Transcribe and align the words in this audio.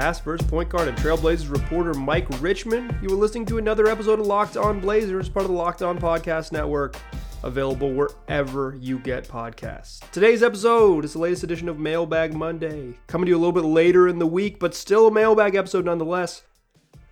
past 0.00 0.24
first 0.24 0.48
point 0.48 0.70
guard 0.70 0.88
and 0.88 0.96
Trailblazers 0.96 1.50
reporter 1.50 1.92
Mike 1.92 2.26
Richman. 2.40 2.96
You 3.02 3.10
were 3.10 3.16
listening 3.16 3.44
to 3.44 3.58
another 3.58 3.86
episode 3.86 4.18
of 4.18 4.26
Locked 4.26 4.56
On 4.56 4.80
Blazers, 4.80 5.28
part 5.28 5.44
of 5.44 5.50
the 5.50 5.56
Locked 5.58 5.82
On 5.82 6.00
Podcast 6.00 6.52
Network, 6.52 6.96
available 7.42 7.92
wherever 7.92 8.74
you 8.80 8.98
get 8.98 9.28
podcasts. 9.28 10.00
Today's 10.10 10.42
episode 10.42 11.04
is 11.04 11.12
the 11.12 11.18
latest 11.18 11.42
edition 11.44 11.68
of 11.68 11.78
Mailbag 11.78 12.32
Monday, 12.32 12.94
coming 13.08 13.26
to 13.26 13.30
you 13.30 13.36
a 13.36 13.42
little 13.44 13.52
bit 13.52 13.64
later 13.64 14.08
in 14.08 14.18
the 14.18 14.26
week, 14.26 14.58
but 14.58 14.74
still 14.74 15.06
a 15.06 15.12
mailbag 15.12 15.54
episode 15.54 15.84
nonetheless. 15.84 16.44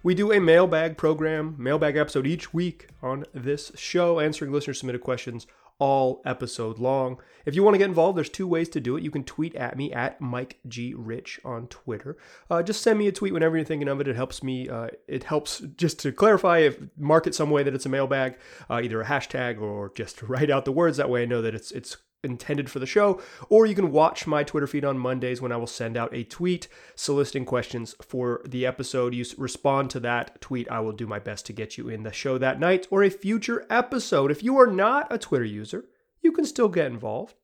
We 0.02 0.14
do 0.14 0.32
a 0.32 0.40
mailbag 0.40 0.96
program, 0.96 1.56
mailbag 1.58 1.98
episode 1.98 2.26
each 2.26 2.54
week 2.54 2.88
on 3.02 3.26
this 3.34 3.70
show, 3.74 4.18
answering 4.18 4.50
listener 4.50 4.72
submitted 4.72 5.02
questions 5.02 5.46
all 5.78 6.22
episode 6.24 6.78
long. 6.78 7.18
If 7.46 7.54
you 7.54 7.62
want 7.62 7.74
to 7.74 7.78
get 7.78 7.88
involved, 7.88 8.16
there's 8.18 8.28
two 8.28 8.46
ways 8.46 8.68
to 8.70 8.80
do 8.80 8.96
it. 8.96 9.02
You 9.02 9.10
can 9.10 9.24
tweet 9.24 9.54
at 9.54 9.76
me 9.76 9.92
at 9.92 10.20
Mike 10.20 10.58
G 10.66 10.92
Rich 10.94 11.40
on 11.44 11.66
Twitter. 11.68 12.16
Uh, 12.50 12.62
just 12.62 12.82
send 12.82 12.98
me 12.98 13.06
a 13.06 13.12
tweet 13.12 13.32
whenever 13.32 13.56
you're 13.56 13.64
thinking 13.64 13.88
of 13.88 14.00
it. 14.00 14.08
It 14.08 14.16
helps 14.16 14.42
me. 14.42 14.68
Uh, 14.68 14.88
it 15.06 15.24
helps 15.24 15.60
just 15.60 15.98
to 16.00 16.12
clarify 16.12 16.58
if 16.58 16.78
mark 16.96 17.26
it 17.26 17.34
some 17.34 17.50
way 17.50 17.62
that 17.62 17.74
it's 17.74 17.86
a 17.86 17.90
mailbag, 17.90 18.36
uh, 18.68 18.80
either 18.82 19.00
a 19.00 19.06
hashtag 19.06 19.60
or 19.60 19.92
just 19.94 20.22
write 20.24 20.50
out 20.50 20.64
the 20.64 20.72
words. 20.72 20.96
That 20.96 21.10
way, 21.10 21.22
I 21.22 21.26
know 21.26 21.42
that 21.42 21.54
it's 21.54 21.70
it's 21.70 21.96
intended 22.24 22.70
for 22.70 22.78
the 22.78 22.86
show, 22.86 23.20
or 23.48 23.66
you 23.66 23.74
can 23.74 23.92
watch 23.92 24.26
my 24.26 24.42
Twitter 24.42 24.66
feed 24.66 24.84
on 24.84 24.98
Mondays 24.98 25.40
when 25.40 25.52
I 25.52 25.56
will 25.56 25.66
send 25.66 25.96
out 25.96 26.14
a 26.14 26.24
tweet 26.24 26.66
soliciting 26.96 27.44
questions 27.44 27.94
for 28.02 28.42
the 28.44 28.66
episode. 28.66 29.14
You 29.14 29.24
respond 29.36 29.90
to 29.90 30.00
that 30.00 30.40
tweet, 30.40 30.68
I 30.70 30.80
will 30.80 30.92
do 30.92 31.06
my 31.06 31.18
best 31.18 31.46
to 31.46 31.52
get 31.52 31.78
you 31.78 31.88
in 31.88 32.02
the 32.02 32.12
show 32.12 32.36
that 32.38 32.58
night 32.58 32.88
or 32.90 33.02
a 33.02 33.10
future 33.10 33.66
episode. 33.70 34.30
If 34.30 34.42
you 34.42 34.58
are 34.58 34.66
not 34.66 35.06
a 35.12 35.18
Twitter 35.18 35.44
user, 35.44 35.84
you 36.20 36.32
can 36.32 36.44
still 36.44 36.68
get 36.68 36.86
involved. 36.86 37.34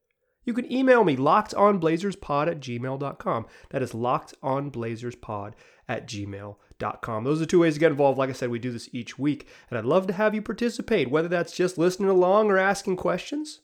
You 0.45 0.53
can 0.53 0.71
email 0.71 1.05
me 1.05 1.17
lockedonblazerspod 1.17 2.49
at 2.49 2.61
gmail.com. 2.61 3.47
That 3.71 3.83
is 3.83 3.93
lockedonblazerspod 3.93 5.53
at 5.89 6.07
gmail.com. 6.07 7.25
Those 7.25 7.41
are 7.41 7.47
two 7.47 7.61
ways 7.61 7.75
to 7.75 7.81
get 7.81 7.93
involved. 7.93 8.19
Like 8.19 8.29
I 8.29 8.35
said, 8.35 8.51
we 8.51 8.59
do 8.59 8.73
this 8.73 8.91
each 8.93 9.19
week, 9.19 9.49
and 9.71 9.79
I'd 9.79 9.85
love 9.85 10.07
to 10.09 10.13
have 10.13 10.35
you 10.35 10.43
participate, 10.43 11.11
whether 11.11 11.29
that's 11.29 11.57
just 11.57 11.79
listening 11.79 12.11
along 12.11 12.51
or 12.51 12.59
asking 12.59 12.97
questions. 12.97 13.61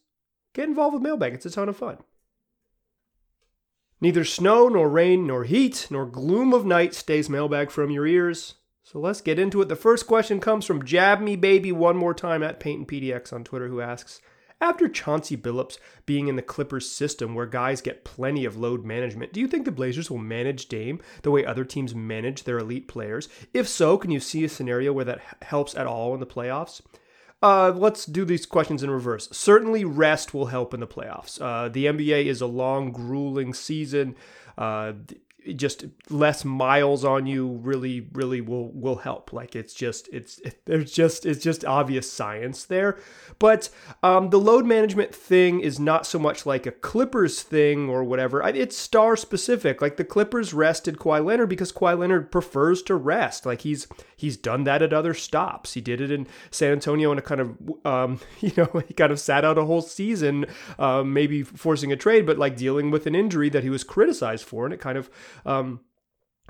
Get 0.52 0.68
involved 0.68 0.94
with 0.94 1.02
Mailbag, 1.02 1.34
it's 1.34 1.46
a 1.46 1.50
ton 1.50 1.68
of 1.68 1.76
fun. 1.76 1.98
Neither 4.00 4.24
snow, 4.24 4.68
nor 4.68 4.88
rain, 4.88 5.26
nor 5.26 5.44
heat, 5.44 5.86
nor 5.90 6.06
gloom 6.06 6.54
of 6.54 6.64
night 6.64 6.94
stays 6.94 7.28
Mailbag 7.28 7.70
from 7.70 7.90
your 7.90 8.06
ears. 8.06 8.54
So 8.82 8.98
let's 8.98 9.20
get 9.20 9.38
into 9.38 9.60
it. 9.60 9.68
The 9.68 9.76
first 9.76 10.06
question 10.06 10.40
comes 10.40 10.64
from 10.64 10.84
Jab 10.84 11.20
Me 11.20 11.36
Baby 11.36 11.70
one 11.70 11.96
more 11.96 12.14
time 12.14 12.42
at 12.42 12.58
Paint 12.58 12.78
and 12.78 12.88
PDX 12.88 13.32
on 13.32 13.44
Twitter, 13.44 13.68
who 13.68 13.80
asks, 13.80 14.20
after 14.62 14.88
Chauncey 14.88 15.36
Billups 15.36 15.78
being 16.04 16.28
in 16.28 16.36
the 16.36 16.42
Clippers 16.42 16.90
system 16.90 17.34
where 17.34 17.46
guys 17.46 17.80
get 17.80 18.04
plenty 18.04 18.44
of 18.44 18.56
load 18.56 18.84
management, 18.84 19.32
do 19.32 19.40
you 19.40 19.48
think 19.48 19.64
the 19.64 19.72
Blazers 19.72 20.10
will 20.10 20.18
manage 20.18 20.68
Dame 20.68 21.00
the 21.22 21.30
way 21.30 21.44
other 21.44 21.64
teams 21.64 21.94
manage 21.94 22.44
their 22.44 22.58
elite 22.58 22.88
players? 22.88 23.28
If 23.54 23.68
so, 23.68 23.96
can 23.96 24.10
you 24.10 24.20
see 24.20 24.44
a 24.44 24.48
scenario 24.48 24.92
where 24.92 25.04
that 25.06 25.22
helps 25.42 25.74
at 25.74 25.86
all 25.86 26.12
in 26.12 26.20
the 26.20 26.26
playoffs? 26.26 26.82
Uh, 27.42 27.72
let's 27.74 28.04
do 28.04 28.24
these 28.24 28.44
questions 28.44 28.82
in 28.82 28.90
reverse. 28.90 29.28
Certainly, 29.32 29.84
rest 29.84 30.34
will 30.34 30.46
help 30.46 30.74
in 30.74 30.80
the 30.80 30.86
playoffs. 30.86 31.40
Uh, 31.40 31.68
the 31.68 31.86
NBA 31.86 32.26
is 32.26 32.40
a 32.40 32.46
long, 32.46 32.92
grueling 32.92 33.54
season. 33.54 34.14
Uh, 34.58 34.92
just 35.56 35.86
less 36.08 36.44
miles 36.44 37.04
on 37.04 37.26
you 37.26 37.48
really 37.62 38.08
really 38.12 38.40
will 38.40 38.70
will 38.72 38.96
help. 38.96 39.32
Like 39.32 39.56
it's 39.56 39.74
just 39.74 40.08
it's 40.12 40.38
it, 40.40 40.60
there's 40.66 40.92
just 40.92 41.26
it's 41.26 41.42
just 41.42 41.64
obvious 41.64 42.10
science 42.10 42.64
there. 42.64 42.98
But 43.38 43.70
um, 44.02 44.30
the 44.30 44.38
load 44.38 44.66
management 44.66 45.14
thing 45.14 45.60
is 45.60 45.80
not 45.80 46.06
so 46.06 46.18
much 46.18 46.44
like 46.44 46.66
a 46.66 46.72
clippers 46.72 47.42
thing 47.42 47.88
or 47.88 48.04
whatever. 48.04 48.42
It's 48.42 48.76
star 48.76 49.16
specific. 49.16 49.80
Like 49.80 49.96
the 49.96 50.04
clippers 50.04 50.52
rested 50.52 50.98
Kawhi 50.98 51.24
Leonard 51.24 51.48
because 51.48 51.72
Kawhi 51.72 51.98
Leonard 51.98 52.30
prefers 52.30 52.82
to 52.82 52.94
rest. 52.94 53.46
Like 53.46 53.62
he's 53.62 53.86
he's 54.16 54.36
done 54.36 54.64
that 54.64 54.82
at 54.82 54.92
other 54.92 55.14
stops. 55.14 55.74
He 55.74 55.80
did 55.80 56.00
it 56.00 56.10
in 56.10 56.26
San 56.50 56.72
Antonio 56.72 57.10
and 57.10 57.18
a 57.18 57.22
kind 57.22 57.40
of 57.40 57.86
um, 57.86 58.20
you 58.40 58.52
know 58.56 58.82
he 58.86 58.94
kind 58.94 59.12
of 59.12 59.20
sat 59.20 59.44
out 59.44 59.58
a 59.58 59.64
whole 59.64 59.82
season 59.82 60.46
uh, 60.78 61.02
maybe 61.02 61.42
forcing 61.42 61.92
a 61.92 61.96
trade 61.96 62.26
but 62.26 62.38
like 62.38 62.56
dealing 62.56 62.90
with 62.90 63.06
an 63.06 63.14
injury 63.14 63.48
that 63.48 63.62
he 63.62 63.70
was 63.70 63.84
criticized 63.84 64.44
for 64.44 64.64
and 64.64 64.74
it 64.74 64.80
kind 64.80 64.98
of 64.98 65.10
um, 65.46 65.80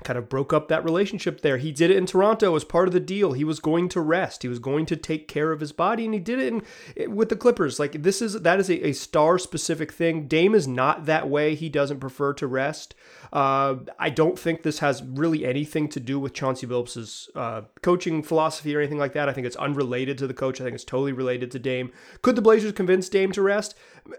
kind 0.03 0.17
of 0.17 0.29
broke 0.29 0.53
up 0.53 0.67
that 0.67 0.83
relationship 0.83 1.41
there. 1.41 1.57
He 1.57 1.71
did 1.71 1.91
it 1.91 1.97
in 1.97 2.05
Toronto 2.05 2.55
as 2.55 2.63
part 2.63 2.87
of 2.87 2.93
the 2.93 2.99
deal. 2.99 3.33
He 3.33 3.43
was 3.43 3.59
going 3.59 3.89
to 3.89 4.01
rest. 4.01 4.41
He 4.41 4.47
was 4.47 4.59
going 4.59 4.85
to 4.87 4.95
take 4.95 5.27
care 5.27 5.51
of 5.51 5.59
his 5.59 5.71
body, 5.71 6.05
and 6.05 6.13
he 6.13 6.19
did 6.19 6.39
it 6.39 6.63
in, 6.97 7.15
with 7.15 7.29
the 7.29 7.35
Clippers. 7.35 7.79
Like 7.79 8.03
this 8.03 8.21
is 8.21 8.41
that 8.41 8.59
is 8.59 8.69
a, 8.69 8.87
a 8.87 8.93
star 8.93 9.37
specific 9.37 9.91
thing. 9.91 10.27
Dame 10.27 10.55
is 10.55 10.67
not 10.67 11.05
that 11.05 11.29
way. 11.29 11.55
He 11.55 11.69
doesn't 11.69 11.99
prefer 11.99 12.33
to 12.33 12.47
rest. 12.47 12.95
Uh, 13.31 13.75
I 13.97 14.09
don't 14.09 14.37
think 14.37 14.63
this 14.63 14.79
has 14.79 15.03
really 15.03 15.45
anything 15.45 15.87
to 15.89 15.99
do 15.99 16.19
with 16.19 16.33
Chauncey 16.33 16.67
Billups' 16.67 17.29
uh, 17.35 17.61
coaching 17.81 18.23
philosophy 18.23 18.75
or 18.75 18.79
anything 18.79 18.97
like 18.97 19.13
that. 19.13 19.29
I 19.29 19.33
think 19.33 19.47
it's 19.47 19.55
unrelated 19.55 20.17
to 20.17 20.27
the 20.27 20.33
coach. 20.33 20.59
I 20.59 20.63
think 20.63 20.75
it's 20.75 20.83
totally 20.83 21.13
related 21.13 21.51
to 21.51 21.59
Dame. 21.59 21.91
Could 22.21 22.35
the 22.35 22.41
Blazers 22.41 22.73
convince 22.73 23.07
Dame 23.07 23.31
to 23.33 23.41
rest? 23.41 23.75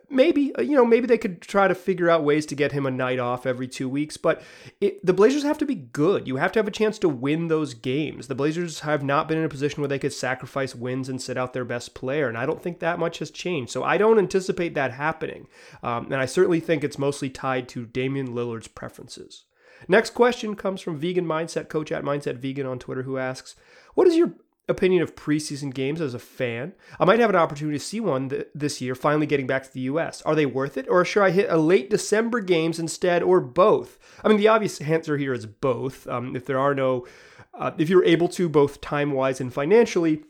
Maybe. 0.09 0.55
Uh, 0.55 0.63
you 0.63 0.77
know, 0.77 0.85
maybe 0.85 1.07
they 1.07 1.19
could 1.19 1.41
try 1.41 1.69
to 1.69 1.75
figure 1.75 2.11
out 2.11 2.25
ways 2.25 2.47
to 2.47 2.55
get 2.55 2.73
him 2.73 2.87
a 2.87 2.91
night 2.91 3.19
off 3.19 3.47
every 3.47 3.69
two 3.69 3.89
weeks. 3.89 4.17
But 4.17 4.43
it, 4.81 5.05
the 5.05 5.13
Blazers 5.13 5.43
have 5.43 5.59
to 5.59 5.67
be 5.67 5.75
good. 5.75 6.27
You 6.27 6.37
have 6.37 6.53
to 6.53 6.59
have 6.59 6.69
a 6.69 6.73
chance 6.73 6.99
to 7.01 7.09
win 7.09 7.49
those 7.49 7.75
games. 7.75 8.29
The 8.29 8.35
Blazers 8.35 8.81
have 8.81 9.03
not 9.03 9.29
been 9.29 9.39
in 9.39 9.45
a 9.45 9.49
position 9.49 9.81
where 9.81 9.89
they 9.89 9.99
could 9.99 10.13
sacrifice 10.13 10.75
wins 10.75 11.09
and 11.09 11.21
sit 11.21 11.37
out 11.37 11.53
their 11.53 11.65
best 11.65 11.95
player, 11.95 12.29
and 12.29 12.39
I 12.39 12.47
don't 12.47 12.63
think 12.63 12.79
that 12.81 12.99
much 12.99 13.19
has 13.19 13.31
changed. 13.31 13.73
So 13.73 13.85
I 13.85 13.99
don't 13.99 14.19
anticipate 14.19 14.75
that 14.75 14.93
happening. 14.93 15.49
Um, 15.83 16.07
and 16.07 16.17
I 16.17 16.27
certainly 16.27 16.61
think 16.61 16.85
it's 16.85 16.99
mostly 16.99 17.31
tied 17.31 17.69
to 17.71 17.87
Damian 17.87 18.35
Lillard's 18.35 18.69
preferences. 18.69 19.45
Next 19.89 20.11
question 20.11 20.55
comes 20.55 20.81
from 20.81 20.99
Vegan 20.99 21.27
Mindset 21.27 21.69
Coach 21.69 21.91
at 21.91 22.05
Mindset 22.05 22.37
Vegan 22.37 22.67
on 22.67 22.79
Twitter, 22.79 23.03
who 23.03 23.19
asks, 23.19 23.57
"What 23.95 24.07
is 24.07 24.17
your 24.17 24.35
opinion 24.73 25.03
of 25.03 25.15
preseason 25.15 25.73
games 25.73 26.01
as 26.01 26.15
a 26.15 26.19
fan? 26.19 26.73
I 26.99 27.05
might 27.05 27.21
have 27.21 27.31
an 27.31 27.37
opportunity 27.37 27.79
to 27.79 27.85
see 27.85 28.01
one 28.01 28.29
th- 28.29 28.49
this 28.55 28.81
year, 28.81 28.95
finally 28.95 29.27
getting 29.27 29.47
back 29.47 29.63
to 29.63 29.73
the 29.73 29.81
U.S. 29.83 30.21
Are 30.23 30.35
they 30.35 30.47
worth 30.47 30.77
it, 30.77 30.89
or 30.89 31.05
should 31.05 31.23
I 31.23 31.31
hit 31.31 31.51
a 31.51 31.57
late 31.57 31.89
December 31.89 32.41
games 32.41 32.79
instead, 32.79 33.23
or 33.23 33.41
both? 33.41 33.99
I 34.25 34.29
mean, 34.29 34.39
the 34.39 34.49
obvious 34.49 34.81
answer 34.81 35.17
here 35.17 35.33
is 35.33 35.47
both. 35.47 36.09
Um, 36.09 36.35
if 36.35 36.47
there 36.47 36.59
are 36.59 36.75
no, 36.75 37.07
uh, 37.55 37.71
if 37.79 37.89
you're 37.89 38.05
able 38.05 38.29
to, 38.31 38.49
both 38.49 38.81
time 38.81 39.13
wise 39.13 39.41
and 39.41 39.53
financially." 39.53 40.25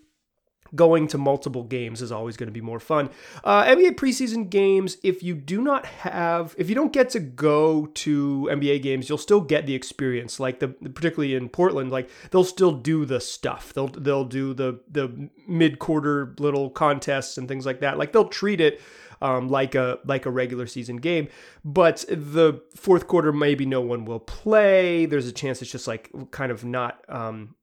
Going 0.75 1.07
to 1.09 1.19
multiple 1.19 1.65
games 1.65 2.01
is 2.01 2.11
always 2.11 2.37
going 2.37 2.47
to 2.47 2.53
be 2.53 2.61
more 2.61 2.81
fun. 2.81 3.11
Uh, 3.45 3.65
NBA 3.65 3.93
preseason 3.93 4.49
games, 4.49 4.97
if 5.03 5.23
you 5.23 5.35
do 5.35 5.63
not 5.63 5.87
have, 5.87 6.55
if 6.59 6.69
you 6.69 6.75
don't 6.75 6.93
get 6.93 7.11
to 7.11 7.21
go 7.21 7.87
to 7.87 8.49
NBA 8.51 8.83
games, 8.83 9.09
you'll 9.09 9.19
still 9.19 9.41
get 9.41 9.67
the 9.67 9.75
experience. 9.75 10.41
Like 10.41 10.61
the, 10.61 10.69
particularly 10.69 11.35
in 11.35 11.49
Portland, 11.49 11.91
like 11.91 12.09
they'll 12.31 12.45
still 12.45 12.73
do 12.73 13.05
the 13.05 13.21
stuff. 13.21 13.73
They'll 13.73 13.89
they'll 13.89 14.25
do 14.25 14.55
the 14.55 14.81
the 14.91 15.31
mid 15.47 15.79
quarter 15.79 16.35
little 16.39 16.71
contests 16.71 17.39
and 17.39 17.49
things 17.49 17.67
like 17.67 17.81
that. 17.81 17.99
Like 17.99 18.13
they'll 18.13 18.29
treat 18.29 18.61
it 18.61 18.81
um, 19.23 19.49
like 19.49 19.75
a 19.75 19.99
like 20.05 20.27
a 20.27 20.31
regular 20.31 20.67
season 20.67 20.97
game. 20.97 21.29
But 21.65 22.05
the 22.09 22.61
fourth 22.75 23.07
quarter, 23.07 23.33
maybe 23.33 23.65
no 23.65 23.81
one 23.81 24.05
will 24.05 24.21
play. 24.21 25.07
There's 25.07 25.29
a 25.29 25.33
chance 25.33 25.63
it's 25.63 25.71
just 25.71 25.87
like 25.87 26.11
kind 26.33 26.51
of 26.51 26.65
not 26.65 27.05
um, 27.09 27.55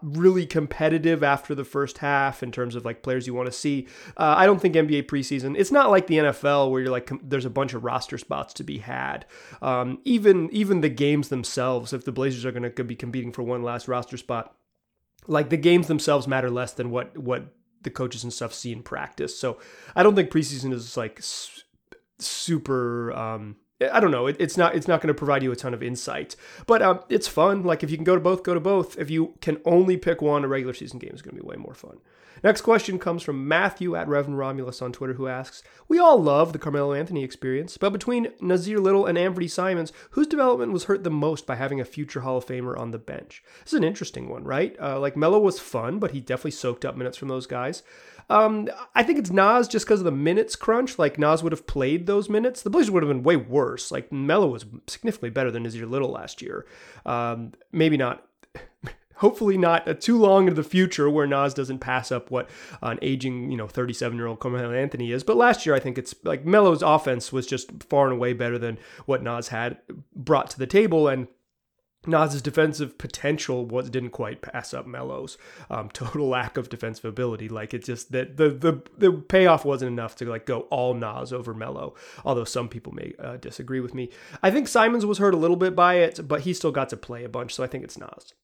really 0.00 0.46
competitive 0.46 1.22
after 1.22 1.54
the 1.54 1.64
first 1.64 1.98
half 1.98 2.42
in 2.42 2.52
terms 2.52 2.74
of 2.76 2.84
like 2.84 3.02
players 3.02 3.26
you 3.26 3.34
want 3.34 3.46
to 3.46 3.52
see. 3.52 3.88
Uh, 4.16 4.34
I 4.38 4.46
don't 4.46 4.60
think 4.60 4.76
NBA 4.76 5.06
preseason. 5.06 5.58
It's 5.58 5.72
not 5.72 5.90
like 5.90 6.06
the 6.06 6.18
NFL 6.18 6.70
where 6.70 6.80
you're 6.80 6.92
like 6.92 7.10
there's 7.22 7.44
a 7.44 7.50
bunch 7.50 7.74
of 7.74 7.84
roster 7.84 8.16
spots 8.16 8.54
to 8.54 8.64
be 8.64 8.78
had. 8.78 9.26
Um, 9.60 9.98
even 10.04 10.48
even 10.52 10.80
the 10.80 10.88
games 10.88 11.28
themselves, 11.28 11.92
if 11.92 12.04
the 12.04 12.12
Blazers 12.12 12.44
are 12.44 12.52
going 12.52 12.70
to 12.72 12.84
be 12.84 12.96
competing 12.96 13.32
for 13.32 13.42
one 13.42 13.62
last 13.62 13.88
roster 13.88 14.16
spot 14.16 14.54
like 15.26 15.50
the 15.50 15.56
games 15.56 15.88
themselves 15.88 16.26
matter 16.26 16.50
less 16.50 16.72
than 16.72 16.90
what 16.90 17.16
what 17.18 17.54
the 17.82 17.90
coaches 17.90 18.24
and 18.24 18.32
stuff 18.32 18.52
see 18.52 18.72
in 18.72 18.82
practice. 18.82 19.38
So 19.38 19.58
I 19.94 20.02
don't 20.02 20.14
think 20.14 20.30
preseason 20.30 20.72
is 20.72 20.96
like 20.96 21.20
super. 22.18 23.12
Um, 23.12 23.56
I 23.80 24.00
don't 24.00 24.10
know. 24.10 24.26
It, 24.26 24.36
it's 24.40 24.56
not. 24.56 24.74
It's 24.74 24.88
not 24.88 25.00
going 25.00 25.08
to 25.08 25.14
provide 25.14 25.42
you 25.42 25.52
a 25.52 25.56
ton 25.56 25.74
of 25.74 25.82
insight, 25.82 26.34
but 26.66 26.82
um, 26.82 27.00
it's 27.08 27.28
fun. 27.28 27.62
Like 27.62 27.82
if 27.82 27.90
you 27.90 27.96
can 27.96 28.04
go 28.04 28.14
to 28.14 28.20
both, 28.20 28.42
go 28.42 28.54
to 28.54 28.60
both. 28.60 28.98
If 28.98 29.10
you 29.10 29.34
can 29.40 29.58
only 29.64 29.96
pick 29.96 30.20
one, 30.20 30.44
a 30.44 30.48
regular 30.48 30.74
season 30.74 30.98
game 30.98 31.12
is 31.14 31.22
going 31.22 31.36
to 31.36 31.42
be 31.42 31.46
way 31.46 31.56
more 31.56 31.74
fun. 31.74 31.98
Next 32.42 32.62
question 32.62 32.98
comes 32.98 33.22
from 33.22 33.48
Matthew 33.48 33.94
at 33.94 34.08
Reverend 34.08 34.38
Romulus 34.38 34.82
on 34.82 34.92
Twitter, 34.92 35.14
who 35.14 35.26
asks, 35.26 35.62
"We 35.88 35.98
all 35.98 36.22
love 36.22 36.52
the 36.52 36.58
Carmelo 36.58 36.92
Anthony 36.92 37.24
experience, 37.24 37.76
but 37.76 37.90
between 37.90 38.32
Nassir 38.42 38.80
Little 38.80 39.06
and 39.06 39.18
Anfernee 39.18 39.50
Simons, 39.50 39.92
whose 40.10 40.26
development 40.26 40.72
was 40.72 40.84
hurt 40.84 41.04
the 41.04 41.10
most 41.10 41.46
by 41.46 41.56
having 41.56 41.80
a 41.80 41.84
future 41.84 42.20
Hall 42.20 42.36
of 42.36 42.46
Famer 42.46 42.78
on 42.78 42.90
the 42.90 42.98
bench?" 42.98 43.42
This 43.64 43.72
is 43.72 43.78
an 43.78 43.84
interesting 43.84 44.28
one, 44.28 44.44
right? 44.44 44.76
Uh, 44.80 44.98
like 45.00 45.16
Melo 45.16 45.38
was 45.38 45.58
fun, 45.58 45.98
but 45.98 46.12
he 46.12 46.20
definitely 46.20 46.52
soaked 46.52 46.84
up 46.84 46.96
minutes 46.96 47.16
from 47.16 47.28
those 47.28 47.46
guys. 47.46 47.82
Um, 48.30 48.68
I 48.94 49.02
think 49.04 49.18
it's 49.18 49.30
Nas 49.30 49.68
just 49.68 49.86
because 49.86 50.00
of 50.00 50.04
the 50.04 50.10
minutes 50.10 50.54
crunch. 50.54 50.98
Like 50.98 51.18
Nas 51.18 51.42
would 51.42 51.52
have 51.52 51.66
played 51.66 52.06
those 52.06 52.28
minutes. 52.28 52.60
The 52.62 52.68
Blazers 52.70 52.90
would 52.90 53.02
have 53.02 53.08
been 53.08 53.22
way 53.22 53.36
worse. 53.36 53.90
Like 53.90 54.12
Melo 54.12 54.48
was 54.48 54.66
significantly 54.86 55.30
better 55.30 55.50
than 55.50 55.64
Nassir 55.64 55.88
Little 55.88 56.10
last 56.10 56.42
year. 56.42 56.66
Um, 57.06 57.52
maybe 57.72 57.96
not 57.96 58.27
hopefully 59.18 59.58
not 59.58 60.00
too 60.00 60.18
long 60.18 60.48
into 60.48 60.60
the 60.60 60.68
future 60.68 61.08
where 61.10 61.26
Nas 61.26 61.54
doesn't 61.54 61.78
pass 61.78 62.10
up 62.10 62.30
what 62.30 62.48
an 62.82 62.98
aging, 63.02 63.50
you 63.50 63.56
know, 63.56 63.66
37 63.66 64.16
year 64.16 64.26
old 64.26 64.40
Carmelo 64.40 64.72
Anthony 64.72 65.12
is. 65.12 65.22
But 65.22 65.36
last 65.36 65.66
year, 65.66 65.74
I 65.74 65.80
think 65.80 65.98
it's 65.98 66.14
like 66.24 66.44
Melo's 66.44 66.82
offense 66.82 67.32
was 67.32 67.46
just 67.46 67.82
far 67.84 68.06
and 68.06 68.14
away 68.14 68.32
better 68.32 68.58
than 68.58 68.78
what 69.06 69.22
Nas 69.22 69.48
had 69.48 69.78
brought 70.14 70.50
to 70.50 70.58
the 70.58 70.66
table. 70.66 71.08
And 71.08 71.28
Nas's 72.06 72.42
defensive 72.42 72.96
potential 72.96 73.66
was 73.66 73.90
didn't 73.90 74.10
quite 74.10 74.40
pass 74.40 74.72
up 74.72 74.86
Melo's 74.86 75.36
um, 75.68 75.88
total 75.92 76.28
lack 76.28 76.56
of 76.56 76.68
defensive 76.68 77.04
ability. 77.04 77.48
Like 77.48 77.74
it 77.74 77.84
just 77.84 78.12
that 78.12 78.36
the 78.36 78.50
the 78.50 78.82
the 78.96 79.12
payoff 79.12 79.64
wasn't 79.64 79.92
enough 79.92 80.14
to 80.16 80.24
like 80.26 80.46
go 80.46 80.60
all 80.70 80.94
Nas 80.94 81.32
over 81.32 81.54
Melo. 81.54 81.94
Although 82.24 82.44
some 82.44 82.68
people 82.68 82.92
may 82.92 83.14
uh, 83.18 83.36
disagree 83.36 83.80
with 83.80 83.94
me. 83.94 84.10
I 84.42 84.50
think 84.50 84.68
Simons 84.68 85.04
was 85.04 85.18
hurt 85.18 85.34
a 85.34 85.38
little 85.38 85.56
bit 85.56 85.74
by 85.74 85.94
it, 85.94 86.26
but 86.26 86.42
he 86.42 86.54
still 86.54 86.72
got 86.72 86.88
to 86.90 86.96
play 86.96 87.24
a 87.24 87.28
bunch, 87.28 87.54
so 87.54 87.64
I 87.64 87.66
think 87.66 87.84
it's 87.84 87.98
Nas. 87.98 88.34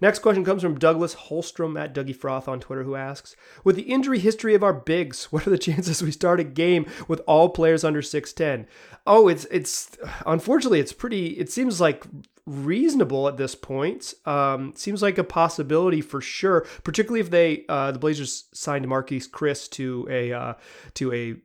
Next 0.00 0.20
question 0.20 0.44
comes 0.44 0.62
from 0.62 0.78
Douglas 0.78 1.14
Holstrom 1.14 1.78
at 1.78 1.94
Dougie 1.94 2.16
Froth 2.16 2.48
on 2.48 2.60
Twitter, 2.60 2.84
who 2.84 2.96
asks 2.96 3.36
With 3.64 3.76
the 3.76 3.82
injury 3.82 4.18
history 4.18 4.54
of 4.54 4.62
our 4.62 4.72
bigs, 4.72 5.24
what 5.32 5.46
are 5.46 5.50
the 5.50 5.58
chances 5.58 6.02
we 6.02 6.10
start 6.10 6.40
a 6.40 6.44
game 6.44 6.86
with 7.08 7.20
all 7.26 7.48
players 7.50 7.84
under 7.84 8.02
6'10? 8.02 8.66
Oh, 9.06 9.28
it's, 9.28 9.44
it's, 9.46 9.96
unfortunately, 10.26 10.80
it's 10.80 10.92
pretty, 10.92 11.28
it 11.38 11.50
seems 11.50 11.80
like 11.80 12.04
reasonable 12.46 13.28
at 13.28 13.36
this 13.36 13.54
point. 13.54 14.14
Um, 14.26 14.72
seems 14.76 15.02
like 15.02 15.18
a 15.18 15.24
possibility 15.24 16.00
for 16.00 16.20
sure, 16.20 16.66
particularly 16.84 17.20
if 17.20 17.30
they, 17.30 17.64
uh, 17.68 17.92
the 17.92 17.98
Blazers 17.98 18.44
signed 18.52 18.86
Marquese 18.86 19.28
Chriss 19.28 19.70
to 19.70 20.06
a, 20.10 20.32
uh, 20.32 20.54
to 20.94 21.12
a, 21.12 21.36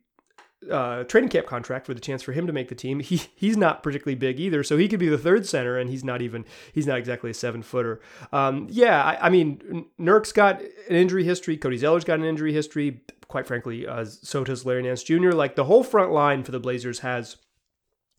uh, 0.70 1.04
training 1.04 1.30
camp 1.30 1.46
contract 1.46 1.88
with 1.88 1.98
the 1.98 2.02
chance 2.02 2.24
for 2.24 2.32
him 2.32 2.48
to 2.48 2.54
make 2.54 2.70
the 2.70 2.76
team. 2.76 3.00
He 3.00 3.22
he's 3.36 3.58
not 3.58 3.84
particularly 3.84 4.16
big 4.16 4.40
either, 4.40 4.64
so 4.64 4.78
he 4.78 4.88
could 4.88 5.00
be 5.00 5.10
the 5.10 5.18
third 5.18 5.46
center, 5.46 5.78
and 5.78 5.90
he's 5.90 6.04
not 6.04 6.22
even 6.22 6.46
he's 6.74 6.88
not 6.88 6.98
exactly 6.98 7.30
a 7.30 7.34
seven 7.34 7.62
footer. 7.62 8.02
Um, 8.32 8.68
yeah, 8.70 9.04
I, 9.04 9.28
I, 9.28 9.30
mean 9.30 9.86
Nurk's 9.98 10.32
got 10.32 10.62
an 10.62 10.96
injury 10.96 11.24
history. 11.24 11.58
Cody 11.58 11.78
Zeller's 11.78 12.04
got 12.04 12.20
an 12.20 12.26
injury 12.26 12.54
history. 12.54 13.02
Quite 13.28 13.48
frankly, 13.48 13.88
uh, 13.88 14.06
so 14.06 14.44
does 14.44 14.66
Larry 14.66 14.84
Nance 14.84 15.04
Jr. 15.04 15.32
Like 15.32 15.56
the 15.56 15.66
whole 15.66 15.84
front 15.84 16.12
line 16.12 16.44
for 16.44 16.52
the 16.52 16.60
Blazers 16.60 17.00
has 17.00 17.38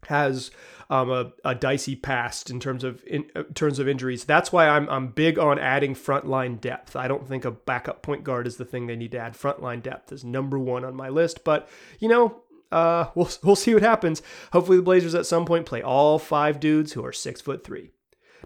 has 0.05 0.51
um, 0.89 1.11
a, 1.11 1.33
a, 1.45 1.55
dicey 1.55 1.97
past 1.97 2.51
in 2.51 2.61
terms 2.61 2.85
of 2.85 3.03
in, 3.07 3.27
in, 3.35 3.45
terms 3.55 3.79
of 3.79 3.89
injuries. 3.89 4.25
That's 4.25 4.53
why 4.53 4.69
I'm 4.69 4.89
I'm 4.89 5.09
big 5.09 5.39
on 5.39 5.59
adding 5.59 5.95
frontline 5.95 6.61
depth. 6.61 6.95
I 6.95 7.09
don't 7.09 7.27
think 7.27 7.45
a 7.45 7.51
backup 7.51 8.03
point 8.03 8.23
guard 8.25 8.47
is 8.47 8.57
the 8.57 8.65
thing 8.65 8.87
they 8.87 8.97
need 8.97 9.13
to 9.13 9.19
add. 9.19 9.35
Frontline 9.35 9.83
depth 9.83 10.13
is 10.13 10.25
number 10.25 10.59
one 10.59 10.85
on 10.85 10.95
my 10.95 11.09
list. 11.09 11.45
But 11.45 11.69
you 11.99 12.09
know, 12.09 12.43
uh, 12.71 13.07
we'll 13.15 13.31
we'll 13.43 13.57
see 13.57 13.75
what 13.75 13.83
happens. 13.83 14.23
Hopefully, 14.53 14.77
the 14.77 14.83
Blazers 14.83 15.15
at 15.15 15.27
some 15.27 15.45
point 15.45 15.67
play 15.67 15.83
all 15.83 16.19
five 16.19 16.61
dudes 16.61 16.93
who 16.93 17.05
are 17.05 17.13
six 17.13 17.41
foot 17.41 17.65
three. 17.65 17.91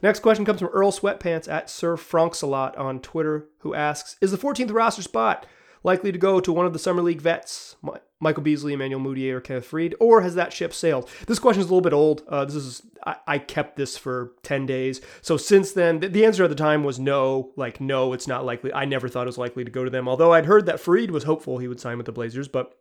Next 0.02 0.20
question 0.20 0.46
comes 0.46 0.60
from 0.60 0.70
Earl 0.72 0.92
Sweatpants 0.92 1.46
at 1.46 1.68
Sir 1.68 1.98
Franks-a-lot 1.98 2.74
on 2.76 3.00
Twitter, 3.00 3.48
who 3.58 3.74
asks, 3.74 4.16
"Is 4.22 4.30
the 4.30 4.38
14th 4.38 4.72
roster 4.72 5.02
spot 5.02 5.44
likely 5.82 6.10
to 6.12 6.18
go 6.18 6.40
to 6.40 6.52
one 6.52 6.64
of 6.64 6.72
the 6.72 6.78
summer 6.78 7.02
league 7.02 7.20
vets, 7.20 7.76
Michael 8.20 8.42
Beasley, 8.42 8.74
Emmanuel 8.74 9.00
Mudiay, 9.00 9.32
or 9.32 9.40
Kenneth 9.40 9.70
Faried, 9.70 9.94
or 9.98 10.20
has 10.20 10.34
that 10.34 10.52
ship 10.52 10.74
sailed? 10.74 11.08
This 11.26 11.38
question 11.38 11.62
is 11.62 11.66
a 11.66 11.74
little 11.74 11.80
bit 11.80 11.94
old. 11.94 12.22
Uh, 12.28 12.44
this 12.44 12.54
is 12.54 12.82
I, 13.04 13.16
I, 13.26 13.38
kept 13.38 13.76
this 13.76 13.96
for 13.96 14.32
ten 14.42 14.66
days, 14.66 15.00
so 15.22 15.36
since 15.36 15.72
then, 15.72 16.00
the, 16.00 16.08
the, 16.08 16.26
answer 16.26 16.44
at 16.44 16.50
the 16.50 16.56
time 16.56 16.84
was 16.84 16.98
no. 16.98 17.50
Like 17.56 17.80
no, 17.80 18.12
it's 18.12 18.28
not 18.28 18.44
likely. 18.44 18.72
I 18.72 18.84
never 18.84 19.08
thought 19.08 19.22
it 19.22 19.26
was 19.26 19.38
likely 19.38 19.64
to 19.64 19.70
go 19.70 19.84
to 19.84 19.90
them. 19.90 20.08
Although 20.08 20.32
I'd 20.32 20.46
heard 20.46 20.66
that 20.66 20.76
Faried 20.76 21.10
was 21.10 21.24
hopeful 21.24 21.58
he 21.58 21.68
would 21.68 21.80
sign 21.80 21.96
with 21.96 22.06
the 22.06 22.12
Blazers, 22.12 22.48
but 22.48 22.79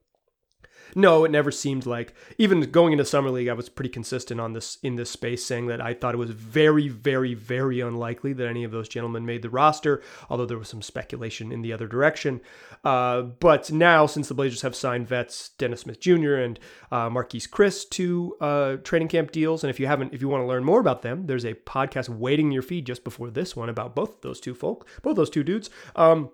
no, 0.95 1.25
it 1.25 1.31
never 1.31 1.51
seemed 1.51 1.85
like 1.85 2.13
even 2.37 2.61
going 2.71 2.93
into 2.93 3.05
summer 3.05 3.29
league, 3.29 3.47
I 3.47 3.53
was 3.53 3.69
pretty 3.69 3.89
consistent 3.89 4.39
on 4.39 4.53
this 4.53 4.77
in 4.83 4.95
this 4.95 5.09
space, 5.09 5.45
saying 5.45 5.67
that 5.67 5.81
I 5.81 5.93
thought 5.93 6.13
it 6.13 6.17
was 6.17 6.31
very, 6.31 6.87
very, 6.87 7.33
very 7.33 7.79
unlikely 7.79 8.33
that 8.33 8.47
any 8.47 8.63
of 8.63 8.71
those 8.71 8.89
gentlemen 8.89 9.25
made 9.25 9.41
the 9.41 9.49
roster. 9.49 10.01
Although 10.29 10.45
there 10.45 10.57
was 10.57 10.69
some 10.69 10.81
speculation 10.81 11.51
in 11.51 11.61
the 11.61 11.73
other 11.73 11.87
direction. 11.87 12.41
Uh, 12.83 13.21
but 13.21 13.71
now, 13.71 14.05
since 14.05 14.27
the 14.27 14.33
Blazers 14.33 14.61
have 14.61 14.75
signed 14.75 15.07
vets 15.07 15.49
Dennis 15.57 15.81
Smith 15.81 15.99
Jr. 15.99 16.35
and 16.35 16.59
uh, 16.91 17.09
Marquese 17.09 17.49
Chriss 17.49 17.89
to 17.91 18.35
uh, 18.39 18.75
training 18.77 19.09
camp 19.09 19.31
deals, 19.31 19.63
and 19.63 19.69
if 19.69 19.79
you 19.79 19.87
haven't, 19.87 20.13
if 20.13 20.21
you 20.21 20.29
want 20.29 20.41
to 20.41 20.47
learn 20.47 20.63
more 20.63 20.79
about 20.79 21.01
them, 21.01 21.25
there's 21.25 21.45
a 21.45 21.53
podcast 21.53 22.09
waiting 22.09 22.47
in 22.47 22.51
your 22.51 22.61
feed 22.61 22.85
just 22.85 23.03
before 23.03 23.29
this 23.29 23.55
one 23.55 23.69
about 23.69 23.95
both 23.95 24.21
those 24.21 24.39
two 24.39 24.55
folk, 24.55 24.87
both 25.01 25.15
those 25.15 25.29
two 25.29 25.43
dudes. 25.43 25.69
Um, 25.95 26.31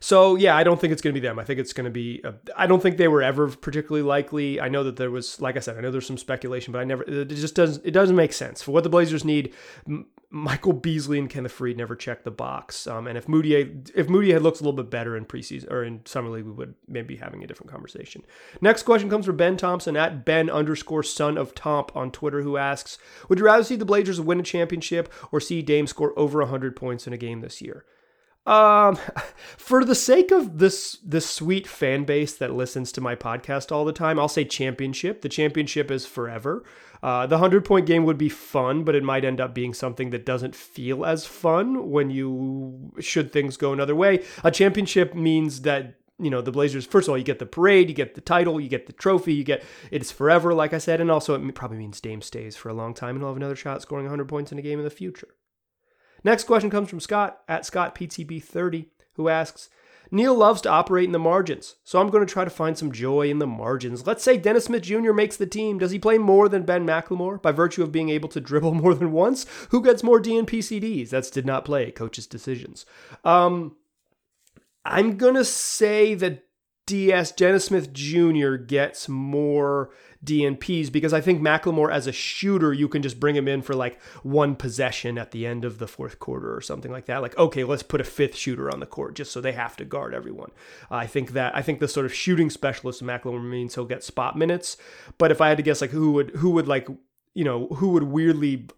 so 0.00 0.36
yeah, 0.36 0.56
I 0.56 0.64
don't 0.64 0.80
think 0.80 0.92
it's 0.92 1.02
going 1.02 1.14
to 1.14 1.20
be 1.20 1.26
them. 1.26 1.38
I 1.38 1.44
think 1.44 1.58
it's 1.60 1.72
going 1.72 1.84
to 1.84 1.90
be. 1.90 2.22
I 2.56 2.66
don't 2.66 2.82
think 2.82 2.96
they 2.96 3.08
were 3.08 3.22
ever 3.22 3.48
particularly 3.48 4.02
likely. 4.02 4.60
I 4.60 4.68
know 4.68 4.84
that 4.84 4.96
there 4.96 5.10
was, 5.10 5.40
like 5.40 5.56
I 5.56 5.60
said, 5.60 5.76
I 5.76 5.80
know 5.80 5.90
there's 5.90 6.06
some 6.06 6.18
speculation, 6.18 6.72
but 6.72 6.80
I 6.80 6.84
never. 6.84 7.02
It 7.04 7.28
just 7.28 7.54
doesn't. 7.54 7.84
It 7.84 7.92
doesn't 7.92 8.16
make 8.16 8.32
sense 8.32 8.62
for 8.62 8.72
what 8.72 8.84
the 8.84 8.90
Blazers 8.90 9.24
need. 9.24 9.54
Michael 10.28 10.72
Beasley 10.72 11.18
and 11.18 11.30
Kenneth 11.30 11.56
Faried 11.56 11.76
never 11.76 11.94
checked 11.94 12.24
the 12.24 12.32
box. 12.32 12.86
Um, 12.86 13.06
and 13.06 13.16
if 13.16 13.26
Mudiay, 13.26 13.90
if 13.94 14.08
Moody 14.08 14.32
had 14.32 14.42
looked 14.42 14.60
a 14.60 14.64
little 14.64 14.76
bit 14.76 14.90
better 14.90 15.16
in 15.16 15.24
preseason 15.24 15.70
or 15.70 15.84
in 15.84 16.04
summer 16.04 16.28
league, 16.28 16.44
we 16.44 16.50
would 16.50 16.74
maybe 16.88 17.14
be 17.14 17.16
having 17.16 17.44
a 17.44 17.46
different 17.46 17.70
conversation. 17.70 18.22
Next 18.60 18.82
question 18.82 19.08
comes 19.08 19.26
from 19.26 19.36
Ben 19.36 19.56
Thompson 19.56 19.96
at 19.96 20.24
Ben 20.24 20.50
underscore 20.50 21.04
son 21.04 21.38
of 21.38 21.54
Tomp 21.54 21.94
on 21.94 22.10
Twitter, 22.10 22.42
who 22.42 22.56
asks, 22.56 22.98
"Would 23.28 23.38
you 23.38 23.44
rather 23.44 23.64
see 23.64 23.76
the 23.76 23.84
Blazers 23.84 24.20
win 24.20 24.40
a 24.40 24.42
championship 24.42 25.12
or 25.30 25.40
see 25.40 25.62
Dame 25.62 25.86
score 25.86 26.12
over 26.18 26.40
100 26.40 26.74
points 26.74 27.06
in 27.06 27.12
a 27.12 27.18
game 27.18 27.40
this 27.40 27.62
year?" 27.62 27.84
Um, 28.46 28.96
for 29.56 29.84
the 29.84 29.94
sake 29.94 30.30
of 30.30 30.58
this 30.58 30.98
this 31.04 31.28
sweet 31.28 31.66
fan 31.66 32.04
base 32.04 32.34
that 32.36 32.54
listens 32.54 32.92
to 32.92 33.00
my 33.00 33.14
podcast 33.14 33.72
all 33.72 33.84
the 33.84 33.92
time, 33.92 34.18
I'll 34.18 34.28
say 34.28 34.44
championship. 34.44 35.22
The 35.22 35.28
championship 35.28 35.90
is 35.90 36.06
forever. 36.06 36.64
Uh, 37.02 37.26
the 37.26 37.38
hundred 37.38 37.64
point 37.64 37.86
game 37.86 38.04
would 38.04 38.18
be 38.18 38.28
fun, 38.28 38.84
but 38.84 38.94
it 38.94 39.02
might 39.02 39.24
end 39.24 39.40
up 39.40 39.54
being 39.54 39.74
something 39.74 40.10
that 40.10 40.24
doesn't 40.24 40.54
feel 40.54 41.04
as 41.04 41.26
fun 41.26 41.90
when 41.90 42.10
you 42.10 42.92
should 43.00 43.32
things 43.32 43.56
go 43.56 43.72
another 43.72 43.94
way. 43.94 44.24
A 44.44 44.50
championship 44.50 45.14
means 45.14 45.62
that 45.62 45.94
you 46.18 46.30
know 46.30 46.40
the 46.40 46.52
Blazers. 46.52 46.86
First 46.86 47.08
of 47.08 47.12
all, 47.12 47.18
you 47.18 47.24
get 47.24 47.38
the 47.38 47.46
parade, 47.46 47.88
you 47.88 47.94
get 47.94 48.14
the 48.14 48.20
title, 48.20 48.60
you 48.60 48.68
get 48.68 48.86
the 48.86 48.92
trophy, 48.92 49.34
you 49.34 49.44
get 49.44 49.64
it's 49.90 50.10
forever, 50.10 50.54
like 50.54 50.72
I 50.72 50.78
said, 50.78 51.00
and 51.00 51.10
also 51.10 51.34
it 51.34 51.54
probably 51.54 51.78
means 51.78 52.00
Dame 52.00 52.22
stays 52.22 52.56
for 52.56 52.68
a 52.68 52.74
long 52.74 52.94
time 52.94 53.16
and 53.16 53.18
he'll 53.20 53.28
have 53.28 53.36
another 53.36 53.56
shot 53.56 53.82
scoring 53.82 54.04
100 54.04 54.28
points 54.28 54.52
in 54.52 54.58
a 54.58 54.62
game 54.62 54.78
in 54.78 54.84
the 54.84 54.90
future. 54.90 55.34
Next 56.26 56.42
question 56.42 56.70
comes 56.70 56.90
from 56.90 56.98
Scott 56.98 57.42
at 57.46 57.62
ScottPTB30, 57.62 58.86
who 59.12 59.28
asks, 59.28 59.68
Neil 60.10 60.34
loves 60.34 60.60
to 60.62 60.68
operate 60.68 61.04
in 61.04 61.12
the 61.12 61.20
margins, 61.20 61.76
so 61.84 62.00
I'm 62.00 62.10
going 62.10 62.26
to 62.26 62.32
try 62.32 62.42
to 62.42 62.50
find 62.50 62.76
some 62.76 62.90
joy 62.90 63.30
in 63.30 63.38
the 63.38 63.46
margins. 63.46 64.08
Let's 64.08 64.24
say 64.24 64.36
Dennis 64.36 64.64
Smith 64.64 64.82
Jr. 64.82 65.12
makes 65.12 65.36
the 65.36 65.46
team. 65.46 65.78
Does 65.78 65.92
he 65.92 66.00
play 66.00 66.18
more 66.18 66.48
than 66.48 66.64
Ben 66.64 66.84
McLemore 66.84 67.40
by 67.40 67.52
virtue 67.52 67.84
of 67.84 67.92
being 67.92 68.08
able 68.08 68.28
to 68.30 68.40
dribble 68.40 68.74
more 68.82 68.92
than 68.92 69.12
once? 69.12 69.46
Who 69.70 69.80
gets 69.80 70.02
more 70.02 70.20
DNP 70.20 70.50
CDs? 70.50 71.10
That's 71.10 71.30
did 71.30 71.46
not 71.46 71.64
play. 71.64 71.92
Coach's 71.92 72.26
decisions. 72.26 72.86
Um, 73.24 73.76
I'm 74.84 75.18
going 75.18 75.34
to 75.34 75.44
say 75.44 76.14
that 76.14 76.45
DS 76.86 77.32
Dennis 77.32 77.64
Smith 77.64 77.92
Jr. 77.92 78.54
gets 78.54 79.08
more 79.08 79.90
DNPs 80.24 80.90
because 80.90 81.12
I 81.12 81.20
think 81.20 81.40
McLemore 81.40 81.90
as 81.90 82.06
a 82.06 82.12
shooter, 82.12 82.72
you 82.72 82.88
can 82.88 83.02
just 83.02 83.18
bring 83.18 83.34
him 83.34 83.48
in 83.48 83.60
for 83.62 83.74
like 83.74 84.00
one 84.22 84.54
possession 84.54 85.18
at 85.18 85.32
the 85.32 85.46
end 85.46 85.64
of 85.64 85.78
the 85.78 85.88
fourth 85.88 86.18
quarter 86.18 86.54
or 86.54 86.60
something 86.60 86.92
like 86.92 87.06
that. 87.06 87.22
Like, 87.22 87.36
okay, 87.36 87.64
let's 87.64 87.82
put 87.82 88.00
a 88.00 88.04
fifth 88.04 88.36
shooter 88.36 88.70
on 88.70 88.80
the 88.80 88.86
court 88.86 89.16
just 89.16 89.32
so 89.32 89.40
they 89.40 89.52
have 89.52 89.76
to 89.76 89.84
guard 89.84 90.14
everyone. 90.14 90.50
I 90.90 91.06
think 91.06 91.32
that 91.32 91.56
I 91.56 91.62
think 91.62 91.80
the 91.80 91.88
sort 91.88 92.06
of 92.06 92.14
shooting 92.14 92.50
specialist 92.50 93.02
of 93.02 93.08
McLemore 93.08 93.42
means 93.42 93.74
he'll 93.74 93.84
get 93.84 94.04
spot 94.04 94.38
minutes. 94.38 94.76
But 95.18 95.32
if 95.32 95.40
I 95.40 95.48
had 95.48 95.56
to 95.56 95.64
guess, 95.64 95.80
like 95.80 95.90
who 95.90 96.12
would 96.12 96.30
who 96.30 96.50
would 96.50 96.68
like 96.68 96.88
you 97.34 97.44
know 97.44 97.66
who 97.66 97.90
would 97.90 98.04
weirdly 98.04 98.68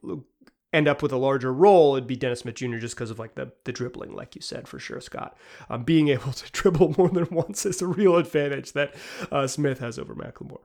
end 0.73 0.87
up 0.87 1.03
with 1.03 1.13
a 1.13 1.17
larger 1.17 1.53
role, 1.53 1.97
it'd 1.97 2.07
be 2.07 2.17
Dennis 2.17 2.41
Smith 2.41 2.57
Jr. 2.57 2.77
just 2.77 2.95
because 2.95 3.11
of 3.11 3.19
like 3.19 3.35
the 3.35 3.53
the 3.65 3.73
dribbling, 3.73 4.15
like 4.15 4.35
you 4.35 4.43
said 4.43 4.69
for 4.69 4.79
sure, 4.79 5.01
Scott. 5.01 5.37
Um, 5.71 5.85
being 5.85 6.09
able 6.09 6.33
to 6.33 6.47
dribble 6.53 6.95
more 6.99 7.09
than 7.09 7.29
once 7.31 7.65
is 7.67 7.83
a 7.83 7.87
real 7.87 8.17
advantage 8.17 8.73
that 8.73 8.95
uh, 9.31 9.47
Smith 9.47 9.81
has 9.81 9.99
over 9.99 10.15
McLemore. 10.15 10.63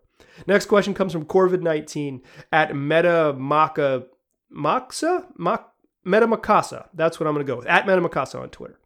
Next 0.47 0.65
question 0.65 0.93
comes 0.93 1.13
from 1.13 1.25
Corvid19 1.25 2.21
at 2.51 2.75
Meta 2.75 3.33
Maka 3.37 4.05
Maxa 4.49 5.27
Meta 5.37 6.27
Makasa. 6.27 6.87
That's 6.93 7.19
what 7.19 7.27
I'm 7.27 7.33
going 7.33 7.45
to 7.45 7.51
go 7.51 7.57
with 7.57 7.67
at 7.67 7.87
Meta 7.87 8.01
Makasa 8.01 8.41
on 8.41 8.49
Twitter. 8.49 8.79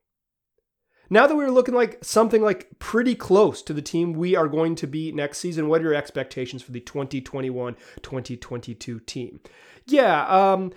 Now 1.09 1.25
that 1.25 1.37
we're 1.37 1.49
looking 1.49 1.73
like 1.73 2.03
something 2.03 2.41
like 2.41 2.67
pretty 2.79 3.15
close 3.15 3.61
to 3.63 3.73
the 3.73 3.81
team 3.81 4.11
we 4.13 4.35
are 4.35 4.49
going 4.49 4.75
to 4.75 4.87
be 4.87 5.13
next 5.13 5.37
season, 5.37 5.69
what 5.69 5.79
are 5.79 5.85
your 5.85 5.93
expectations 5.93 6.61
for 6.61 6.73
the 6.73 6.81
2021-2022 6.81 9.05
team? 9.05 9.39
Yeah, 9.85 10.27
um, 10.27 10.73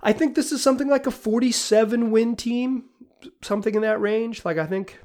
I 0.00 0.12
think 0.12 0.34
this 0.34 0.52
is 0.52 0.62
something 0.62 0.88
like 0.88 1.06
a 1.06 1.10
47 1.10 2.10
win 2.10 2.36
team, 2.36 2.84
something 3.42 3.74
in 3.74 3.82
that 3.82 4.00
range. 4.00 4.44
Like 4.44 4.58
I 4.58 4.66
think 4.66 4.98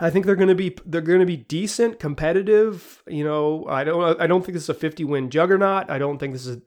I 0.00 0.10
think 0.10 0.26
they're 0.26 0.36
going 0.36 0.48
to 0.48 0.54
be 0.54 0.76
they're 0.86 1.00
going 1.00 1.20
to 1.20 1.26
be 1.26 1.36
decent, 1.36 1.98
competitive. 1.98 3.02
You 3.08 3.24
know, 3.24 3.66
I 3.68 3.84
don't 3.84 4.20
I 4.20 4.26
don't 4.26 4.44
think 4.44 4.54
this 4.54 4.64
is 4.64 4.68
a 4.68 4.74
50 4.74 5.04
win 5.04 5.30
juggernaut. 5.30 5.90
I 5.90 5.98
don't 5.98 6.18
think 6.18 6.32
this 6.32 6.46
is 6.46 6.60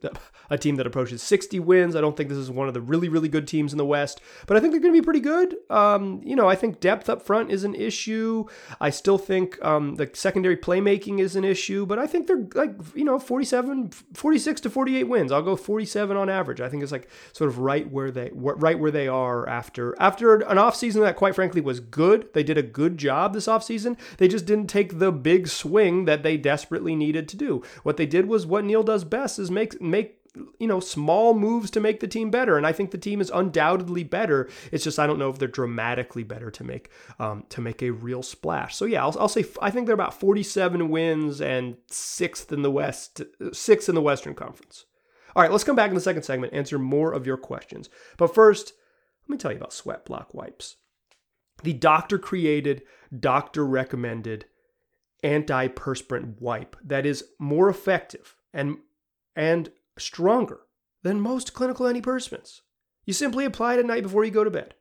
a 0.50 0.58
team 0.58 0.76
that 0.76 0.86
approaches 0.86 1.22
60 1.22 1.58
wins. 1.60 1.96
I 1.96 2.00
don't 2.00 2.16
think 2.16 2.28
this 2.28 2.38
is 2.38 2.50
one 2.50 2.68
of 2.68 2.74
the 2.74 2.80
really 2.80 3.08
really 3.08 3.28
good 3.28 3.48
teams 3.48 3.72
in 3.72 3.78
the 3.78 3.86
West, 3.86 4.20
but 4.46 4.56
I 4.56 4.60
think 4.60 4.72
they're 4.72 4.80
going 4.80 4.94
to 4.94 5.00
be 5.00 5.04
pretty 5.04 5.20
good. 5.20 5.56
Um, 5.70 6.20
you 6.24 6.36
know, 6.36 6.48
I 6.48 6.56
think 6.56 6.80
depth 6.80 7.08
up 7.08 7.22
front 7.22 7.50
is 7.50 7.64
an 7.64 7.74
issue. 7.74 8.44
I 8.80 8.90
still 8.90 9.18
think 9.18 9.62
um, 9.64 9.96
the 9.96 10.10
secondary 10.12 10.56
playmaking 10.56 11.18
is 11.20 11.36
an 11.36 11.44
issue, 11.44 11.86
but 11.86 11.98
I 11.98 12.06
think 12.06 12.26
they're 12.26 12.46
like 12.54 12.74
you 12.94 13.04
know 13.04 13.18
47, 13.18 13.90
46 14.14 14.60
to 14.62 14.70
48 14.70 15.04
wins. 15.04 15.32
I'll 15.32 15.42
go 15.42 15.56
47 15.56 16.16
on 16.16 16.28
average. 16.28 16.60
I 16.60 16.68
think 16.68 16.82
it's 16.82 16.92
like 16.92 17.08
sort 17.32 17.48
of 17.48 17.58
right 17.58 17.90
where 17.90 18.10
they 18.10 18.30
right 18.34 18.78
where 18.78 18.90
they 18.90 19.08
are 19.08 19.48
after 19.48 19.96
after 19.98 20.34
an 20.34 20.58
offseason 20.58 21.00
that 21.00 21.16
quite 21.16 21.34
frankly 21.34 21.62
was 21.62 21.80
good. 21.80 22.28
They 22.34 22.42
did 22.42 22.58
a 22.58 22.62
good 22.62 22.98
job 22.98 23.21
job 23.22 23.32
this 23.32 23.46
offseason. 23.46 23.96
They 24.18 24.28
just 24.28 24.46
didn't 24.46 24.68
take 24.68 24.98
the 24.98 25.12
big 25.12 25.48
swing 25.48 26.04
that 26.06 26.22
they 26.22 26.36
desperately 26.36 26.96
needed 26.96 27.28
to 27.28 27.36
do. 27.36 27.62
What 27.82 27.96
they 27.96 28.06
did 28.06 28.26
was 28.26 28.46
what 28.46 28.64
Neil 28.64 28.82
does 28.82 29.04
best 29.04 29.38
is 29.38 29.50
make 29.50 29.80
make 29.80 30.18
you 30.58 30.66
know, 30.66 30.80
small 30.80 31.34
moves 31.34 31.70
to 31.70 31.78
make 31.78 32.00
the 32.00 32.08
team 32.08 32.30
better. 32.30 32.56
And 32.56 32.66
I 32.66 32.72
think 32.72 32.90
the 32.90 32.96
team 32.96 33.20
is 33.20 33.30
undoubtedly 33.34 34.02
better. 34.02 34.48
It's 34.70 34.82
just 34.82 34.98
I 34.98 35.06
don't 35.06 35.18
know 35.18 35.28
if 35.28 35.38
they're 35.38 35.46
dramatically 35.46 36.22
better 36.22 36.50
to 36.50 36.64
make 36.64 36.88
um, 37.18 37.44
to 37.50 37.60
make 37.60 37.82
a 37.82 37.90
real 37.90 38.22
splash. 38.22 38.74
So 38.74 38.86
yeah, 38.86 39.02
I'll, 39.02 39.14
I'll 39.20 39.28
say 39.28 39.44
I 39.60 39.70
think 39.70 39.84
they're 39.86 39.94
about 39.94 40.18
47 40.18 40.88
wins 40.88 41.42
and 41.42 41.76
sixth 41.88 42.50
in 42.50 42.62
the 42.62 42.70
West, 42.70 43.20
sixth 43.52 43.90
in 43.90 43.94
the 43.94 44.00
Western 44.00 44.34
Conference. 44.34 44.86
All 45.36 45.42
right, 45.42 45.52
let's 45.52 45.64
come 45.64 45.76
back 45.76 45.90
in 45.90 45.94
the 45.94 46.00
second 46.00 46.22
segment, 46.22 46.54
answer 46.54 46.78
more 46.78 47.12
of 47.12 47.26
your 47.26 47.36
questions. 47.36 47.90
But 48.16 48.34
first, 48.34 48.72
let 49.28 49.34
me 49.34 49.38
tell 49.38 49.52
you 49.52 49.58
about 49.58 49.74
Sweat 49.74 50.06
Block 50.06 50.32
wipes. 50.32 50.76
The 51.62 51.72
doctor 51.72 52.18
created, 52.18 52.82
doctor 53.18 53.64
recommended 53.64 54.46
antiperspirant 55.22 56.40
wipe 56.40 56.76
that 56.82 57.06
is 57.06 57.24
more 57.38 57.68
effective 57.68 58.36
and 58.52 58.78
and 59.36 59.70
stronger 59.96 60.60
than 61.02 61.20
most 61.20 61.54
clinical 61.54 61.86
antiperspirants. 61.86 62.60
You 63.04 63.12
simply 63.12 63.44
apply 63.44 63.74
it 63.74 63.80
at 63.80 63.86
night 63.86 64.02
before 64.02 64.24
you 64.24 64.30
go 64.30 64.44
to 64.44 64.50
bed. 64.50 64.74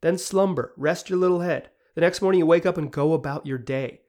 Then 0.00 0.18
slumber, 0.18 0.72
rest 0.76 1.08
your 1.08 1.18
little 1.18 1.40
head. 1.40 1.70
The 1.94 2.00
next 2.00 2.20
morning 2.20 2.40
you 2.40 2.46
wake 2.46 2.66
up 2.66 2.76
and 2.76 2.92
go 2.92 3.12
about 3.12 3.46
your 3.46 3.58
day. 3.58 4.00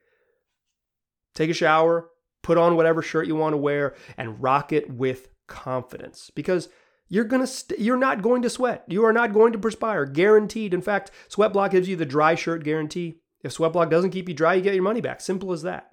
Take 1.34 1.50
a 1.50 1.54
shower, 1.54 2.10
put 2.42 2.58
on 2.58 2.76
whatever 2.76 3.02
shirt 3.02 3.26
you 3.26 3.36
want 3.36 3.54
to 3.54 3.58
wear 3.58 3.94
and 4.16 4.42
rock 4.42 4.72
it 4.72 4.90
with 4.90 5.28
confidence 5.46 6.30
because 6.34 6.68
you're 7.08 7.24
going 7.24 7.42
to 7.42 7.46
st- 7.46 7.80
you're 7.80 7.96
not 7.96 8.22
going 8.22 8.42
to 8.42 8.50
sweat. 8.50 8.84
You 8.86 9.04
are 9.04 9.12
not 9.12 9.32
going 9.32 9.52
to 9.52 9.58
perspire, 9.58 10.04
guaranteed. 10.04 10.74
In 10.74 10.82
fact, 10.82 11.10
Sweat 11.28 11.52
Block 11.52 11.70
gives 11.70 11.88
you 11.88 11.96
the 11.96 12.06
dry 12.06 12.34
shirt 12.34 12.64
guarantee. 12.64 13.20
If 13.42 13.52
Sweat 13.52 13.72
Block 13.72 13.90
doesn't 13.90 14.10
keep 14.10 14.28
you 14.28 14.34
dry, 14.34 14.54
you 14.54 14.62
get 14.62 14.74
your 14.74 14.82
money 14.82 15.00
back. 15.00 15.20
Simple 15.20 15.52
as 15.52 15.62
that. 15.62 15.90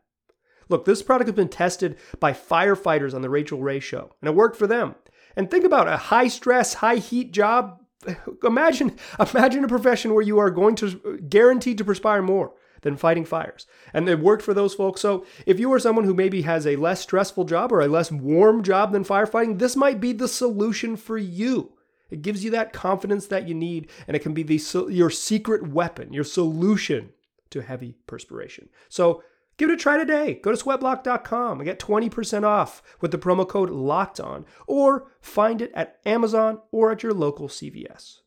Look, 0.68 0.86
this 0.86 1.04
product 1.04 1.28
has 1.28 1.36
been 1.36 1.50
tested 1.50 1.98
by 2.20 2.34
firefighters 2.34 3.14
on 3.14 3.22
the 3.22 3.30
Rachael 3.30 3.62
Ray 3.62 3.80
show, 3.80 4.16
and 4.22 4.30
it 4.30 4.36
worked 4.36 4.58
for 4.58 4.68
them. 4.68 4.96
And 5.36 5.50
think 5.50 5.64
about 5.64 5.88
a 5.88 5.98
high 5.98 6.28
stress, 6.28 6.76
high 6.76 6.96
heat 6.96 7.32
job. 7.32 7.82
Imagine 8.44 8.98
imagine 9.20 9.64
a 9.64 9.68
profession 9.68 10.14
where 10.14 10.24
you 10.24 10.40
are 10.40 10.50
going 10.50 10.76
to 10.76 10.88
uh, 10.88 11.12
guaranteed 11.28 11.78
to 11.78 11.86
perspire 11.86 12.22
more 12.22 12.54
than 12.86 12.96
fighting 12.96 13.26
fires. 13.26 13.66
And 13.94 14.08
it 14.08 14.20
worked 14.20 14.44
for 14.44 14.54
those 14.54 14.76
folks. 14.76 15.02
So 15.02 15.26
if 15.48 15.60
you 15.60 15.74
are 15.74 15.80
someone 15.80 16.06
who 16.06 16.14
maybe 16.14 16.44
has 16.44 16.68
a 16.68 16.76
less 16.76 17.02
stressful 17.02 17.46
job 17.46 17.74
or 17.74 17.82
a 17.82 17.88
less 17.88 18.12
warm 18.12 18.62
job 18.62 18.92
than 18.92 19.04
firefighting, 19.04 19.58
this 19.58 19.76
might 19.76 20.00
be 20.00 20.14
the 20.14 20.28
solution 20.28 20.96
for 20.96 21.18
you. 21.18 21.74
It 22.12 22.22
gives 22.22 22.44
you 22.44 22.52
that 22.52 22.74
confidence 22.74 23.26
that 23.28 23.48
you 23.48 23.56
need, 23.56 23.90
and 24.08 24.16
it 24.16 24.22
can 24.22 24.36
be 24.36 24.44
the, 24.44 24.88
your 24.92 25.10
secret 25.10 25.68
weapon, 25.68 26.14
your 26.14 26.24
solution 26.24 27.10
to 27.50 27.64
heavy 27.64 27.96
perspiration. 28.06 28.70
So 28.88 29.24
give 29.58 29.72
it 29.72 29.74
a 29.74 29.78
try 29.78 29.98
today. 29.98 30.36
Go 30.36 30.56
to 30.56 30.64
sweatblock.com 30.64 31.60
and 31.60 31.66
get 31.66 31.80
20% 31.80 32.44
off 32.44 32.84
with 33.02 33.10
the 33.10 33.18
promo 33.18 33.50
code 33.50 33.72
locked 33.72 34.20
on, 34.20 34.46
or 34.68 35.08
find 35.20 35.60
it 35.60 35.72
at 35.74 35.98
Amazon 36.06 36.60
or 36.72 36.92
at 36.92 37.02
your 37.02 37.16
local 37.16 37.48
CVS. 37.48 38.20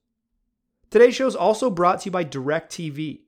Today's 0.90 1.14
show 1.14 1.28
is 1.28 1.36
also 1.36 1.70
brought 1.70 2.00
to 2.00 2.06
you 2.06 2.10
by 2.10 2.24
DirecTV. 2.24 3.20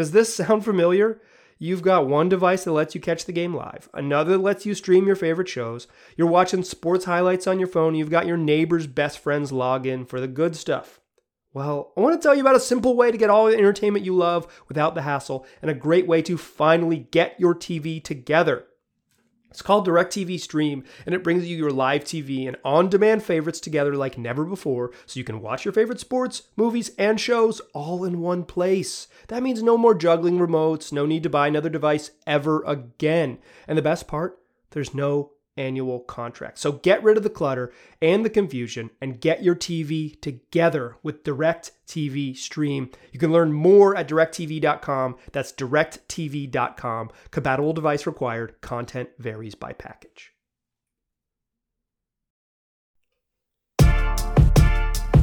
Does 0.00 0.12
this 0.12 0.34
sound 0.34 0.64
familiar? 0.64 1.20
You've 1.58 1.82
got 1.82 2.08
one 2.08 2.30
device 2.30 2.64
that 2.64 2.72
lets 2.72 2.94
you 2.94 3.02
catch 3.02 3.26
the 3.26 3.34
game 3.34 3.52
live, 3.52 3.90
another 3.92 4.30
that 4.30 4.38
lets 4.38 4.64
you 4.64 4.74
stream 4.74 5.06
your 5.06 5.14
favorite 5.14 5.46
shows. 5.46 5.88
You're 6.16 6.26
watching 6.26 6.62
sports 6.62 7.04
highlights 7.04 7.46
on 7.46 7.58
your 7.58 7.68
phone, 7.68 7.94
you've 7.94 8.08
got 8.08 8.26
your 8.26 8.38
neighbor's 8.38 8.86
best 8.86 9.18
friend's 9.18 9.52
login 9.52 10.08
for 10.08 10.18
the 10.18 10.26
good 10.26 10.56
stuff. 10.56 11.00
Well, 11.52 11.92
I 11.98 12.00
want 12.00 12.18
to 12.18 12.26
tell 12.26 12.34
you 12.34 12.40
about 12.40 12.56
a 12.56 12.60
simple 12.60 12.96
way 12.96 13.12
to 13.12 13.18
get 13.18 13.28
all 13.28 13.44
the 13.44 13.58
entertainment 13.58 14.06
you 14.06 14.16
love 14.16 14.64
without 14.68 14.94
the 14.94 15.02
hassle, 15.02 15.44
and 15.60 15.70
a 15.70 15.74
great 15.74 16.06
way 16.06 16.22
to 16.22 16.38
finally 16.38 17.06
get 17.10 17.38
your 17.38 17.54
TV 17.54 18.02
together. 18.02 18.64
It's 19.50 19.62
called 19.62 19.86
DirecTV 19.86 20.38
Stream, 20.38 20.84
and 21.04 21.14
it 21.14 21.24
brings 21.24 21.46
you 21.46 21.56
your 21.56 21.72
live 21.72 22.04
TV 22.04 22.46
and 22.46 22.56
on 22.64 22.88
demand 22.88 23.24
favorites 23.24 23.58
together 23.58 23.94
like 23.96 24.16
never 24.16 24.44
before, 24.44 24.92
so 25.06 25.18
you 25.18 25.24
can 25.24 25.40
watch 25.40 25.64
your 25.64 25.72
favorite 25.72 25.98
sports, 25.98 26.42
movies, 26.56 26.92
and 26.96 27.20
shows 27.20 27.60
all 27.74 28.04
in 28.04 28.20
one 28.20 28.44
place. 28.44 29.08
That 29.28 29.42
means 29.42 29.62
no 29.62 29.76
more 29.76 29.94
juggling 29.94 30.38
remotes, 30.38 30.92
no 30.92 31.04
need 31.04 31.24
to 31.24 31.30
buy 31.30 31.48
another 31.48 31.68
device 31.68 32.12
ever 32.26 32.62
again. 32.64 33.38
And 33.66 33.76
the 33.76 33.82
best 33.82 34.06
part, 34.06 34.38
there's 34.70 34.94
no 34.94 35.32
annual 35.56 36.00
contract. 36.00 36.58
So 36.58 36.72
get 36.72 37.02
rid 37.02 37.16
of 37.16 37.22
the 37.22 37.30
clutter 37.30 37.72
and 38.00 38.24
the 38.24 38.30
confusion 38.30 38.90
and 39.00 39.20
get 39.20 39.42
your 39.42 39.54
TV 39.54 40.20
together 40.20 40.96
with 41.02 41.24
Direct 41.24 41.72
TV 41.86 42.36
Stream. 42.36 42.90
You 43.12 43.18
can 43.18 43.32
learn 43.32 43.52
more 43.52 43.96
at 43.96 44.08
directv.com. 44.08 45.16
That's 45.32 45.52
directv.com. 45.52 47.10
Compatible 47.30 47.72
device 47.72 48.06
required. 48.06 48.60
Content 48.60 49.10
varies 49.18 49.54
by 49.54 49.72
package. 49.72 50.32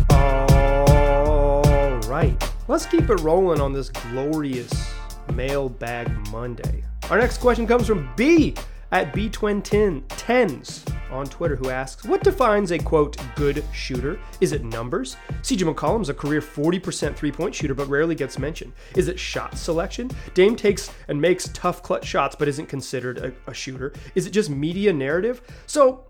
All 0.10 2.00
right. 2.02 2.36
Let's 2.68 2.86
keep 2.86 3.10
it 3.10 3.22
rolling 3.22 3.62
on 3.62 3.72
this 3.72 3.90
glorious 3.90 4.94
mailbag 5.34 6.10
Monday. 6.32 6.84
Our 7.10 7.18
next 7.18 7.38
question 7.38 7.66
comes 7.66 7.88
from 7.88 8.10
B 8.18 8.56
at 8.92 9.14
B2010s 9.14 10.94
on 11.12 11.26
Twitter 11.26 11.56
who 11.56 11.70
asks, 11.70 12.06
What 12.06 12.24
defines 12.24 12.72
a 12.72 12.80
quote 12.80 13.18
good 13.36 13.64
shooter? 13.74 14.20
Is 14.42 14.52
it 14.52 14.64
numbers? 14.64 15.18
CJ 15.42 15.74
McCollum's 15.74 16.10
a 16.10 16.14
career 16.14 16.42
40% 16.42 17.16
three 17.16 17.32
point 17.32 17.54
shooter 17.54 17.74
but 17.74 17.88
rarely 17.88 18.16
gets 18.16 18.38
mentioned. 18.38 18.74
Is 18.96 19.08
it 19.08 19.20
shot 19.20 19.58
selection? 19.58 20.10
Dame 20.34 20.56
takes 20.56 20.92
and 21.08 21.20
makes 21.20 21.50
tough 21.50 21.84
clutch 21.84 22.06
shots 22.06 22.36
but 22.36 22.48
isn't 22.48 22.68
considered 22.68 23.18
a, 23.18 23.34
a 23.50 23.54
shooter. 23.54 23.94
Is 24.16 24.26
it 24.26 24.32
just 24.32 24.50
media 24.50 24.94
narrative? 24.94 25.42
So 25.66 26.06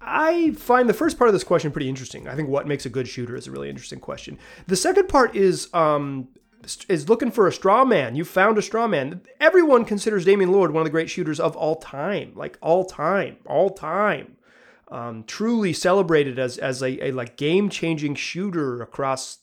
I 0.00 0.50
find 0.52 0.88
the 0.88 0.94
first 0.94 1.16
part 1.16 1.28
of 1.28 1.32
this 1.32 1.44
question 1.44 1.70
pretty 1.70 1.88
interesting. 1.88 2.26
I 2.26 2.34
think 2.34 2.48
what 2.48 2.66
makes 2.66 2.86
a 2.86 2.90
good 2.90 3.06
shooter 3.06 3.36
is 3.36 3.46
a 3.46 3.52
really 3.52 3.70
interesting 3.70 4.00
question. 4.00 4.38
The 4.66 4.76
second 4.76 5.08
part 5.08 5.36
is 5.36 5.72
um, 5.72 6.28
is 6.88 7.08
looking 7.08 7.30
for 7.30 7.46
a 7.46 7.52
straw 7.52 7.84
man. 7.84 8.14
You 8.14 8.24
found 8.24 8.58
a 8.58 8.62
straw 8.62 8.86
man. 8.86 9.22
Everyone 9.40 9.84
considers 9.84 10.24
Damian 10.24 10.50
Lillard 10.50 10.72
one 10.72 10.82
of 10.82 10.84
the 10.84 10.90
great 10.90 11.10
shooters 11.10 11.40
of 11.40 11.56
all 11.56 11.76
time, 11.76 12.32
like 12.34 12.58
all 12.60 12.84
time, 12.84 13.36
all 13.46 13.70
time. 13.70 14.36
Um, 14.88 15.24
truly 15.24 15.72
celebrated 15.72 16.38
as 16.38 16.58
as 16.58 16.82
a, 16.82 17.08
a 17.08 17.12
like 17.12 17.36
game 17.36 17.68
changing 17.68 18.14
shooter 18.14 18.82
across 18.82 19.38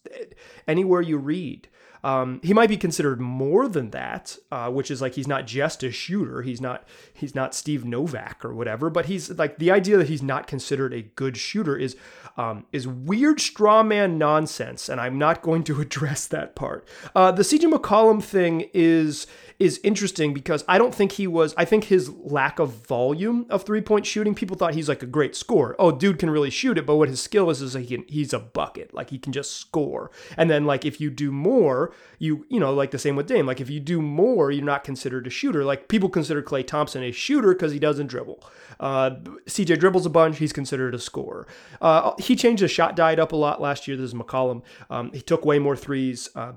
anywhere 0.68 1.02
you 1.02 1.18
read. 1.18 1.68
Um, 2.04 2.40
he 2.44 2.54
might 2.54 2.70
be 2.70 2.78
considered 2.78 3.20
more 3.20 3.68
than 3.68 3.90
that, 3.90 4.38
uh, 4.52 4.70
which 4.70 4.90
is 4.90 5.02
like 5.02 5.16
he's 5.16 5.28
not 5.28 5.48
just 5.48 5.84
a 5.84 5.92
shooter. 5.92 6.44
He's 6.44 6.62
not 6.62 6.88
he's 7.14 7.36
not 7.36 7.54
Steve 7.54 7.84
Novak 7.84 8.46
or 8.46 8.54
whatever. 8.54 8.90
But 8.90 9.08
he's 9.08 9.30
like 9.32 9.58
the 9.58 9.72
idea 9.72 9.98
that 9.98 10.08
he's 10.08 10.24
not 10.24 10.48
considered 10.48 10.94
a 10.94 11.02
good 11.02 11.36
shooter 11.36 11.76
is 11.76 11.98
um, 12.40 12.66
is 12.72 12.88
weird 12.88 13.42
straw 13.42 13.84
man 13.84 14.18
nonsense, 14.18 14.88
and 14.88 15.02
I'm 15.02 15.18
not 15.18 15.42
going 15.42 15.66
to 15.66 15.82
address 15.82 16.26
that 16.28 16.56
part. 16.56 16.88
Uh, 17.14 17.32
the 17.34 17.44
CJ 17.44 17.72
McCollum 17.72 18.24
thing 18.24 18.70
is 18.74 19.28
is 19.60 19.78
interesting 19.84 20.34
because 20.34 20.64
I 20.70 20.78
don't 20.78 20.96
think 20.96 21.12
he 21.12 21.28
was. 21.28 21.54
I 21.58 21.66
think 21.66 21.86
his 21.86 22.10
lack 22.10 22.60
of 22.60 22.88
volume 22.88 23.46
of 23.50 23.64
three 23.64 23.82
point 23.82 24.06
shooting, 24.06 24.34
people 24.34 24.56
thought 24.56 24.74
he's 24.74 24.88
like 24.88 25.04
a 25.04 25.06
great 25.06 25.36
scorer. 25.36 25.76
Oh, 25.78 25.92
dude 25.92 26.18
can 26.18 26.30
really 26.30 26.50
shoot 26.50 26.78
it, 26.78 26.86
but 26.86 26.96
what 26.96 27.10
his 27.10 27.22
skill 27.22 27.50
is 27.50 27.62
is 27.62 27.74
he 27.74 27.86
can, 27.86 28.06
he's 28.08 28.32
a 28.32 28.40
bucket. 28.40 28.94
Like 28.94 29.10
he 29.10 29.20
can 29.20 29.34
just 29.34 29.58
score. 29.58 30.12
And 30.38 30.50
then 30.50 30.66
like 30.66 30.86
if 30.86 31.02
you 31.02 31.10
do 31.10 31.34
more, 31.34 31.94
you 32.20 32.46
you 32.50 32.60
know 32.60 32.74
like 32.74 32.92
the 32.92 33.00
same 33.00 33.18
with 33.18 33.28
Dame. 33.28 33.46
Like 33.46 33.60
if 33.60 33.70
you 33.70 33.82
do 33.82 34.02
more, 34.02 34.50
you're 34.50 34.64
not 34.64 34.86
considered 34.86 35.28
a 35.28 35.30
shooter. 35.30 35.66
Like 35.66 35.90
people 35.90 36.08
consider 36.08 36.42
Klay 36.42 36.66
Thompson 36.66 37.04
a 37.04 37.12
shooter 37.12 37.54
because 37.54 37.74
he 37.74 37.80
doesn't 37.80 38.08
dribble. 38.08 38.42
Uh, 38.80 39.12
CJ 39.46 39.78
dribbles 39.80 40.06
a 40.06 40.10
bunch. 40.10 40.38
He's 40.38 40.54
considered 40.54 40.96
a 40.96 41.00
scorer. 41.00 41.46
Uh, 41.82 42.14
he 42.30 42.36
changed 42.38 42.62
his 42.62 42.72
shot 42.72 42.96
diet 42.96 43.20
up 43.20 43.34
a 43.34 43.36
lot 43.36 43.60
last 43.60 43.88
year. 43.88 43.98
This 43.98 44.12
is 44.12 44.14
McCollum. 44.14 44.62
Um, 44.90 45.12
he 45.12 45.22
took 45.22 45.44
way 45.46 45.60
more 45.60 45.76
threes. 45.76 46.30
Uh, 46.34 46.54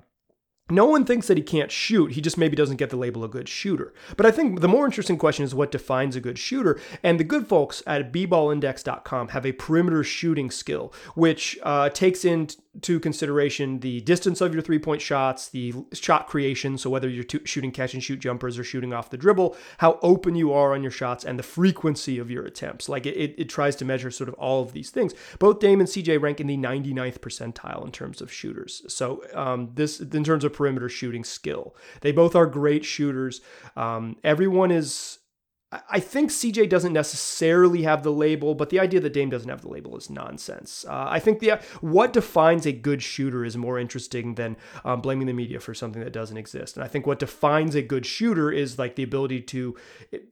no 0.70 0.86
one 0.86 1.04
thinks 1.04 1.26
that 1.26 1.36
he 1.36 1.42
can't 1.42 1.70
shoot. 1.70 2.12
He 2.12 2.20
just 2.20 2.38
maybe 2.38 2.56
doesn't 2.56 2.76
get 2.76 2.90
the 2.90 2.96
label 2.96 3.24
a 3.24 3.28
good 3.28 3.48
shooter. 3.48 3.92
But 4.16 4.26
I 4.26 4.30
think 4.30 4.60
the 4.60 4.68
more 4.68 4.86
interesting 4.86 5.18
question 5.18 5.44
is 5.44 5.54
what 5.54 5.70
defines 5.70 6.16
a 6.16 6.20
good 6.20 6.38
shooter. 6.38 6.80
And 7.02 7.20
the 7.20 7.24
good 7.24 7.46
folks 7.46 7.82
at 7.86 8.12
bballindex.com 8.12 9.28
have 9.28 9.44
a 9.44 9.52
perimeter 9.52 10.04
shooting 10.04 10.50
skill, 10.50 10.92
which 11.14 11.58
uh, 11.62 11.90
takes 11.90 12.24
into 12.24 13.00
consideration 13.00 13.80
the 13.80 14.00
distance 14.02 14.40
of 14.40 14.54
your 14.54 14.62
three 14.62 14.78
point 14.78 15.02
shots, 15.02 15.48
the 15.48 15.74
shot 15.92 16.28
creation. 16.28 16.78
So 16.78 16.88
whether 16.88 17.08
you're 17.08 17.26
shooting 17.44 17.70
catch 17.72 17.92
and 17.92 18.02
shoot 18.02 18.20
jumpers 18.20 18.58
or 18.58 18.64
shooting 18.64 18.92
off 18.92 19.10
the 19.10 19.18
dribble, 19.18 19.56
how 19.78 19.98
open 20.00 20.36
you 20.36 20.52
are 20.52 20.72
on 20.72 20.82
your 20.82 20.92
shots, 20.92 21.24
and 21.24 21.38
the 21.38 21.42
frequency 21.42 22.18
of 22.18 22.30
your 22.30 22.46
attempts. 22.46 22.88
Like 22.88 23.04
it, 23.04 23.16
it, 23.16 23.34
it 23.36 23.48
tries 23.48 23.76
to 23.76 23.84
measure 23.84 24.10
sort 24.10 24.28
of 24.28 24.34
all 24.34 24.62
of 24.62 24.72
these 24.72 24.90
things. 24.90 25.12
Both 25.38 25.58
Dame 25.58 25.80
and 25.80 25.88
CJ 25.88 26.22
rank 26.22 26.40
in 26.40 26.46
the 26.46 26.56
99th 26.56 27.18
percentile 27.18 27.84
in 27.84 27.92
terms 27.92 28.22
of 28.22 28.32
shooters. 28.32 28.82
So 28.88 29.22
um, 29.34 29.70
this, 29.74 30.00
in 30.00 30.24
terms 30.24 30.44
of 30.44 30.51
perimeter 30.52 30.88
shooting 30.88 31.24
skill. 31.24 31.74
They 32.00 32.12
both 32.12 32.34
are 32.36 32.46
great 32.46 32.84
shooters. 32.84 33.40
Um, 33.76 34.16
everyone 34.24 34.70
is 34.70 35.18
I 35.88 36.00
think 36.00 36.30
CJ 36.30 36.68
doesn't 36.68 36.92
necessarily 36.92 37.82
have 37.82 38.02
the 38.02 38.12
label, 38.12 38.54
but 38.54 38.68
the 38.68 38.78
idea 38.78 39.00
that 39.00 39.14
Dame 39.14 39.30
doesn't 39.30 39.48
have 39.48 39.62
the 39.62 39.70
label 39.70 39.96
is 39.96 40.10
nonsense. 40.10 40.84
Uh, 40.86 41.06
I 41.08 41.18
think 41.18 41.38
the 41.38 41.60
what 41.80 42.12
defines 42.12 42.66
a 42.66 42.72
good 42.72 43.02
shooter 43.02 43.42
is 43.42 43.56
more 43.56 43.78
interesting 43.78 44.34
than 44.34 44.56
um, 44.84 45.00
blaming 45.00 45.26
the 45.26 45.32
media 45.32 45.60
for 45.60 45.72
something 45.72 46.02
that 46.02 46.12
doesn't 46.12 46.36
exist. 46.36 46.76
And 46.76 46.84
I 46.84 46.88
think 46.88 47.06
what 47.06 47.18
defines 47.18 47.74
a 47.74 47.80
good 47.80 48.04
shooter 48.04 48.52
is 48.52 48.78
like 48.78 48.96
the 48.96 49.02
ability 49.02 49.40
to, 49.40 49.74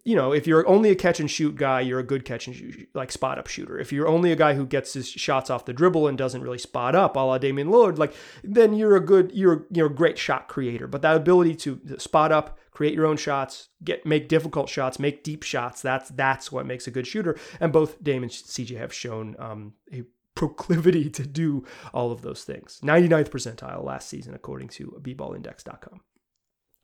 you 0.04 0.14
know, 0.14 0.32
if 0.32 0.46
you're 0.46 0.68
only 0.68 0.90
a 0.90 0.94
catch 0.94 1.20
and 1.20 1.30
shoot 1.30 1.56
guy, 1.56 1.80
you're 1.80 2.00
a 2.00 2.04
good 2.04 2.26
catch 2.26 2.46
and 2.46 2.54
shoot, 2.54 2.88
like 2.92 3.10
spot 3.10 3.38
up 3.38 3.46
shooter. 3.46 3.78
If 3.78 3.92
you're 3.92 4.08
only 4.08 4.32
a 4.32 4.36
guy 4.36 4.54
who 4.54 4.66
gets 4.66 4.92
his 4.92 5.08
shots 5.08 5.48
off 5.48 5.64
the 5.64 5.72
dribble 5.72 6.06
and 6.06 6.18
doesn't 6.18 6.42
really 6.42 6.58
spot 6.58 6.94
up, 6.94 7.16
a 7.16 7.20
la 7.20 7.38
Damian 7.38 7.68
Lillard, 7.68 7.96
like 7.96 8.12
then 8.44 8.74
you're 8.74 8.96
a 8.96 9.00
good, 9.00 9.32
you're 9.32 9.64
you're 9.70 9.86
a 9.86 9.94
great 9.94 10.18
shot 10.18 10.48
creator. 10.48 10.86
But 10.86 11.00
that 11.00 11.16
ability 11.16 11.54
to 11.56 11.80
spot 11.98 12.30
up 12.30 12.58
create 12.80 12.94
your 12.94 13.04
own 13.04 13.18
shots, 13.18 13.68
get 13.84 14.06
make 14.06 14.26
difficult 14.26 14.66
shots, 14.66 14.98
make 14.98 15.22
deep 15.22 15.42
shots. 15.42 15.82
That's 15.82 16.08
that's 16.08 16.50
what 16.50 16.64
makes 16.64 16.86
a 16.86 16.90
good 16.90 17.06
shooter. 17.06 17.38
And 17.60 17.74
both 17.74 18.02
Dame 18.02 18.22
and 18.22 18.32
CJ 18.32 18.78
have 18.78 18.90
shown 18.90 19.36
um, 19.38 19.74
a 19.92 20.04
proclivity 20.34 21.10
to 21.10 21.26
do 21.26 21.62
all 21.92 22.10
of 22.10 22.22
those 22.22 22.42
things. 22.42 22.80
99th 22.82 23.28
percentile 23.28 23.84
last 23.84 24.08
season, 24.08 24.32
according 24.34 24.68
to 24.68 24.98
bballindex.com. 25.02 26.00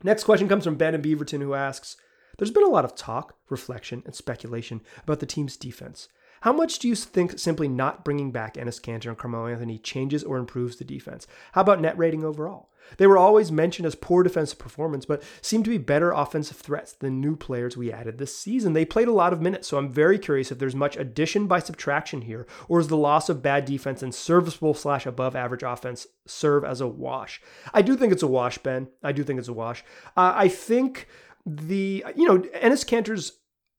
Next 0.02 0.24
question 0.24 0.48
comes 0.48 0.64
from 0.64 0.76
Ben 0.76 0.94
and 0.94 1.02
Beaverton, 1.02 1.40
who 1.40 1.54
asks 1.54 1.96
There's 2.36 2.50
been 2.50 2.62
a 2.62 2.68
lot 2.68 2.84
of 2.84 2.94
talk, 2.94 3.38
reflection, 3.48 4.02
and 4.04 4.14
speculation 4.14 4.82
about 5.02 5.20
the 5.20 5.24
team's 5.24 5.56
defense. 5.56 6.10
How 6.42 6.52
much 6.52 6.78
do 6.78 6.88
you 6.88 6.94
think 6.94 7.38
simply 7.38 7.68
not 7.68 8.04
bringing 8.04 8.32
back 8.32 8.56
Enes 8.56 8.82
Kanter 8.82 9.08
and 9.08 9.16
Carmelo 9.16 9.46
Anthony 9.46 9.78
changes 9.78 10.22
or 10.22 10.36
improves 10.36 10.76
the 10.76 10.84
defense? 10.84 11.26
How 11.52 11.62
about 11.62 11.80
net 11.80 11.96
rating 11.96 12.22
overall? 12.22 12.68
They 12.98 13.06
were 13.06 13.18
always 13.18 13.52
mentioned 13.52 13.86
as 13.86 13.94
poor 13.94 14.22
defensive 14.22 14.58
performance, 14.58 15.04
but 15.04 15.22
seem 15.40 15.62
to 15.64 15.70
be 15.70 15.78
better 15.78 16.12
offensive 16.12 16.56
threats 16.56 16.92
than 16.92 17.20
new 17.20 17.36
players 17.36 17.76
we 17.76 17.92
added 17.92 18.18
this 18.18 18.36
season. 18.36 18.72
They 18.72 18.84
played 18.84 19.08
a 19.08 19.12
lot 19.12 19.32
of 19.32 19.42
minutes, 19.42 19.68
so 19.68 19.78
I'm 19.78 19.90
very 19.90 20.18
curious 20.18 20.50
if 20.50 20.58
there's 20.58 20.74
much 20.74 20.96
addition 20.96 21.46
by 21.46 21.58
subtraction 21.58 22.22
here, 22.22 22.46
or 22.68 22.80
is 22.80 22.88
the 22.88 22.96
loss 22.96 23.28
of 23.28 23.42
bad 23.42 23.64
defense 23.64 24.02
and 24.02 24.14
serviceable 24.14 24.74
slash 24.74 25.06
above 25.06 25.36
average 25.36 25.62
offense 25.62 26.06
serve 26.26 26.64
as 26.64 26.80
a 26.80 26.86
wash? 26.86 27.40
I 27.72 27.82
do 27.82 27.96
think 27.96 28.12
it's 28.12 28.22
a 28.22 28.28
wash, 28.28 28.58
Ben. 28.58 28.88
I 29.02 29.12
do 29.12 29.24
think 29.24 29.38
it's 29.38 29.48
a 29.48 29.52
wash. 29.52 29.84
Uh, 30.16 30.32
I 30.34 30.48
think 30.48 31.08
the 31.44 32.04
you 32.16 32.26
know 32.26 32.38
Enes 32.38 32.86
Kanter's 32.86 33.32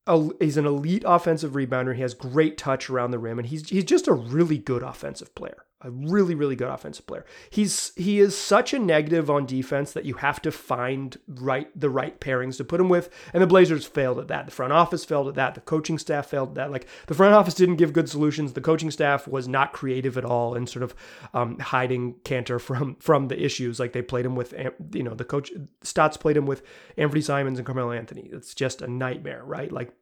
a, 0.08 0.30
he's 0.40 0.58
an 0.58 0.66
elite 0.66 1.04
offensive 1.06 1.52
rebounder. 1.52 1.96
He 1.96 2.02
has 2.02 2.14
great 2.14 2.58
touch 2.58 2.90
around 2.90 3.12
the 3.12 3.20
rim, 3.20 3.40
and 3.40 3.48
he's 3.48 3.70
he's 3.70 3.84
just 3.84 4.08
a 4.08 4.14
really 4.14 4.58
good 4.58 4.84
offensive 4.84 5.36
player 5.36 5.66
a 5.82 5.92
really 5.92 6.34
really 6.34 6.56
good 6.56 6.68
offensive 6.68 7.06
player. 7.06 7.26
He's 7.50 7.92
he 7.96 8.20
is 8.20 8.38
such 8.38 8.74
a 8.74 8.80
negative 8.80 9.30
on 9.30 9.46
defense 9.46 9.94
that 9.94 10.06
you 10.06 10.16
have 10.16 10.42
to 10.42 10.52
find 10.52 11.18
right 11.28 11.70
the 11.80 11.90
right 11.90 12.20
pairings 12.20 12.58
to 12.58 12.64
put 12.64 12.80
him 12.80 12.90
with 12.90 13.10
and 13.34 13.44
the 13.44 13.48
Blazers 13.48 13.86
failed 13.86 14.20
at 14.20 14.28
that. 14.28 14.46
The 14.46 14.52
front 14.52 14.74
office 14.74 15.06
failed 15.06 15.28
at 15.28 15.36
that. 15.36 15.56
The 15.56 15.62
coaching 15.62 15.98
staff 15.98 16.28
failed 16.28 16.50
at 16.50 16.56
that. 16.56 16.72
Like 16.72 16.88
the 17.06 17.14
front 17.14 17.36
office 17.36 17.54
didn't 17.54 17.76
give 17.76 17.94
good 17.94 18.10
solutions. 18.10 18.54
The 18.54 18.62
coaching 18.62 18.92
staff 18.92 19.28
was 19.28 19.48
not 19.48 19.74
creative 19.74 20.18
at 20.18 20.26
all 20.26 20.56
in 20.56 20.66
sort 20.68 20.84
of 20.84 20.96
um, 21.34 21.60
hiding 21.60 22.16
Kanter 22.24 22.60
from 22.60 22.96
from 22.96 23.28
the 23.28 23.42
issues. 23.44 23.80
Like 23.80 23.94
they 23.94 24.02
played 24.02 24.26
him 24.26 24.36
with 24.36 24.54
you 24.94 25.04
know 25.04 25.14
the 25.14 25.26
coach 25.26 25.52
Stotts 25.84 26.18
played 26.18 26.38
him 26.38 26.46
with 26.46 26.64
Anthony 26.98 27.22
Simons 27.22 27.60
and 27.60 27.66
Carmelo 27.66 27.92
Anthony. 27.92 28.30
It's 28.32 28.54
just 28.56 28.82
a 28.82 28.88
nightmare, 28.88 29.44
right? 29.44 29.72
Like 29.72 29.94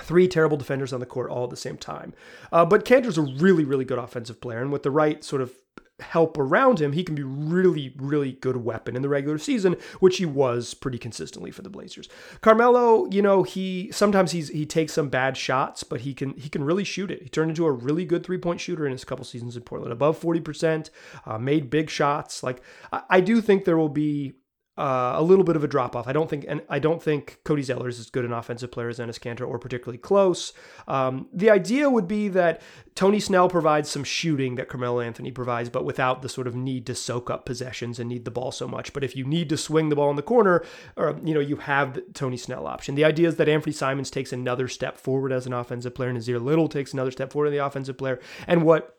three 0.00 0.26
terrible 0.26 0.56
defenders 0.56 0.92
on 0.92 1.00
the 1.00 1.06
court 1.06 1.30
all 1.30 1.44
at 1.44 1.50
the 1.50 1.56
same 1.56 1.76
time. 1.76 2.12
Uh, 2.52 2.64
but 2.64 2.84
Kanter's 2.84 3.18
a 3.18 3.22
really, 3.22 3.64
really 3.64 3.84
good 3.84 3.98
offensive 3.98 4.40
player, 4.40 4.60
and 4.60 4.72
with 4.72 4.82
the 4.82 4.90
right 4.90 5.22
sort 5.22 5.42
of 5.42 5.52
help 6.00 6.36
around 6.36 6.80
him, 6.80 6.92
he 6.92 7.04
can 7.04 7.14
be 7.14 7.22
really, 7.22 7.94
really 7.96 8.32
good 8.32 8.56
weapon 8.56 8.96
in 8.96 9.02
the 9.02 9.08
regular 9.08 9.38
season, 9.38 9.76
which 10.00 10.16
he 10.16 10.26
was 10.26 10.74
pretty 10.74 10.98
consistently 10.98 11.50
for 11.52 11.62
the 11.62 11.70
Blazers. 11.70 12.08
Carmelo, 12.40 13.06
you 13.10 13.22
know, 13.22 13.44
he 13.44 13.90
sometimes 13.92 14.32
he's 14.32 14.48
he 14.48 14.66
takes 14.66 14.92
some 14.92 15.08
bad 15.08 15.36
shots, 15.36 15.84
but 15.84 16.00
he 16.00 16.12
can 16.12 16.36
he 16.36 16.48
can 16.48 16.64
really 16.64 16.84
shoot 16.84 17.10
it. 17.10 17.22
He 17.22 17.28
turned 17.28 17.50
into 17.50 17.66
a 17.66 17.72
really 17.72 18.04
good 18.04 18.24
three 18.24 18.38
point 18.38 18.60
shooter 18.60 18.86
in 18.86 18.92
his 18.92 19.04
couple 19.04 19.24
seasons 19.24 19.56
in 19.56 19.62
Portland, 19.62 19.92
above 19.92 20.18
forty 20.18 20.40
percent, 20.40 20.90
uh, 21.26 21.38
made 21.38 21.70
big 21.70 21.88
shots. 21.88 22.42
Like 22.42 22.60
I, 22.92 23.02
I 23.10 23.20
do 23.20 23.40
think 23.40 23.64
there 23.64 23.78
will 23.78 23.88
be 23.88 24.34
uh, 24.76 25.12
a 25.14 25.22
little 25.22 25.44
bit 25.44 25.54
of 25.54 25.62
a 25.62 25.68
drop 25.68 25.94
off. 25.94 26.08
I 26.08 26.12
don't 26.12 26.28
think, 26.28 26.44
and 26.48 26.62
I 26.68 26.78
don't 26.78 27.02
think 27.02 27.38
Cody 27.44 27.62
Zeller 27.62 27.88
is 27.88 28.00
as 28.00 28.10
good 28.10 28.24
an 28.24 28.32
offensive 28.32 28.72
player 28.72 28.88
as 28.88 28.98
Enes 28.98 29.20
Kanter, 29.20 29.46
or 29.46 29.58
particularly 29.58 29.98
close. 29.98 30.52
Um, 30.88 31.28
the 31.32 31.50
idea 31.50 31.88
would 31.88 32.08
be 32.08 32.28
that 32.28 32.60
Tony 32.94 33.20
Snell 33.20 33.48
provides 33.48 33.88
some 33.88 34.02
shooting 34.02 34.56
that 34.56 34.68
Carmelo 34.68 35.00
Anthony 35.00 35.30
provides, 35.30 35.68
but 35.68 35.84
without 35.84 36.22
the 36.22 36.28
sort 36.28 36.46
of 36.46 36.56
need 36.56 36.86
to 36.86 36.94
soak 36.94 37.30
up 37.30 37.46
possessions 37.46 37.98
and 38.00 38.08
need 38.08 38.24
the 38.24 38.30
ball 38.30 38.50
so 38.50 38.66
much. 38.66 38.92
But 38.92 39.04
if 39.04 39.14
you 39.14 39.24
need 39.24 39.48
to 39.50 39.56
swing 39.56 39.90
the 39.90 39.96
ball 39.96 40.10
in 40.10 40.16
the 40.16 40.22
corner, 40.22 40.64
or 40.96 41.18
you 41.22 41.34
know, 41.34 41.40
you 41.40 41.56
have 41.56 41.94
the 41.94 42.00
Tony 42.12 42.36
Snell 42.36 42.66
option. 42.66 42.96
The 42.96 43.04
idea 43.04 43.28
is 43.28 43.36
that 43.36 43.48
Anthony 43.48 43.72
Simons 43.72 44.10
takes 44.10 44.32
another 44.32 44.66
step 44.66 44.98
forward 44.98 45.32
as 45.32 45.46
an 45.46 45.52
offensive 45.52 45.94
player, 45.94 46.08
and 46.08 46.18
Nassir 46.18 46.42
Little 46.42 46.68
takes 46.68 46.92
another 46.92 47.12
step 47.12 47.32
forward 47.32 47.48
as 47.48 47.52
the 47.52 47.64
offensive 47.64 47.96
player. 47.96 48.18
And 48.48 48.64
what 48.64 48.98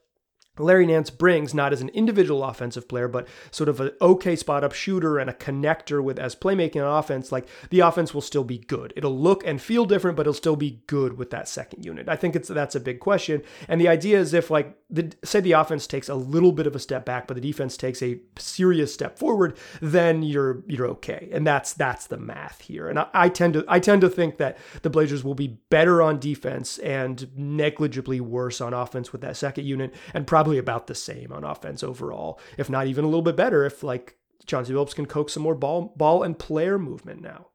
Larry 0.57 0.85
Nance 0.85 1.09
brings 1.09 1.53
not 1.53 1.73
as 1.73 1.81
an 1.81 1.89
individual 1.89 2.43
offensive 2.43 2.87
player, 2.87 3.07
but 3.07 3.27
sort 3.51 3.69
of 3.69 3.79
an 3.79 3.91
okay 4.01 4.35
spot 4.35 4.63
up 4.63 4.73
shooter 4.73 5.17
and 5.17 5.29
a 5.29 5.33
connector 5.33 6.03
with 6.03 6.19
as 6.19 6.35
playmaking 6.35 6.85
on 6.85 6.97
offense, 6.97 7.31
like 7.31 7.47
the 7.69 7.81
offense 7.81 8.13
will 8.13 8.21
still 8.21 8.43
be 8.43 8.57
good. 8.57 8.93
It'll 8.95 9.17
look 9.17 9.45
and 9.45 9.61
feel 9.61 9.85
different, 9.85 10.17
but 10.17 10.23
it'll 10.23 10.33
still 10.33 10.55
be 10.55 10.81
good 10.87 11.17
with 11.17 11.29
that 11.31 11.47
second 11.47 11.85
unit. 11.85 12.07
I 12.07 12.15
think 12.15 12.35
it's 12.35 12.49
that's 12.49 12.75
a 12.75 12.79
big 12.79 12.99
question. 12.99 13.41
And 13.67 13.81
the 13.81 13.87
idea 13.87 14.19
is 14.19 14.33
if 14.33 14.49
like 14.49 14.77
the 14.89 15.11
say 15.23 15.39
the 15.39 15.53
offense 15.53 15.87
takes 15.87 16.09
a 16.09 16.15
little 16.15 16.51
bit 16.51 16.67
of 16.67 16.75
a 16.75 16.79
step 16.79 17.05
back, 17.05 17.27
but 17.27 17.35
the 17.35 17.41
defense 17.41 17.75
takes 17.75 18.01
a 18.01 18.19
serious 18.37 18.93
step 18.93 19.17
forward, 19.17 19.57
then 19.81 20.23
you're 20.23 20.63
you're 20.67 20.87
okay. 20.87 21.29
And 21.31 21.45
that's 21.45 21.73
that's 21.73 22.07
the 22.07 22.17
math 22.17 22.61
here. 22.61 22.87
And 22.87 22.99
I, 22.99 23.07
I 23.13 23.29
tend 23.29 23.53
to 23.53 23.65
I 23.67 23.79
tend 23.79 24.01
to 24.01 24.09
think 24.09 24.37
that 24.37 24.57
the 24.83 24.89
Blazers 24.89 25.23
will 25.23 25.35
be 25.35 25.57
better 25.69 26.01
on 26.01 26.19
defense 26.19 26.77
and 26.79 27.29
negligibly 27.35 28.21
worse 28.21 28.61
on 28.61 28.73
offense 28.73 29.11
with 29.11 29.21
that 29.21 29.37
second 29.37 29.65
unit, 29.65 29.93
and 30.13 30.27
probably 30.27 30.44
probably 30.45 30.59
about 30.59 30.85
the 30.85 30.93
same 30.93 31.31
on 31.31 31.43
offense 31.43 31.81
overall, 31.81 32.39
if 32.55 32.69
not 32.69 32.85
even 32.85 33.03
a 33.03 33.07
little 33.07 33.23
bit 33.23 33.35
better 33.35 33.65
if 33.65 33.81
like 33.81 34.15
Chauncey 34.45 34.73
Billups 34.73 34.93
can 34.93 35.07
coax 35.07 35.33
some 35.33 35.41
more 35.41 35.55
ball 35.55 35.91
ball 35.97 36.21
and 36.21 36.37
player 36.37 36.77
movement 36.77 37.19
now. 37.19 37.47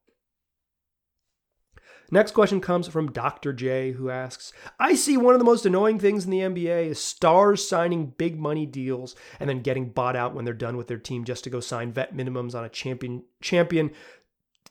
Next 2.11 2.33
question 2.33 2.61
comes 2.61 2.89
from 2.89 3.13
Dr. 3.13 3.53
J, 3.53 3.93
who 3.93 4.11
asks 4.11 4.53
I 4.81 4.97
see 4.97 5.17
one 5.17 5.35
of 5.35 5.39
the 5.39 5.45
most 5.45 5.65
annoying 5.65 6.01
things 6.01 6.25
in 6.25 6.33
the 6.33 6.41
NBA 6.41 6.87
is 6.87 6.99
stars 6.99 7.69
signing 7.69 8.07
big 8.19 8.41
money 8.41 8.67
deals 8.67 9.15
and 9.39 9.49
then 9.49 9.63
getting 9.63 9.91
bought 9.91 10.17
out 10.17 10.35
when 10.35 10.45
they're 10.45 10.53
done 10.53 10.77
with 10.77 10.89
their 10.89 10.99
team 10.99 11.25
just 11.25 11.45
to 11.45 11.51
go 11.51 11.61
sign 11.61 11.93
vet 11.93 12.17
minimums 12.17 12.57
on 12.57 12.65
a 12.65 12.69
champion 12.69 13.23
champion 13.41 13.93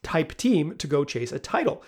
type 0.04 0.36
team 0.36 0.76
to 0.76 0.88
go 0.88 1.06
chase 1.06 1.32
a 1.32 1.40
title. 1.40 1.82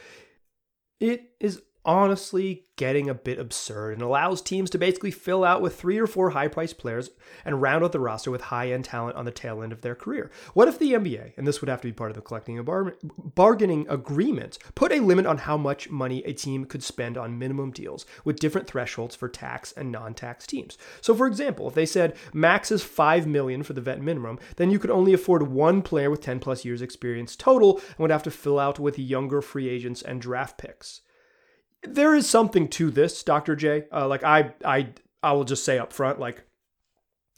It 1.01 1.31
is 1.41 1.61
honestly 1.83 2.65
getting 2.75 3.09
a 3.09 3.13
bit 3.13 3.39
absurd 3.39 3.93
and 3.93 4.01
allows 4.01 4.41
teams 4.41 4.69
to 4.69 4.77
basically 4.77 5.11
fill 5.11 5.43
out 5.43 5.61
with 5.61 5.79
three 5.79 5.99
or 5.99 6.07
four 6.07 6.31
high 6.31 6.47
priced 6.47 6.77
players 6.77 7.09
and 7.45 7.61
round 7.61 7.83
out 7.83 7.91
the 7.91 7.99
roster 7.99 8.31
with 8.31 8.41
high 8.41 8.71
end 8.71 8.85
talent 8.85 9.15
on 9.15 9.25
the 9.25 9.31
tail 9.31 9.61
end 9.61 9.71
of 9.71 9.81
their 9.81 9.95
career. 9.95 10.31
What 10.53 10.67
if 10.67 10.79
the 10.79 10.93
NBA, 10.93 11.33
and 11.37 11.47
this 11.47 11.61
would 11.61 11.69
have 11.69 11.81
to 11.81 11.87
be 11.87 11.93
part 11.93 12.11
of 12.11 12.15
the 12.15 12.21
collecting 12.21 12.61
bar- 12.63 12.95
bargaining 13.17 13.87
agreement, 13.89 14.57
put 14.75 14.91
a 14.91 14.99
limit 14.99 15.25
on 15.25 15.39
how 15.39 15.57
much 15.57 15.89
money 15.89 16.23
a 16.23 16.33
team 16.33 16.65
could 16.65 16.83
spend 16.83 17.17
on 17.17 17.37
minimum 17.37 17.71
deals 17.71 18.05
with 18.23 18.39
different 18.39 18.67
thresholds 18.67 19.15
for 19.15 19.29
tax 19.29 19.71
and 19.71 19.91
non 19.91 20.13
tax 20.13 20.47
teams? 20.47 20.77
So, 21.01 21.13
for 21.15 21.27
example, 21.27 21.67
if 21.67 21.73
they 21.73 21.85
said 21.85 22.15
max 22.33 22.71
is 22.71 22.83
5 22.83 23.27
million 23.27 23.63
for 23.63 23.73
the 23.73 23.81
vet 23.81 24.01
minimum, 24.01 24.39
then 24.55 24.71
you 24.71 24.79
could 24.79 24.91
only 24.91 25.13
afford 25.13 25.43
one 25.43 25.81
player 25.81 26.09
with 26.09 26.21
10 26.21 26.39
plus 26.39 26.65
years 26.65 26.81
experience 26.81 27.35
total 27.35 27.77
and 27.77 27.99
would 27.99 28.11
have 28.11 28.23
to 28.23 28.31
fill 28.31 28.59
out 28.59 28.79
with 28.79 28.97
younger 28.99 29.41
free 29.41 29.69
agents 29.69 30.01
and 30.01 30.21
draft 30.21 30.57
picks 30.57 31.01
there 31.83 32.15
is 32.15 32.29
something 32.29 32.67
to 32.69 32.91
this, 32.91 33.23
Dr. 33.23 33.55
J. 33.55 33.85
Uh, 33.91 34.07
like 34.07 34.23
I, 34.23 34.53
I, 34.63 34.89
I 35.23 35.33
will 35.33 35.43
just 35.43 35.65
say 35.65 35.79
up 35.79 35.93
front, 35.93 36.19
like 36.19 36.43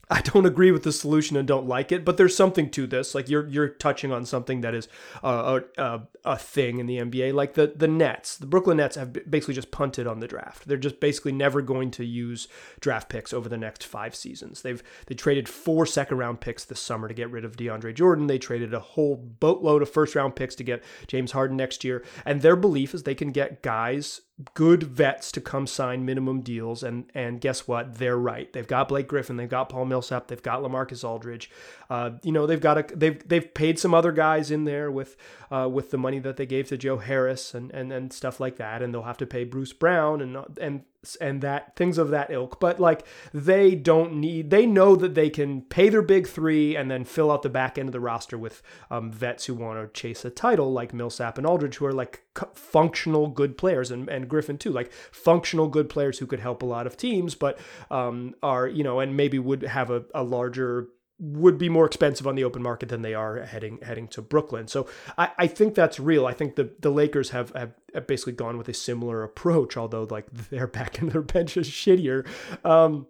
I 0.09 0.21
don't 0.21 0.45
agree 0.45 0.71
with 0.71 0.83
the 0.83 0.91
solution 0.91 1.37
and 1.37 1.47
don't 1.47 1.67
like 1.67 1.91
it, 1.91 2.03
but 2.03 2.17
there's 2.17 2.35
something 2.35 2.69
to 2.71 2.85
this. 2.85 3.15
Like 3.15 3.29
you're 3.29 3.47
you're 3.47 3.69
touching 3.69 4.11
on 4.11 4.25
something 4.25 4.61
that 4.61 4.75
is 4.75 4.87
uh, 5.23 5.61
a, 5.77 6.01
a 6.25 6.37
thing 6.37 6.79
in 6.79 6.85
the 6.85 6.97
NBA. 6.97 7.33
Like 7.33 7.53
the 7.53 7.73
the 7.75 7.87
Nets, 7.87 8.37
the 8.37 8.45
Brooklyn 8.45 8.77
Nets 8.77 8.97
have 8.97 9.13
basically 9.29 9.53
just 9.53 9.71
punted 9.71 10.05
on 10.05 10.19
the 10.19 10.27
draft. 10.27 10.67
They're 10.67 10.77
just 10.77 10.99
basically 10.99 11.31
never 11.31 11.61
going 11.61 11.89
to 11.91 12.05
use 12.05 12.49
draft 12.81 13.07
picks 13.07 13.33
over 13.33 13.47
the 13.47 13.57
next 13.57 13.85
five 13.85 14.13
seasons. 14.13 14.61
They've 14.61 14.83
they 15.07 15.15
traded 15.15 15.47
four 15.47 15.85
second 15.85 16.17
round 16.17 16.41
picks 16.41 16.65
this 16.65 16.81
summer 16.81 17.07
to 17.07 17.13
get 17.13 17.31
rid 17.31 17.45
of 17.45 17.55
DeAndre 17.55 17.95
Jordan. 17.95 18.27
They 18.27 18.37
traded 18.37 18.73
a 18.73 18.79
whole 18.79 19.15
boatload 19.15 19.81
of 19.81 19.89
first 19.89 20.15
round 20.15 20.35
picks 20.35 20.55
to 20.55 20.63
get 20.63 20.83
James 21.07 21.31
Harden 21.31 21.55
next 21.55 21.83
year. 21.83 22.03
And 22.25 22.41
their 22.41 22.57
belief 22.57 22.93
is 22.93 23.03
they 23.03 23.15
can 23.15 23.31
get 23.31 23.63
guys 23.63 24.21
good 24.53 24.83
vets 24.83 25.31
to 25.31 25.41
come 25.41 25.67
sign 25.67 26.05
minimum 26.05 26.41
deals 26.41 26.83
and 26.83 27.05
and 27.13 27.41
guess 27.41 27.67
what? 27.67 27.95
They're 27.95 28.17
right. 28.17 28.51
They've 28.51 28.67
got 28.67 28.87
Blake 28.89 29.07
Griffin 29.07 29.37
they've 29.37 29.49
got 29.49 29.69
Paul 29.69 29.85
Millsap 29.85 30.27
they've 30.27 30.41
got 30.41 30.61
LaMarcus 30.61 31.03
Aldridge. 31.03 31.49
Uh, 31.89 32.11
you 32.23 32.31
know 32.31 32.45
they've 32.45 32.61
got 32.61 32.77
a 32.77 32.95
they've 32.95 33.27
they've 33.27 33.53
paid 33.53 33.79
some 33.79 33.93
other 33.93 34.11
guys 34.11 34.51
in 34.51 34.65
there 34.65 34.91
with 34.91 35.15
uh, 35.51 35.67
with 35.71 35.91
the 35.91 35.97
money 35.97 36.19
that 36.19 36.37
they 36.37 36.45
gave 36.45 36.67
to 36.69 36.77
Joe 36.77 36.97
Harris 36.97 37.53
and 37.53 37.71
and 37.71 37.91
and 37.91 38.11
stuff 38.11 38.39
like 38.39 38.57
that 38.57 38.81
and 38.81 38.93
they'll 38.93 39.03
have 39.03 39.17
to 39.17 39.27
pay 39.27 39.43
Bruce 39.43 39.73
Brown 39.73 40.21
and 40.21 40.37
and 40.59 40.83
and 41.19 41.41
that 41.41 41.75
things 41.75 41.97
of 41.97 42.09
that 42.09 42.31
ilk. 42.31 42.59
But 42.59 42.79
like 42.79 43.05
they 43.33 43.75
don't 43.75 44.15
need, 44.15 44.49
they 44.49 44.65
know 44.65 44.95
that 44.95 45.15
they 45.15 45.29
can 45.29 45.61
pay 45.61 45.89
their 45.89 46.01
big 46.01 46.27
three 46.27 46.75
and 46.75 46.89
then 46.89 47.03
fill 47.03 47.31
out 47.31 47.41
the 47.41 47.49
back 47.49 47.77
end 47.77 47.89
of 47.89 47.93
the 47.93 47.99
roster 47.99 48.37
with 48.37 48.61
um, 48.89 49.11
vets 49.11 49.45
who 49.45 49.53
want 49.53 49.79
to 49.79 49.99
chase 49.99 50.25
a 50.25 50.29
title, 50.29 50.71
like 50.71 50.93
Millsap 50.93 51.37
and 51.37 51.47
Aldridge, 51.47 51.75
who 51.77 51.85
are 51.85 51.93
like 51.93 52.23
functional 52.53 53.27
good 53.27 53.57
players, 53.57 53.91
and, 53.91 54.09
and 54.09 54.29
Griffin 54.29 54.57
too, 54.57 54.71
like 54.71 54.91
functional 55.11 55.67
good 55.67 55.89
players 55.89 56.19
who 56.19 56.25
could 56.25 56.39
help 56.39 56.61
a 56.61 56.65
lot 56.65 56.87
of 56.87 56.97
teams, 56.97 57.35
but 57.35 57.59
um, 57.91 58.33
are 58.41 58.67
you 58.67 58.83
know, 58.83 58.99
and 58.99 59.15
maybe 59.15 59.39
would 59.39 59.63
have 59.63 59.89
a, 59.89 60.03
a 60.13 60.23
larger 60.23 60.87
would 61.19 61.57
be 61.57 61.69
more 61.69 61.85
expensive 61.85 62.27
on 62.27 62.35
the 62.35 62.43
open 62.43 62.61
market 62.61 62.89
than 62.89 63.01
they 63.01 63.13
are 63.13 63.41
heading 63.41 63.79
heading 63.81 64.07
to 64.09 64.21
Brooklyn. 64.21 64.67
So 64.67 64.87
I, 65.17 65.31
I 65.37 65.47
think 65.47 65.75
that's 65.75 65.99
real. 65.99 66.25
I 66.25 66.33
think 66.33 66.55
the, 66.55 66.71
the 66.79 66.89
Lakers 66.89 67.29
have, 67.29 67.51
have, 67.51 67.73
have 67.93 68.07
basically 68.07 68.33
gone 68.33 68.57
with 68.57 68.67
a 68.67 68.73
similar 68.73 69.23
approach, 69.23 69.77
although 69.77 70.07
like 70.09 70.29
their 70.49 70.67
back 70.67 71.01
end 71.01 71.11
their 71.11 71.21
bench 71.21 71.55
is 71.57 71.69
shittier. 71.69 72.27
Um, 72.65 73.07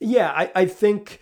yeah, 0.00 0.30
I, 0.30 0.50
I 0.54 0.66
think 0.66 1.20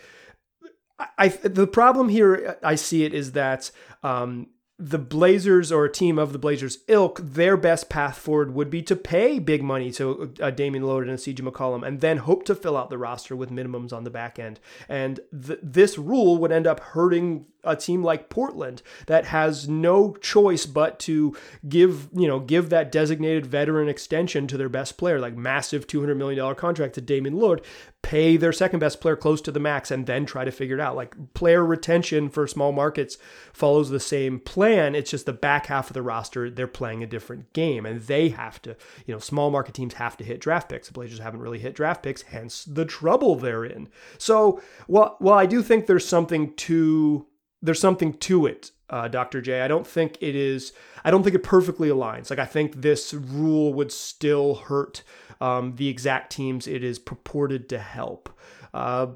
I, 0.98 1.06
I 1.18 1.28
the 1.28 1.66
problem 1.66 2.08
here 2.08 2.56
I 2.62 2.76
see 2.76 3.04
it 3.04 3.12
is 3.12 3.32
that 3.32 3.70
um, 4.02 4.48
the 4.78 4.98
Blazers 4.98 5.72
or 5.72 5.86
a 5.86 5.92
team 5.92 6.18
of 6.18 6.32
the 6.32 6.38
Blazers 6.38 6.78
ilk, 6.86 7.18
their 7.22 7.56
best 7.56 7.88
path 7.88 8.18
forward 8.18 8.52
would 8.52 8.68
be 8.68 8.82
to 8.82 8.94
pay 8.94 9.38
big 9.38 9.62
money 9.62 9.90
to 9.92 10.34
uh, 10.40 10.50
Damian 10.50 10.84
Lillard 10.84 11.08
and 11.08 11.18
CJ 11.18 11.40
McCollum 11.40 11.86
and 11.86 12.02
then 12.02 12.18
hope 12.18 12.44
to 12.44 12.54
fill 12.54 12.76
out 12.76 12.90
the 12.90 12.98
roster 12.98 13.34
with 13.34 13.50
minimums 13.50 13.92
on 13.92 14.04
the 14.04 14.10
back 14.10 14.38
end. 14.38 14.60
And 14.88 15.20
th- 15.32 15.60
this 15.62 15.96
rule 15.96 16.36
would 16.38 16.52
end 16.52 16.66
up 16.66 16.80
hurting 16.80 17.46
a 17.66 17.76
team 17.76 18.02
like 18.02 18.28
Portland 18.28 18.82
that 19.06 19.26
has 19.26 19.68
no 19.68 20.14
choice 20.14 20.66
but 20.66 20.98
to 21.00 21.36
give, 21.68 22.08
you 22.14 22.26
know, 22.26 22.40
give 22.40 22.70
that 22.70 22.92
designated 22.92 23.46
veteran 23.46 23.88
extension 23.88 24.46
to 24.46 24.56
their 24.56 24.68
best 24.68 24.96
player, 24.96 25.18
like 25.18 25.36
massive 25.36 25.86
$200 25.86 26.16
million 26.16 26.54
contract 26.54 26.94
to 26.94 27.00
Damian 27.00 27.34
Lillard, 27.34 27.64
pay 28.06 28.36
their 28.36 28.52
second 28.52 28.78
best 28.78 29.00
player 29.00 29.16
close 29.16 29.40
to 29.40 29.50
the 29.50 29.58
max 29.58 29.90
and 29.90 30.06
then 30.06 30.24
try 30.24 30.44
to 30.44 30.52
figure 30.52 30.76
it 30.76 30.80
out. 30.80 30.94
Like 30.94 31.34
player 31.34 31.64
retention 31.64 32.28
for 32.28 32.46
small 32.46 32.70
markets 32.70 33.18
follows 33.52 33.90
the 33.90 33.98
same 33.98 34.38
plan. 34.38 34.94
It's 34.94 35.10
just 35.10 35.26
the 35.26 35.32
back 35.32 35.66
half 35.66 35.90
of 35.90 35.94
the 35.94 36.02
roster, 36.02 36.48
they're 36.48 36.68
playing 36.68 37.02
a 37.02 37.06
different 37.06 37.52
game 37.52 37.84
and 37.84 38.00
they 38.02 38.28
have 38.28 38.62
to, 38.62 38.76
you 39.06 39.14
know, 39.14 39.18
small 39.18 39.50
market 39.50 39.74
teams 39.74 39.94
have 39.94 40.16
to 40.18 40.24
hit 40.24 40.40
draft 40.40 40.68
picks. 40.68 40.86
The 40.86 40.92
Blazers 40.92 41.18
haven't 41.18 41.40
really 41.40 41.58
hit 41.58 41.74
draft 41.74 42.04
picks, 42.04 42.22
hence 42.22 42.64
the 42.64 42.84
trouble 42.84 43.34
they're 43.34 43.64
in. 43.64 43.88
So, 44.18 44.60
well, 44.86 45.16
well, 45.20 45.34
I 45.34 45.46
do 45.46 45.60
think 45.60 45.86
there's 45.86 46.06
something 46.06 46.54
to 46.54 47.26
there's 47.66 47.80
something 47.80 48.14
to 48.14 48.46
it, 48.46 48.70
uh, 48.90 49.08
Dr. 49.08 49.40
J. 49.40 49.60
I 49.60 49.68
don't 49.68 49.86
think 49.86 50.16
it 50.20 50.34
is. 50.34 50.72
I 51.04 51.10
don't 51.10 51.22
think 51.22 51.34
it 51.34 51.42
perfectly 51.42 51.88
aligns. 51.88 52.30
Like 52.30 52.38
I 52.38 52.46
think 52.46 52.80
this 52.80 53.12
rule 53.12 53.74
would 53.74 53.92
still 53.92 54.54
hurt 54.54 55.02
um, 55.40 55.76
the 55.76 55.88
exact 55.88 56.32
teams 56.32 56.66
it 56.66 56.82
is 56.82 56.98
purported 56.98 57.68
to 57.68 57.78
help. 57.78 58.30
Uh, 58.72 59.08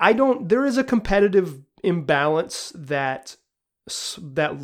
I 0.00 0.12
don't. 0.12 0.48
There 0.48 0.64
is 0.64 0.78
a 0.78 0.84
competitive 0.84 1.60
imbalance 1.82 2.72
that 2.74 3.36
that 4.18 4.56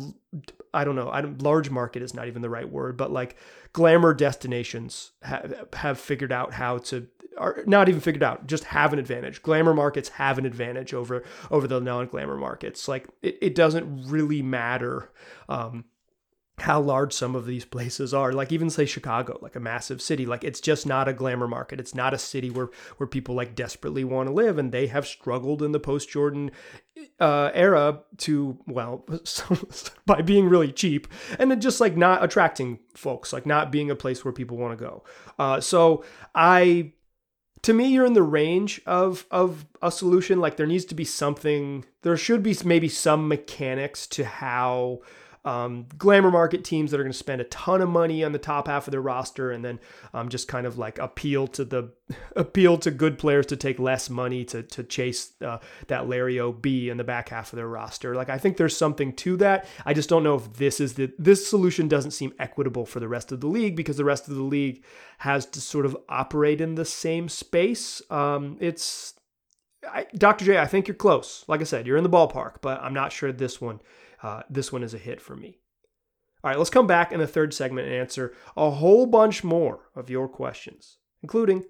I 0.73 0.83
don't 0.83 0.95
know. 0.95 1.09
I 1.09 1.21
don't, 1.21 1.41
large 1.41 1.69
market 1.69 2.01
is 2.01 2.13
not 2.13 2.27
even 2.27 2.41
the 2.41 2.49
right 2.49 2.69
word, 2.69 2.97
but 2.97 3.11
like 3.11 3.35
glamour 3.73 4.13
destinations 4.13 5.11
have 5.21 5.67
have 5.73 5.99
figured 5.99 6.31
out 6.31 6.53
how 6.53 6.77
to 6.79 7.07
are 7.37 7.63
not 7.65 7.89
even 7.89 8.01
figured 8.01 8.23
out, 8.23 8.47
just 8.47 8.65
have 8.65 8.93
an 8.93 8.99
advantage. 8.99 9.41
Glamour 9.41 9.73
markets 9.73 10.09
have 10.09 10.37
an 10.37 10.45
advantage 10.45 10.93
over 10.93 11.23
over 11.49 11.67
the 11.67 11.79
non-glamour 11.79 12.37
markets. 12.37 12.87
Like 12.87 13.07
it, 13.21 13.37
it 13.41 13.55
doesn't 13.55 14.09
really 14.09 14.41
matter 14.41 15.11
um, 15.49 15.85
how 16.61 16.79
large 16.79 17.13
some 17.13 17.35
of 17.35 17.45
these 17.45 17.65
places 17.65 18.13
are. 18.13 18.31
Like 18.31 18.51
even 18.51 18.69
say 18.69 18.85
Chicago, 18.85 19.37
like 19.41 19.55
a 19.55 19.59
massive 19.59 20.01
city, 20.01 20.25
like 20.25 20.43
it's 20.43 20.61
just 20.61 20.85
not 20.85 21.07
a 21.07 21.13
glamour 21.13 21.47
market. 21.47 21.79
It's 21.79 21.95
not 21.95 22.13
a 22.13 22.17
city 22.17 22.49
where 22.49 22.69
where 22.97 23.07
people 23.07 23.35
like 23.35 23.55
desperately 23.55 24.03
want 24.03 24.27
to 24.27 24.33
live, 24.33 24.57
and 24.57 24.71
they 24.71 24.87
have 24.87 25.05
struggled 25.05 25.61
in 25.61 25.71
the 25.71 25.79
post 25.79 26.09
Jordan 26.09 26.51
uh, 27.19 27.51
era 27.53 28.01
to 28.17 28.57
well 28.67 29.05
by 30.05 30.21
being 30.21 30.47
really 30.47 30.71
cheap 30.71 31.07
and 31.39 31.61
just 31.61 31.81
like 31.81 31.97
not 31.97 32.23
attracting 32.23 32.79
folks, 32.95 33.33
like 33.33 33.45
not 33.45 33.71
being 33.71 33.91
a 33.91 33.95
place 33.95 34.23
where 34.23 34.31
people 34.31 34.57
want 34.57 34.77
to 34.77 34.83
go. 34.83 35.03
Uh, 35.37 35.59
so 35.59 36.03
I 36.33 36.93
to 37.63 37.73
me 37.73 37.87
you're 37.87 38.05
in 38.05 38.13
the 38.13 38.23
range 38.23 38.81
of 38.85 39.25
of 39.31 39.65
a 39.81 39.91
solution 39.91 40.39
like 40.39 40.57
there 40.57 40.67
needs 40.67 40.85
to 40.85 40.95
be 40.95 41.05
something 41.05 41.85
there 42.01 42.17
should 42.17 42.41
be 42.41 42.55
maybe 42.65 42.89
some 42.89 43.27
mechanics 43.27 44.07
to 44.07 44.25
how 44.25 44.99
um, 45.43 45.87
glamour 45.97 46.29
market 46.29 46.63
teams 46.63 46.91
that 46.91 46.99
are 46.99 47.03
going 47.03 47.11
to 47.11 47.17
spend 47.17 47.41
a 47.41 47.45
ton 47.45 47.81
of 47.81 47.89
money 47.89 48.23
on 48.23 48.31
the 48.31 48.39
top 48.39 48.67
half 48.67 48.87
of 48.87 48.91
their 48.91 49.01
roster 49.01 49.51
and 49.51 49.65
then 49.65 49.79
um, 50.13 50.29
just 50.29 50.47
kind 50.47 50.67
of 50.67 50.77
like 50.77 50.99
appeal 50.99 51.47
to 51.47 51.65
the 51.65 51.91
appeal 52.35 52.77
to 52.77 52.91
good 52.91 53.17
players 53.17 53.47
to 53.47 53.55
take 53.55 53.79
less 53.79 54.09
money 54.09 54.45
to 54.45 54.61
to 54.61 54.83
chase 54.83 55.33
uh, 55.41 55.57
that 55.87 56.07
Larry 56.07 56.39
OB 56.39 56.65
in 56.65 56.97
the 56.97 57.03
back 57.03 57.29
half 57.29 57.51
of 57.51 57.57
their 57.57 57.67
roster. 57.67 58.13
Like 58.13 58.29
I 58.29 58.37
think 58.37 58.57
there's 58.57 58.77
something 58.77 59.13
to 59.17 59.35
that. 59.37 59.65
I 59.85 59.93
just 59.95 60.09
don't 60.09 60.23
know 60.23 60.35
if 60.35 60.53
this 60.53 60.79
is 60.79 60.93
the 60.93 61.11
this 61.17 61.47
solution 61.47 61.87
doesn't 61.87 62.11
seem 62.11 62.33
equitable 62.37 62.85
for 62.85 62.99
the 62.99 63.07
rest 63.07 63.31
of 63.31 63.41
the 63.41 63.47
league 63.47 63.75
because 63.75 63.97
the 63.97 64.05
rest 64.05 64.27
of 64.27 64.35
the 64.35 64.43
league 64.43 64.83
has 65.19 65.47
to 65.47 65.61
sort 65.61 65.87
of 65.87 65.97
operate 66.07 66.61
in 66.61 66.75
the 66.75 66.85
same 66.85 67.27
space. 67.27 68.01
Um, 68.11 68.57
it's 68.59 69.15
I, 69.91 70.05
Dr. 70.15 70.45
J, 70.45 70.59
I 70.59 70.67
think 70.67 70.87
you're 70.87 70.93
close. 70.93 71.43
Like 71.47 71.61
I 71.61 71.63
said, 71.63 71.87
you're 71.87 71.97
in 71.97 72.03
the 72.03 72.09
ballpark, 72.09 72.57
but 72.61 72.79
I'm 72.83 72.93
not 72.93 73.11
sure 73.11 73.31
this 73.31 73.59
one 73.59 73.79
uh, 74.23 74.43
this 74.49 74.71
one 74.71 74.83
is 74.83 74.93
a 74.93 74.99
hit 74.99 75.21
for 75.21 75.35
me. 75.35 75.59
All 76.43 76.49
right, 76.49 76.57
let's 76.57 76.69
come 76.69 76.87
back 76.87 77.11
in 77.11 77.19
the 77.19 77.27
third 77.27 77.53
segment 77.53 77.87
and 77.87 77.95
answer 77.95 78.33
a 78.57 78.71
whole 78.71 79.05
bunch 79.05 79.43
more 79.43 79.89
of 79.95 80.09
your 80.09 80.27
questions, 80.27 80.97
including 81.21 81.65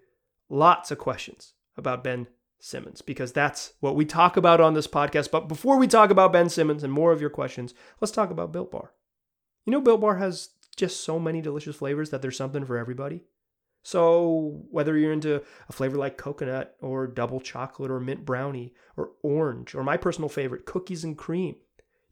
lots 0.49 0.91
of 0.91 0.97
questions 0.97 1.53
about 1.75 2.03
Ben 2.03 2.27
Simmons, 2.59 3.01
because 3.01 3.33
that's 3.33 3.73
what 3.81 3.95
we 3.95 4.05
talk 4.05 4.37
about 4.37 4.61
on 4.61 4.73
this 4.73 4.87
podcast. 4.87 5.29
But 5.29 5.49
before 5.49 5.77
we 5.77 5.87
talk 5.87 6.09
about 6.09 6.31
Ben 6.31 6.47
Simmons 6.47 6.83
and 6.83 6.93
more 6.93 7.11
of 7.11 7.19
your 7.19 7.29
questions, 7.29 7.73
let's 7.99 8.11
talk 8.11 8.31
about 8.31 8.53
Built 8.53 8.71
Bar. 8.71 8.93
You 9.65 9.71
know, 9.71 9.81
Built 9.81 10.01
Bar 10.01 10.17
has 10.17 10.49
just 10.77 11.01
so 11.01 11.19
many 11.19 11.41
delicious 11.41 11.75
flavors 11.75 12.09
that 12.11 12.21
there's 12.21 12.37
something 12.37 12.65
for 12.65 12.77
everybody. 12.77 13.25
So, 13.83 14.63
whether 14.69 14.95
you're 14.95 15.11
into 15.11 15.41
a 15.67 15.71
flavor 15.71 15.97
like 15.97 16.17
coconut 16.17 16.75
or 16.81 17.07
double 17.07 17.39
chocolate 17.39 17.89
or 17.89 17.99
mint 17.99 18.25
brownie 18.25 18.73
or 18.95 19.11
orange, 19.23 19.73
or 19.73 19.83
my 19.83 19.97
personal 19.97 20.29
favorite, 20.29 20.65
cookies 20.65 21.03
and 21.03 21.17
cream, 21.17 21.55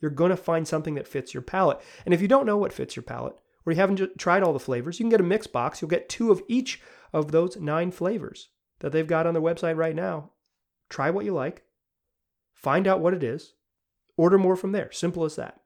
you're 0.01 0.11
going 0.11 0.31
to 0.31 0.37
find 0.37 0.67
something 0.67 0.95
that 0.95 1.07
fits 1.07 1.33
your 1.33 1.43
palate. 1.43 1.79
And 2.05 2.13
if 2.13 2.21
you 2.21 2.27
don't 2.27 2.45
know 2.45 2.57
what 2.57 2.73
fits 2.73 2.95
your 2.95 3.03
palate, 3.03 3.35
or 3.65 3.73
you 3.73 3.77
haven't 3.77 4.17
tried 4.17 4.43
all 4.43 4.53
the 4.53 4.59
flavors, 4.59 4.99
you 4.99 5.03
can 5.03 5.09
get 5.09 5.19
a 5.19 5.23
mix 5.23 5.47
box. 5.47 5.81
You'll 5.81 5.89
get 5.89 6.09
two 6.09 6.31
of 6.31 6.41
each 6.47 6.81
of 7.13 7.31
those 7.31 7.57
nine 7.57 7.91
flavors 7.91 8.49
that 8.79 8.91
they've 8.91 9.07
got 9.07 9.27
on 9.27 9.33
their 9.33 9.43
website 9.43 9.77
right 9.77 9.95
now. 9.95 10.31
Try 10.89 11.09
what 11.09 11.25
you 11.25 11.33
like, 11.33 11.63
find 12.53 12.87
out 12.87 12.99
what 12.99 13.13
it 13.13 13.23
is, 13.23 13.53
order 14.17 14.37
more 14.37 14.55
from 14.55 14.71
there. 14.71 14.91
Simple 14.91 15.23
as 15.23 15.35
that. 15.35 15.59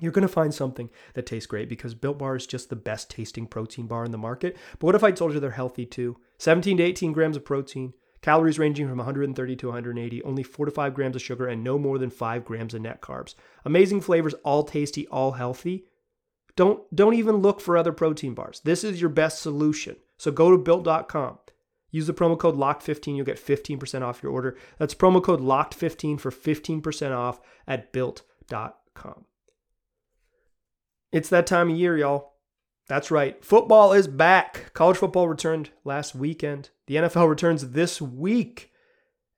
You're 0.00 0.10
going 0.10 0.26
to 0.26 0.28
find 0.28 0.52
something 0.52 0.90
that 1.14 1.26
tastes 1.26 1.46
great 1.46 1.68
because 1.68 1.94
Built 1.94 2.18
Bar 2.18 2.34
is 2.34 2.46
just 2.46 2.70
the 2.70 2.76
best 2.76 3.08
tasting 3.08 3.46
protein 3.46 3.86
bar 3.86 4.04
in 4.04 4.10
the 4.10 4.18
market. 4.18 4.56
But 4.80 4.86
what 4.86 4.94
if 4.96 5.04
I 5.04 5.12
told 5.12 5.32
you 5.32 5.38
they're 5.38 5.52
healthy 5.52 5.86
too? 5.86 6.16
17 6.38 6.78
to 6.78 6.82
18 6.82 7.12
grams 7.12 7.36
of 7.36 7.44
protein, 7.44 7.92
Calories 8.22 8.58
ranging 8.58 8.88
from 8.88 8.98
130 8.98 9.56
to 9.56 9.66
180, 9.66 10.22
only 10.22 10.42
4 10.42 10.66
to 10.66 10.72
5 10.72 10.94
grams 10.94 11.16
of 11.16 11.22
sugar, 11.22 11.46
and 11.48 11.62
no 11.62 11.76
more 11.76 11.98
than 11.98 12.10
5 12.10 12.44
grams 12.44 12.72
of 12.72 12.80
net 12.80 13.02
carbs. 13.02 13.34
Amazing 13.64 14.00
flavors, 14.00 14.34
all 14.44 14.62
tasty, 14.62 15.06
all 15.08 15.32
healthy. 15.32 15.86
Don't, 16.54 16.82
don't 16.94 17.14
even 17.14 17.36
look 17.36 17.60
for 17.60 17.76
other 17.76 17.92
protein 17.92 18.34
bars. 18.34 18.60
This 18.64 18.84
is 18.84 19.00
your 19.00 19.10
best 19.10 19.42
solution. 19.42 19.96
So 20.18 20.30
go 20.30 20.52
to 20.52 20.58
built.com. 20.58 21.38
Use 21.90 22.06
the 22.06 22.14
promo 22.14 22.38
code 22.38 22.56
LOCKED15. 22.56 23.16
You'll 23.16 23.26
get 23.26 23.44
15% 23.44 24.02
off 24.02 24.22
your 24.22 24.32
order. 24.32 24.56
That's 24.78 24.94
promo 24.94 25.22
code 25.22 25.40
LOCKED15 25.40 26.20
for 26.20 26.30
15% 26.30 27.16
off 27.16 27.40
at 27.66 27.92
built.com. 27.92 29.26
It's 31.10 31.28
that 31.28 31.46
time 31.46 31.70
of 31.70 31.76
year, 31.76 31.98
y'all. 31.98 32.31
That's 32.88 33.10
right. 33.10 33.42
Football 33.44 33.92
is 33.92 34.08
back. 34.08 34.72
College 34.74 34.96
football 34.96 35.28
returned 35.28 35.70
last 35.84 36.14
weekend. 36.14 36.70
The 36.86 36.96
NFL 36.96 37.28
returns 37.28 37.70
this 37.70 38.02
week. 38.02 38.70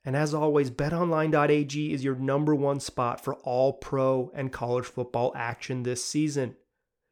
And 0.05 0.17
as 0.17 0.35
always, 0.35 0.71
betonline.ag 0.71 1.93
is 1.93 2.05
your 2.05 2.17
number 2.17 2.55
one 2.55 2.81
spot 2.81 3.23
for 3.23 3.35
all 3.37 3.73
pro 3.73 4.31
and 4.35 4.53
college 4.53 4.85
football 4.85 5.33
action 5.35 5.83
this 5.83 6.05
season. 6.05 6.57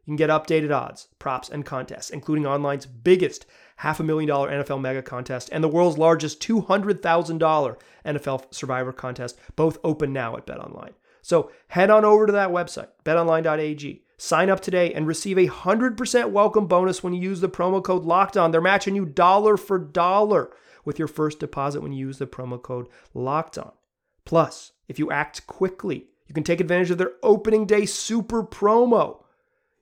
You 0.04 0.10
can 0.10 0.16
get 0.16 0.30
updated 0.30 0.74
odds, 0.74 1.08
props, 1.18 1.48
and 1.48 1.64
contests, 1.64 2.10
including 2.10 2.44
online's 2.44 2.86
biggest 2.86 3.46
half 3.76 4.00
a 4.00 4.02
million 4.02 4.28
dollar 4.28 4.50
NFL 4.50 4.80
mega 4.80 5.00
contest 5.00 5.48
and 5.52 5.62
the 5.62 5.68
world's 5.68 5.96
largest 5.96 6.40
$200,000 6.42 7.76
NFL 8.04 8.54
survivor 8.54 8.92
contest, 8.92 9.38
both 9.54 9.78
open 9.84 10.12
now 10.12 10.36
at 10.36 10.46
BetOnline. 10.46 10.94
So 11.22 11.50
head 11.68 11.88
on 11.88 12.04
over 12.04 12.26
to 12.26 12.32
that 12.32 12.50
website, 12.50 12.88
betonline.ag. 13.04 14.02
Sign 14.18 14.50
up 14.50 14.60
today 14.60 14.92
and 14.92 15.06
receive 15.06 15.38
a 15.38 15.48
100% 15.48 16.30
welcome 16.30 16.66
bonus 16.66 17.02
when 17.02 17.12
you 17.12 17.20
use 17.20 17.40
the 17.40 17.48
promo 17.48 17.82
code 17.82 18.04
Locked 18.04 18.36
On. 18.36 18.50
They're 18.50 18.60
matching 18.60 18.94
you 18.94 19.06
dollar 19.06 19.56
for 19.56 19.78
dollar 19.78 20.50
with 20.84 20.98
your 20.98 21.08
first 21.08 21.38
deposit 21.40 21.80
when 21.80 21.92
you 21.92 22.06
use 22.06 22.18
the 22.18 22.26
promo 22.26 22.60
code 22.60 22.88
Locked 23.14 23.58
On. 23.58 23.72
Plus, 24.24 24.72
if 24.88 24.98
you 24.98 25.10
act 25.10 25.46
quickly, 25.46 26.06
you 26.26 26.34
can 26.34 26.44
take 26.44 26.60
advantage 26.60 26.90
of 26.90 26.98
their 26.98 27.12
opening 27.22 27.66
day 27.66 27.86
super 27.86 28.44
promo. 28.44 29.21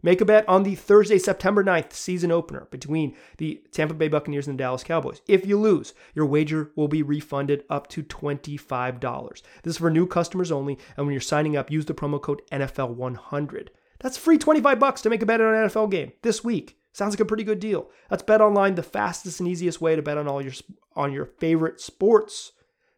Make 0.03 0.21
a 0.21 0.25
bet 0.25 0.49
on 0.49 0.63
the 0.63 0.75
Thursday, 0.75 1.19
September 1.19 1.63
9th 1.63 1.93
season 1.93 2.31
opener 2.33 2.67
between 2.71 3.15
the 3.39 3.63
Tampa 3.73 3.95
Bay 3.95 4.09
Buccaneers 4.09 4.47
and 4.47 4.59
the 4.59 4.63
Dallas 4.63 4.85
Cowboys. 4.85 5.21
If 5.29 5.47
you 5.47 5.59
lose, 5.59 5.95
your 6.15 6.27
wager 6.27 6.71
will 6.75 6.89
be 6.89 7.03
refunded 7.03 7.65
up 7.69 7.89
to 7.89 8.03
$25. 8.03 9.43
This 9.63 9.75
is 9.75 9.79
for 9.79 9.91
new 9.91 10.07
customers 10.07 10.51
only, 10.51 10.79
and 10.97 11.07
when 11.07 11.13
you're 11.13 11.21
signing 11.21 11.57
up, 11.57 11.71
use 11.71 11.87
the 11.87 11.95
promo 11.95 12.21
code 12.21 12.43
NFL100. 12.51 13.69
That's 14.01 14.17
free 14.17 14.39
25 14.39 14.79
bucks 14.79 15.03
to 15.03 15.11
make 15.11 15.23
a 15.23 15.27
bet 15.27 15.41
on 15.41 15.55
an 15.55 15.69
NFL 15.69 15.91
game 15.91 16.13
this 16.23 16.43
week. 16.43 16.79
Sounds 16.93 17.13
like 17.13 17.21
a 17.21 17.25
pretty 17.25 17.45
good 17.45 17.61
deal. 17.61 17.91
That's 18.09 18.23
Bet 18.23 18.41
Online, 18.41 18.75
the 18.75 18.83
fastest 18.83 19.39
and 19.41 19.49
easiest 19.49 19.81
way 19.81 19.95
to 19.95 20.03
bet 20.03 20.19
on 20.19 20.27
all 20.27 20.43
your 20.43 20.53
on 20.97 21.13
your 21.13 21.27
favorite 21.27 21.81
sports. 21.81 22.53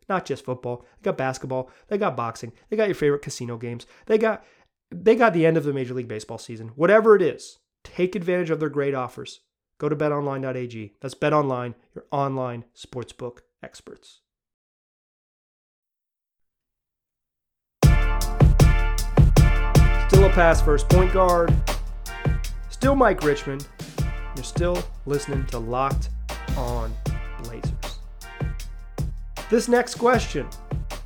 Not 0.09 0.25
just 0.25 0.45
football. 0.45 0.85
They 1.01 1.11
got 1.11 1.19
basketball. 1.19 1.71
They 1.89 1.99
got 1.99 2.17
boxing. 2.17 2.53
They 2.69 2.77
got 2.77 2.89
your 2.89 2.95
favorite 2.95 3.23
casino 3.23 3.57
games. 3.57 3.87
They 4.07 4.19
got 4.19 4.45
they 4.93 5.17
got 5.17 5.33
the 5.33 5.47
end 5.47 5.57
of 5.57 5.65
the 5.65 5.73
Major 5.73 5.95
League 5.95 6.09
Baseball 6.09 6.39
season. 6.39 6.69
Whatever 6.77 7.17
it 7.17 7.23
is, 7.23 7.59
take 7.83 8.15
advantage 8.15 8.51
of 8.51 8.61
their 8.61 8.69
great 8.69 8.95
offers. 8.95 9.41
Go 9.79 9.89
to 9.89 9.97
betonline.ag. 9.97 10.95
That's 11.01 11.15
betonline, 11.15 11.75
your 11.95 12.05
online 12.13 12.65
sportsbook 12.77 13.39
experts. 13.63 14.21
Still 20.09 20.27
a 20.27 20.31
pass 20.31 20.61
first 20.61 20.89
point 20.89 21.13
guard. 21.13 21.55
Still 22.69 22.95
Mike 22.95 23.23
Richman. 23.23 23.61
You're 24.37 24.45
still 24.45 24.83
listening 25.07 25.47
to 25.47 25.59
Locked 25.59 26.11
On 26.57 26.95
Blazers. 27.43 27.99
This 29.51 29.69
next 29.69 29.95
question 29.97 30.47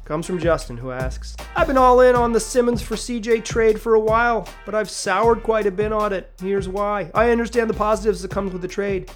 comes 0.07 0.25
from 0.25 0.39
Justin, 0.39 0.77
who 0.77 0.93
asks 0.93 1.37
I've 1.55 1.67
been 1.67 1.77
all 1.77 2.01
in 2.01 2.15
on 2.15 2.33
the 2.33 2.41
Simmons 2.41 2.81
for 2.81 2.95
CJ 2.95 3.45
trade 3.45 3.81
for 3.81 3.95
a 3.95 4.01
while, 4.01 4.49
but 4.65 4.75
I've 4.75 4.89
soured 4.89 5.43
quite 5.43 5.67
a 5.67 5.71
bit 5.71 5.93
on 5.93 6.13
it. 6.13 6.33
Here's 6.41 6.69
why. 6.69 7.11
I 7.13 7.31
understand 7.31 7.69
the 7.69 7.75
positives 7.75 8.23
that 8.23 8.31
comes 8.31 8.53
with 8.53 8.63
the 8.63 8.69
trade, 8.69 9.11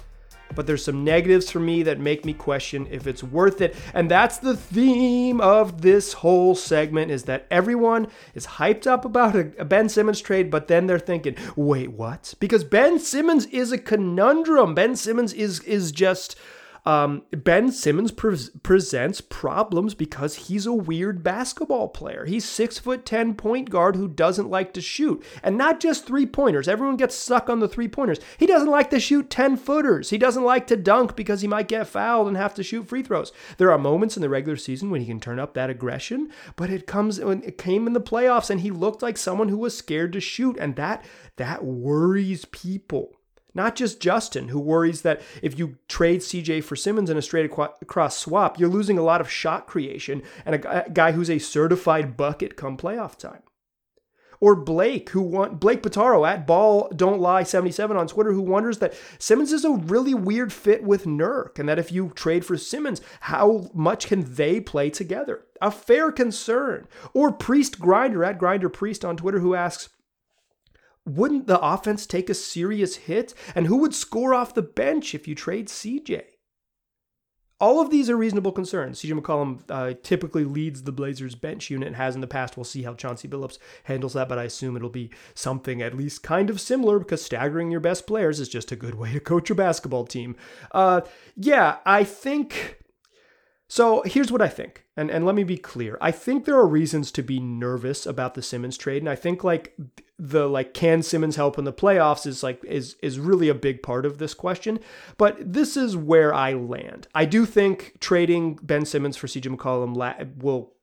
but 0.53 0.67
there's 0.67 0.83
some 0.83 1.05
negatives 1.05 1.49
for 1.49 1.61
me 1.61 1.83
that 1.83 1.99
make 1.99 2.25
me 2.25 2.33
question 2.33 2.87
if 2.91 3.07
it's 3.07 3.23
worth 3.23 3.61
it. 3.61 3.73
And 3.93 4.11
that's 4.11 4.37
the 4.37 4.57
theme 4.57 5.39
of 5.39 5.81
this 5.81 6.11
whole 6.11 6.55
segment 6.55 7.09
is 7.09 7.23
that 7.23 7.47
everyone 7.49 8.07
is 8.33 8.45
hyped 8.45 8.85
up 8.85 9.05
about 9.05 9.35
a, 9.35 9.51
a 9.59 9.65
Ben 9.65 9.87
Simmons 9.87 10.19
trade, 10.19 10.51
but 10.51 10.67
then 10.67 10.87
they're 10.87 10.99
thinking, 10.99 11.37
wait, 11.55 11.91
what? 11.91 12.33
Because 12.41 12.65
Ben 12.65 12.99
Simmons 12.99 13.45
is 13.45 13.71
a 13.71 13.77
conundrum. 13.77 14.75
Ben 14.75 14.97
Simmons 14.97 15.31
is 15.31 15.61
is 15.61 15.93
just 15.93 16.37
um, 16.85 17.23
ben 17.31 17.71
Simmons 17.71 18.11
pre- 18.11 18.37
presents 18.63 19.21
problems 19.21 19.93
because 19.93 20.47
he's 20.47 20.65
a 20.65 20.73
weird 20.73 21.23
basketball 21.23 21.89
player. 21.89 22.25
He's 22.25 22.45
six 22.45 22.79
foot 22.79 23.05
ten 23.05 23.35
point 23.35 23.69
guard 23.69 23.95
who 23.95 24.07
doesn't 24.07 24.49
like 24.49 24.73
to 24.73 24.81
shoot, 24.81 25.23
and 25.43 25.57
not 25.57 25.79
just 25.79 26.07
three 26.07 26.25
pointers. 26.25 26.67
Everyone 26.67 26.97
gets 26.97 27.15
stuck 27.15 27.49
on 27.49 27.59
the 27.59 27.67
three 27.67 27.87
pointers. 27.87 28.19
He 28.37 28.47
doesn't 28.47 28.69
like 28.69 28.89
to 28.89 28.99
shoot 28.99 29.29
ten 29.29 29.57
footers. 29.57 30.09
He 30.09 30.17
doesn't 30.17 30.43
like 30.43 30.67
to 30.67 30.75
dunk 30.75 31.15
because 31.15 31.41
he 31.41 31.47
might 31.47 31.67
get 31.67 31.87
fouled 31.87 32.27
and 32.27 32.37
have 32.37 32.53
to 32.55 32.63
shoot 32.63 32.87
free 32.87 33.03
throws. 33.03 33.31
There 33.57 33.71
are 33.71 33.77
moments 33.77 34.15
in 34.15 34.21
the 34.21 34.29
regular 34.29 34.57
season 34.57 34.89
when 34.89 35.01
he 35.01 35.07
can 35.07 35.19
turn 35.19 35.39
up 35.39 35.53
that 35.53 35.69
aggression, 35.69 36.31
but 36.55 36.69
it 36.69 36.87
comes 36.87 37.19
when 37.19 37.43
it 37.43 37.57
came 37.57 37.85
in 37.85 37.93
the 37.93 38.01
playoffs, 38.01 38.49
and 38.49 38.61
he 38.61 38.71
looked 38.71 39.01
like 39.01 39.17
someone 39.17 39.49
who 39.49 39.57
was 39.57 39.77
scared 39.77 40.13
to 40.13 40.19
shoot, 40.19 40.57
and 40.57 40.75
that 40.77 41.05
that 41.37 41.63
worries 41.63 42.45
people. 42.45 43.15
Not 43.53 43.75
just 43.75 43.99
Justin, 43.99 44.49
who 44.49 44.59
worries 44.59 45.01
that 45.01 45.21
if 45.41 45.59
you 45.59 45.77
trade 45.87 46.21
CJ 46.21 46.63
for 46.63 46.75
Simmons 46.75 47.09
in 47.09 47.17
a 47.17 47.21
straight 47.21 47.45
across 47.45 48.17
swap, 48.17 48.59
you're 48.59 48.69
losing 48.69 48.97
a 48.97 49.03
lot 49.03 49.21
of 49.21 49.29
shot 49.29 49.67
creation 49.67 50.23
and 50.45 50.55
a 50.55 50.85
guy 50.91 51.11
who's 51.11 51.29
a 51.29 51.39
certified 51.39 52.15
bucket 52.15 52.55
come 52.55 52.77
playoff 52.77 53.17
time. 53.17 53.43
Or 54.39 54.55
Blake, 54.55 55.09
who 55.09 55.21
want 55.21 55.59
Blake 55.59 55.83
Pataro 55.83 56.27
at 56.27 56.47
Ball 56.47 56.89
Don't 56.95 57.21
Lie 57.21 57.43
77 57.43 57.95
on 57.95 58.07
Twitter, 58.07 58.33
who 58.33 58.41
wonders 58.41 58.79
that 58.79 58.95
Simmons 59.19 59.53
is 59.53 59.63
a 59.63 59.71
really 59.71 60.15
weird 60.15 60.51
fit 60.51 60.83
with 60.83 61.05
Nurk, 61.05 61.59
and 61.59 61.69
that 61.69 61.77
if 61.77 61.91
you 61.91 62.11
trade 62.15 62.43
for 62.43 62.57
Simmons, 62.57 63.01
how 63.19 63.69
much 63.71 64.07
can 64.07 64.33
they 64.33 64.59
play 64.59 64.89
together? 64.89 65.45
A 65.61 65.69
fair 65.69 66.11
concern. 66.11 66.87
Or 67.13 67.31
Priest 67.31 67.79
Grinder 67.79 68.23
at 68.23 68.39
Grinder 68.39 68.69
Priest 68.69 69.05
on 69.05 69.15
Twitter, 69.15 69.41
who 69.41 69.53
asks, 69.53 69.89
wouldn't 71.05 71.47
the 71.47 71.59
offense 71.59 72.05
take 72.05 72.29
a 72.29 72.33
serious 72.33 72.95
hit? 72.95 73.33
And 73.55 73.67
who 73.67 73.77
would 73.77 73.95
score 73.95 74.33
off 74.33 74.53
the 74.53 74.61
bench 74.61 75.15
if 75.15 75.27
you 75.27 75.35
trade 75.35 75.67
CJ? 75.67 76.23
All 77.59 77.79
of 77.79 77.91
these 77.91 78.09
are 78.09 78.17
reasonable 78.17 78.51
concerns. 78.51 78.99
CJ 78.99 79.19
McCollum 79.19 79.61
uh, 79.69 79.93
typically 80.01 80.43
leads 80.43 80.81
the 80.81 80.91
Blazers 80.91 81.35
bench 81.35 81.69
unit 81.69 81.85
and 81.85 81.95
has 81.95 82.15
in 82.15 82.21
the 82.21 82.25
past. 82.25 82.57
We'll 82.57 82.63
see 82.63 82.81
how 82.81 82.95
Chauncey 82.95 83.27
Billups 83.27 83.59
handles 83.83 84.13
that, 84.13 84.27
but 84.27 84.39
I 84.39 84.45
assume 84.45 84.75
it'll 84.75 84.89
be 84.89 85.11
something 85.35 85.79
at 85.79 85.95
least 85.95 86.23
kind 86.23 86.49
of 86.49 86.59
similar 86.59 86.97
because 86.97 87.23
staggering 87.23 87.69
your 87.69 87.79
best 87.79 88.07
players 88.07 88.39
is 88.39 88.49
just 88.49 88.71
a 88.71 88.75
good 88.75 88.95
way 88.95 89.13
to 89.13 89.19
coach 89.19 89.51
a 89.51 89.55
basketball 89.55 90.07
team. 90.07 90.35
Uh, 90.71 91.01
yeah, 91.35 91.77
I 91.85 92.03
think 92.03 92.80
so 93.71 94.01
here's 94.05 94.33
what 94.33 94.41
I 94.41 94.49
think, 94.49 94.83
and, 94.97 95.09
and 95.09 95.25
let 95.25 95.33
me 95.33 95.45
be 95.45 95.55
clear. 95.55 95.97
I 96.01 96.11
think 96.11 96.43
there 96.43 96.57
are 96.57 96.67
reasons 96.67 97.09
to 97.13 97.23
be 97.23 97.39
nervous 97.39 98.05
about 98.05 98.33
the 98.33 98.41
Simmons 98.41 98.75
trade, 98.75 99.01
and 99.01 99.07
I 99.07 99.15
think 99.15 99.45
like 99.45 99.77
the 100.19 100.49
like 100.49 100.73
can 100.73 101.01
Simmons 101.01 101.37
help 101.37 101.57
in 101.57 101.63
the 101.63 101.71
playoffs 101.71 102.27
is 102.27 102.43
like 102.43 102.61
is 102.65 102.97
is 103.01 103.17
really 103.17 103.47
a 103.47 103.53
big 103.53 103.81
part 103.81 104.05
of 104.05 104.17
this 104.17 104.33
question. 104.33 104.77
But 105.17 105.37
this 105.53 105.77
is 105.77 105.95
where 105.95 106.33
I 106.33 106.51
land. 106.51 107.07
I 107.15 107.23
do 107.23 107.45
think 107.45 107.95
trading 108.01 108.59
Ben 108.61 108.83
Simmons 108.83 109.15
for 109.15 109.27
CJ 109.27 109.55
McCollum 109.55 110.37
will 110.43 110.73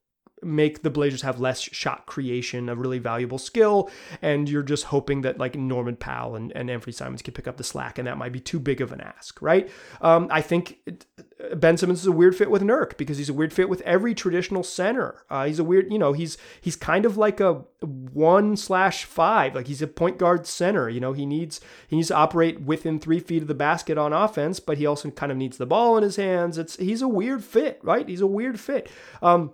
make 0.43 0.83
the 0.83 0.91
Blazers 0.91 1.23
have 1.23 1.41
less 1.41 1.61
shot 1.61 2.07
creation, 2.07 2.69
a 2.69 2.75
really 2.75 2.99
valuable 2.99 3.39
skill, 3.39 3.91
and 4.23 4.49
you're 4.49 4.63
just 4.63 4.85
hoping 4.85 5.23
that 5.23 5.39
like 5.39 5.55
Norman 5.55 5.97
Powell 5.97 6.37
and, 6.37 6.53
and 6.57 6.69
Anfernee 6.69 6.95
Simons 6.95 7.23
can 7.23 7.35
pick 7.35 7.49
up 7.49 7.57
the 7.57 7.65
slack, 7.65 7.99
and 7.99 8.07
that 8.07 8.19
might 8.19 8.33
be 8.33 8.41
too 8.41 8.59
big 8.59 8.81
of 8.81 8.93
an 8.93 9.01
ask, 9.01 9.41
right? 9.43 9.71
Um, 10.01 10.29
I 10.31 10.41
think 10.41 10.79
it, 10.87 11.07
Ben 11.55 11.77
Simmons 11.77 12.01
is 12.01 12.07
a 12.07 12.13
weird 12.13 12.37
fit 12.37 12.51
with 12.51 12.63
Nurk 12.63 12.97
because 12.97 13.19
he's 13.19 13.29
a 13.29 13.35
weird 13.35 13.53
fit 13.53 13.69
with 13.69 13.81
every 13.83 14.15
traditional 14.15 14.63
center. 14.63 15.25
Uh, 15.31 15.47
he's 15.47 15.59
a 15.59 15.65
weird, 15.65 15.93
you 15.93 15.99
know, 15.99 16.13
he's 16.13 16.37
he's 16.61 16.77
kind 16.77 17.05
of 17.05 17.17
like 17.17 17.41
a 17.41 17.65
one 17.81 18.57
slash 18.57 19.05
five, 19.05 19.55
like 19.55 19.69
he's 19.69 19.83
a 19.83 19.87
point 19.87 20.19
guard 20.19 20.47
center. 20.47 20.89
You 20.89 21.01
know, 21.01 21.13
he 21.13 21.27
needs 21.27 21.61
he 21.87 21.97
needs 21.97 22.09
to 22.09 22.17
operate 22.17 22.63
within 22.63 22.99
three 22.99 23.21
feet 23.21 23.43
of 23.43 23.49
the 23.49 23.55
basket 23.55 23.99
on 23.99 24.13
offense, 24.13 24.59
but 24.61 24.79
he 24.79 24.87
also 24.87 25.11
kind 25.11 25.31
of 25.31 25.39
needs 25.39 25.59
the 25.59 25.67
ball 25.67 25.97
in 25.97 26.03
his 26.03 26.17
hands. 26.17 26.59
It's 26.59 26.77
he's 26.77 27.03
a 27.03 27.09
weird 27.09 27.45
fit, 27.45 27.79
right? 27.83 28.09
He's 28.09 28.21
a 28.21 28.27
weird 28.27 28.59
fit. 28.59 28.91
Um, 29.23 29.53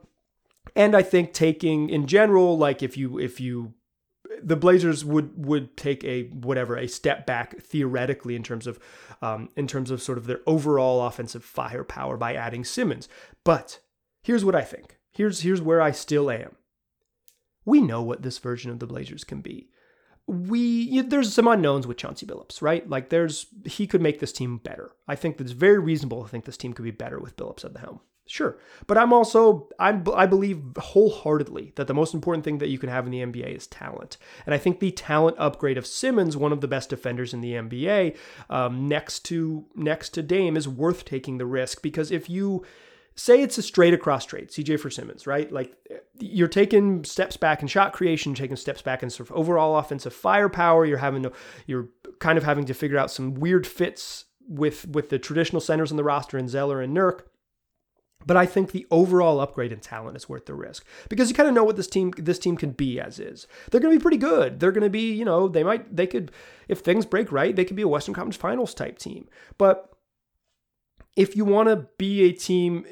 and 0.77 0.97
I 0.97 1.03
think 1.03 1.33
taking 1.33 1.89
in 1.89 2.07
general, 2.07 2.59
like 2.59 2.83
if 2.83 2.97
you 2.97 3.19
if 3.19 3.41
you 3.41 3.75
the 4.43 4.57
Blazers 4.57 5.05
would 5.05 5.47
would 5.47 5.77
take 5.77 6.03
a 6.05 6.25
whatever 6.29 6.77
a 6.77 6.89
step 6.89 7.27
back 7.27 7.59
theoretically 7.61 8.35
in 8.35 8.43
terms 8.43 8.67
of 8.67 8.79
um, 9.23 9.49
in 9.57 9.67
terms 9.67 9.91
of 9.91 10.03
sort 10.03 10.19
of 10.19 10.27
their 10.27 10.41
overall 10.47 11.07
offensive 11.07 11.45
firepower 11.45 12.17
by 12.17 12.35
adding 12.35 12.65
Simmons. 12.65 13.09
But 13.45 13.81
here's 14.23 14.45
what 14.45 14.55
I 14.55 14.63
think. 14.63 14.99
Here's 15.13 15.41
here's 15.41 15.63
where 15.63 15.81
I 15.81 15.93
still 15.93 16.31
am. 16.31 16.57
We 17.65 17.81
know 17.81 18.03
what 18.03 18.23
this 18.23 18.39
version 18.39 18.71
of 18.71 18.79
the 18.79 18.87
Blazers 18.87 19.25
can 19.25 19.41
be. 19.41 19.69
We 20.27 21.03
there's 21.03 21.33
some 21.33 21.47
unknowns 21.47 21.87
with 21.87 21.99
Chauncey 21.99 22.27
Billups, 22.27 22.61
right? 22.63 22.89
Like 22.89 23.11
there's 23.11 23.47
he 23.65 23.87
could 23.87 24.03
make 24.03 24.21
this 24.21 24.33
team 24.33 24.59
better. 24.59 24.93
I 25.07 25.15
think 25.15 25.37
that's 25.37 25.53
very 25.53 25.79
reasonable 25.79 26.23
to 26.23 26.29
think 26.29 26.45
this 26.45 26.57
team 26.57 26.73
could 26.73 26.85
be 26.85 26.91
better 26.91 27.21
with 27.21 27.37
Billups 27.37 27.65
at 27.65 27.75
the 27.75 27.81
helm. 27.81 28.01
Sure. 28.27 28.57
But 28.87 28.97
I'm 28.97 29.13
also, 29.13 29.69
I'm, 29.79 30.03
I 30.15 30.25
believe 30.25 30.63
wholeheartedly 30.79 31.73
that 31.77 31.87
the 31.89 31.95
most 31.95 32.15
important 32.15 32.45
thing 32.45 32.59
that 32.59 32.69
you 32.69 32.79
can 32.79 32.89
have 32.89 33.05
in 33.07 33.13
the 33.13 33.21
NBA 33.21 33.55
is 33.55 33.67
talent. 33.67 34.17
And 34.47 34.55
I 34.55 34.59
think 34.59 34.81
the 34.81 34.93
talent 34.93 35.37
upgrade 35.39 35.77
of 35.77 35.87
Simmons, 35.87 36.37
one 36.37 36.53
of 36.53 36.63
the 36.63 36.69
best 36.69 36.89
defenders 36.89 37.35
in 37.35 37.43
the 37.43 37.53
NBA, 37.53 38.17
um, 38.49 38.89
next 38.89 39.21
to 39.27 39.67
next 39.75 40.11
to 40.11 40.23
Dame, 40.23 40.57
is 40.57 40.67
worth 40.67 41.05
taking 41.05 41.37
the 41.37 41.45
risk 41.45 41.83
because 41.83 42.11
if 42.11 42.31
you 42.31 42.65
say 43.15 43.43
it's 43.43 43.59
a 43.59 43.63
straight 43.63 43.95
across 43.95 44.25
trade, 44.25 44.49
CJ 44.49 44.81
for 44.81 44.91
Simmons, 44.91 45.27
right? 45.27 45.53
Like 45.53 45.77
you're 46.19 46.49
taking 46.49 47.05
steps 47.05 47.37
back 47.37 47.61
in 47.61 47.69
shot 47.69 47.93
creation, 47.93 48.35
taking 48.35 48.57
steps 48.57 48.83
back 48.83 49.03
in 49.03 49.11
sort 49.11 49.29
of 49.29 49.37
overall 49.37 49.77
offensive 49.77 50.15
firepower. 50.15 50.87
You're 50.87 50.99
having 50.99 51.25
to, 51.25 51.33
you're 51.67 51.89
kind 52.19 52.39
of 52.39 52.45
having 52.45 52.65
to 52.65 52.75
figure 52.75 52.99
out 52.99 53.11
some 53.11 53.35
weird 53.35 53.67
fits 53.67 54.25
with 54.49 54.89
with 54.89 55.11
the 55.11 55.19
traditional 55.19 55.61
centers 55.61 55.91
on 55.91 55.97
the 55.97 56.05
roster 56.05 56.39
and 56.39 56.49
Zeller 56.49 56.81
and 56.81 56.97
Nurk. 56.97 57.21
But 58.27 58.37
I 58.37 58.47
think 58.47 58.73
the 58.73 58.87
overall 58.91 59.41
upgrade 59.41 59.73
in 59.73 59.81
talent 59.81 60.17
is 60.17 60.29
worth 60.29 60.47
the 60.47 60.55
risk 60.55 60.87
because 61.09 61.29
you 61.29 61.35
kind 61.35 61.49
of 61.49 61.55
know 61.55 61.65
what 61.65 61.77
this 61.77 61.89
team 61.89 62.13
this 62.17 62.39
team 62.39 62.57
can 62.57 62.71
be 62.71 63.01
as 63.01 63.19
is. 63.19 63.47
They're 63.71 63.81
going 63.81 63.93
to 63.93 63.99
be 63.99 64.03
pretty 64.03 64.17
good. 64.17 64.61
They're 64.61 64.73
going 64.73 64.85
to 64.85 64.91
be, 64.91 65.13
you 65.13 65.25
know, 65.25 65.49
they 65.49 65.65
might 65.65 65.95
they 65.95 66.07
could 66.07 66.33
if 66.69 66.81
things 66.81 67.07
break 67.07 67.31
right, 67.31 67.55
they 67.55 67.65
could 67.65 67.77
be 67.77 67.83
a 67.83 67.89
Western 67.89 68.15
Conference 68.15 68.37
Finals 68.37 68.75
type 68.75 68.99
team. 68.99 69.29
But 69.59 69.91
if 71.17 71.37
you 71.37 71.45
want 71.45 71.69
to 71.69 71.89
be 71.99 72.23
a 72.23 72.33
team 72.33 72.87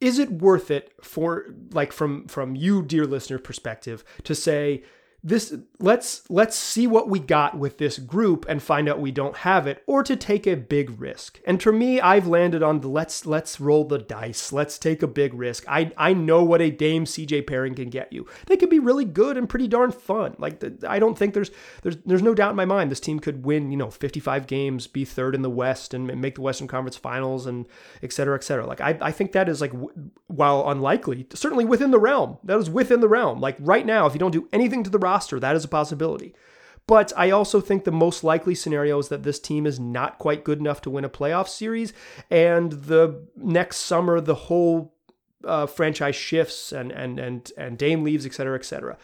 is 0.00 0.18
it 0.18 0.30
worth 0.30 0.70
it 0.70 0.92
for 1.02 1.46
like 1.72 1.92
from 1.92 2.26
from 2.26 2.56
you 2.56 2.82
dear 2.82 3.06
listener 3.06 3.38
perspective 3.38 4.02
to 4.24 4.34
say 4.34 4.82
this 5.22 5.54
let's 5.78 6.22
let's 6.30 6.56
see 6.56 6.86
what 6.86 7.08
we 7.08 7.18
got 7.18 7.58
with 7.58 7.76
this 7.76 7.98
group 7.98 8.46
and 8.48 8.62
find 8.62 8.88
out 8.88 9.00
we 9.00 9.10
don't 9.10 9.38
have 9.38 9.66
it 9.66 9.82
or 9.86 10.02
to 10.02 10.16
take 10.16 10.46
a 10.46 10.56
big 10.56 10.98
risk. 10.98 11.40
And 11.46 11.62
for 11.62 11.72
me, 11.72 12.00
I've 12.00 12.26
landed 12.26 12.62
on 12.62 12.80
the 12.80 12.88
let's 12.88 13.26
let's 13.26 13.60
roll 13.60 13.84
the 13.84 13.98
dice. 13.98 14.50
Let's 14.50 14.78
take 14.78 15.02
a 15.02 15.06
big 15.06 15.34
risk. 15.34 15.64
I 15.68 15.92
I 15.98 16.14
know 16.14 16.42
what 16.42 16.62
a 16.62 16.70
Dame 16.70 17.04
CJ 17.04 17.46
pairing 17.46 17.74
can 17.74 17.90
get 17.90 18.12
you. 18.12 18.26
They 18.46 18.56
could 18.56 18.70
be 18.70 18.78
really 18.78 19.04
good 19.04 19.36
and 19.36 19.48
pretty 19.48 19.68
darn 19.68 19.92
fun. 19.92 20.36
Like 20.38 20.62
I 20.86 20.98
don't 20.98 21.18
think 21.18 21.34
there's 21.34 21.50
there's 21.82 21.96
there's 22.06 22.22
no 22.22 22.34
doubt 22.34 22.50
in 22.50 22.56
my 22.56 22.64
mind 22.64 22.90
this 22.90 23.00
team 23.00 23.20
could 23.20 23.44
win, 23.44 23.70
you 23.70 23.76
know, 23.76 23.90
55 23.90 24.46
games, 24.46 24.86
be 24.86 25.04
third 25.04 25.34
in 25.34 25.42
the 25.42 25.50
West 25.50 25.92
and 25.92 26.06
make 26.18 26.36
the 26.36 26.40
Western 26.40 26.66
Conference 26.66 26.96
Finals 26.96 27.46
and 27.46 27.66
et 28.02 28.12
cetera, 28.12 28.36
et 28.36 28.44
cetera. 28.44 28.66
Like 28.66 28.80
I 28.80 28.96
I 29.02 29.12
think 29.12 29.32
that 29.32 29.50
is 29.50 29.60
like 29.60 29.72
while 30.28 30.70
unlikely, 30.70 31.26
certainly 31.34 31.66
within 31.66 31.90
the 31.90 31.98
realm. 31.98 32.38
That 32.44 32.58
is 32.58 32.70
within 32.70 33.00
the 33.00 33.08
realm. 33.08 33.38
Like 33.38 33.56
right 33.60 33.84
now, 33.84 34.06
if 34.06 34.14
you 34.14 34.18
don't 34.18 34.30
do 34.30 34.48
anything 34.52 34.82
to 34.84 34.90
the 34.90 34.98
roster. 35.10 35.40
That 35.40 35.56
is 35.56 35.64
a 35.64 35.76
possibility. 35.80 36.32
But 36.86 37.12
I 37.24 37.30
also 37.30 37.60
think 37.60 37.84
the 37.84 38.02
most 38.06 38.24
likely 38.24 38.54
scenario 38.54 38.98
is 38.98 39.08
that 39.08 39.22
this 39.22 39.40
team 39.40 39.66
is 39.66 39.78
not 39.78 40.18
quite 40.18 40.48
good 40.48 40.58
enough 40.58 40.80
to 40.82 40.90
win 40.90 41.04
a 41.04 41.08
playoff 41.18 41.48
series. 41.48 41.92
And 42.30 42.72
the 42.72 43.04
next 43.36 43.76
summer, 43.90 44.20
the 44.20 44.40
whole 44.48 44.94
uh, 45.44 45.66
franchise 45.66 46.16
shifts 46.16 46.72
and, 46.72 46.92
and, 46.92 47.18
and, 47.20 47.52
and 47.56 47.78
Dame 47.78 48.02
leaves, 48.04 48.26
et 48.26 48.34
cetera, 48.34 48.58
et 48.58 48.64
cetera. 48.64 48.96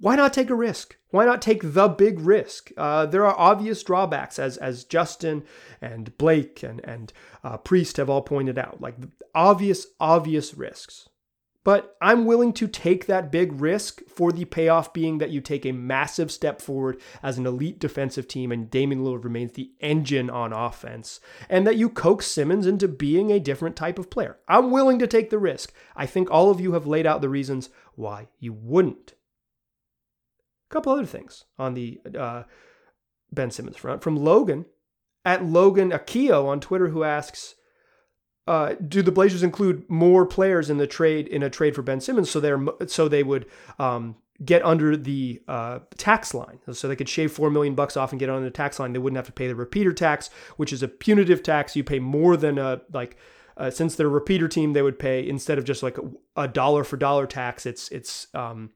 Why 0.00 0.16
not 0.16 0.32
take 0.34 0.50
a 0.50 0.60
risk? 0.68 0.96
Why 1.10 1.24
not 1.24 1.40
take 1.40 1.62
the 1.62 1.88
big 1.88 2.20
risk? 2.20 2.72
Uh, 2.76 3.06
there 3.06 3.24
are 3.24 3.38
obvious 3.38 3.82
drawbacks, 3.84 4.38
as 4.38 4.58
as 4.58 4.84
Justin 4.84 5.44
and 5.80 6.04
Blake 6.18 6.62
and 6.68 6.80
and 6.84 7.12
uh, 7.44 7.56
Priest 7.58 7.96
have 7.96 8.10
all 8.10 8.22
pointed 8.22 8.58
out, 8.58 8.80
like 8.80 8.96
obvious 9.34 9.86
obvious 9.98 10.54
risks. 10.58 11.08
But 11.64 11.96
I'm 12.02 12.26
willing 12.26 12.52
to 12.54 12.68
take 12.68 13.06
that 13.06 13.32
big 13.32 13.58
risk 13.58 14.02
for 14.06 14.30
the 14.30 14.44
payoff 14.44 14.92
being 14.92 15.16
that 15.18 15.30
you 15.30 15.40
take 15.40 15.64
a 15.64 15.72
massive 15.72 16.30
step 16.30 16.60
forward 16.60 17.00
as 17.22 17.38
an 17.38 17.46
elite 17.46 17.78
defensive 17.78 18.28
team 18.28 18.52
and 18.52 18.70
Damian 18.70 19.02
Lillard 19.02 19.24
remains 19.24 19.52
the 19.52 19.72
engine 19.80 20.28
on 20.28 20.52
offense 20.52 21.20
and 21.48 21.66
that 21.66 21.76
you 21.76 21.88
coax 21.88 22.26
Simmons 22.26 22.66
into 22.66 22.86
being 22.86 23.32
a 23.32 23.40
different 23.40 23.76
type 23.76 23.98
of 23.98 24.10
player. 24.10 24.36
I'm 24.46 24.70
willing 24.70 24.98
to 24.98 25.06
take 25.06 25.30
the 25.30 25.38
risk. 25.38 25.72
I 25.96 26.04
think 26.04 26.30
all 26.30 26.50
of 26.50 26.60
you 26.60 26.74
have 26.74 26.86
laid 26.86 27.06
out 27.06 27.22
the 27.22 27.30
reasons 27.30 27.70
why 27.94 28.28
you 28.38 28.52
wouldn't. 28.52 29.14
A 30.70 30.74
couple 30.74 30.92
other 30.92 31.06
things 31.06 31.44
on 31.58 31.72
the 31.72 31.98
uh, 32.18 32.42
Ben 33.32 33.50
Simmons 33.50 33.78
front 33.78 34.02
from 34.02 34.16
Logan 34.16 34.66
at 35.24 35.42
Logan 35.42 35.92
Akio 35.92 36.46
on 36.46 36.60
Twitter 36.60 36.88
who 36.88 37.04
asks, 37.04 37.54
uh, 38.46 38.74
do 38.86 39.02
the 39.02 39.12
Blazers 39.12 39.42
include 39.42 39.88
more 39.88 40.26
players 40.26 40.68
in 40.68 40.78
the 40.78 40.86
trade 40.86 41.28
in 41.28 41.42
a 41.42 41.50
trade 41.50 41.74
for 41.74 41.82
Ben 41.82 42.00
Simmons 42.00 42.30
so 42.30 42.40
they're 42.40 42.62
so 42.86 43.08
they 43.08 43.22
would 43.22 43.46
um, 43.78 44.16
get 44.44 44.64
under 44.64 44.96
the 44.96 45.40
uh, 45.48 45.78
tax 45.96 46.34
line? 46.34 46.58
So 46.72 46.86
they 46.86 46.96
could 46.96 47.08
shave 47.08 47.32
4 47.32 47.50
million 47.50 47.74
bucks 47.74 47.96
off 47.96 48.12
and 48.12 48.20
get 48.20 48.28
under 48.28 48.44
the 48.44 48.50
tax 48.50 48.78
line. 48.78 48.92
They 48.92 48.98
wouldn't 48.98 49.16
have 49.16 49.26
to 49.26 49.32
pay 49.32 49.46
the 49.46 49.54
repeater 49.54 49.92
tax 49.92 50.28
which 50.56 50.72
is 50.72 50.82
a 50.82 50.88
punitive 50.88 51.42
tax. 51.42 51.74
You 51.74 51.84
pay 51.84 52.00
more 52.00 52.36
than 52.36 52.58
a 52.58 52.82
like 52.92 53.16
uh, 53.56 53.70
since 53.70 53.94
they're 53.94 54.08
a 54.08 54.10
repeater 54.10 54.48
team 54.48 54.72
they 54.72 54.82
would 54.82 54.98
pay 54.98 55.26
instead 55.26 55.58
of 55.58 55.64
just 55.64 55.82
like 55.82 55.96
a, 55.98 56.42
a 56.42 56.48
dollar 56.48 56.84
for 56.84 56.96
dollar 56.96 57.26
tax 57.26 57.66
it's 57.66 57.88
it's 57.90 58.26
um, 58.34 58.70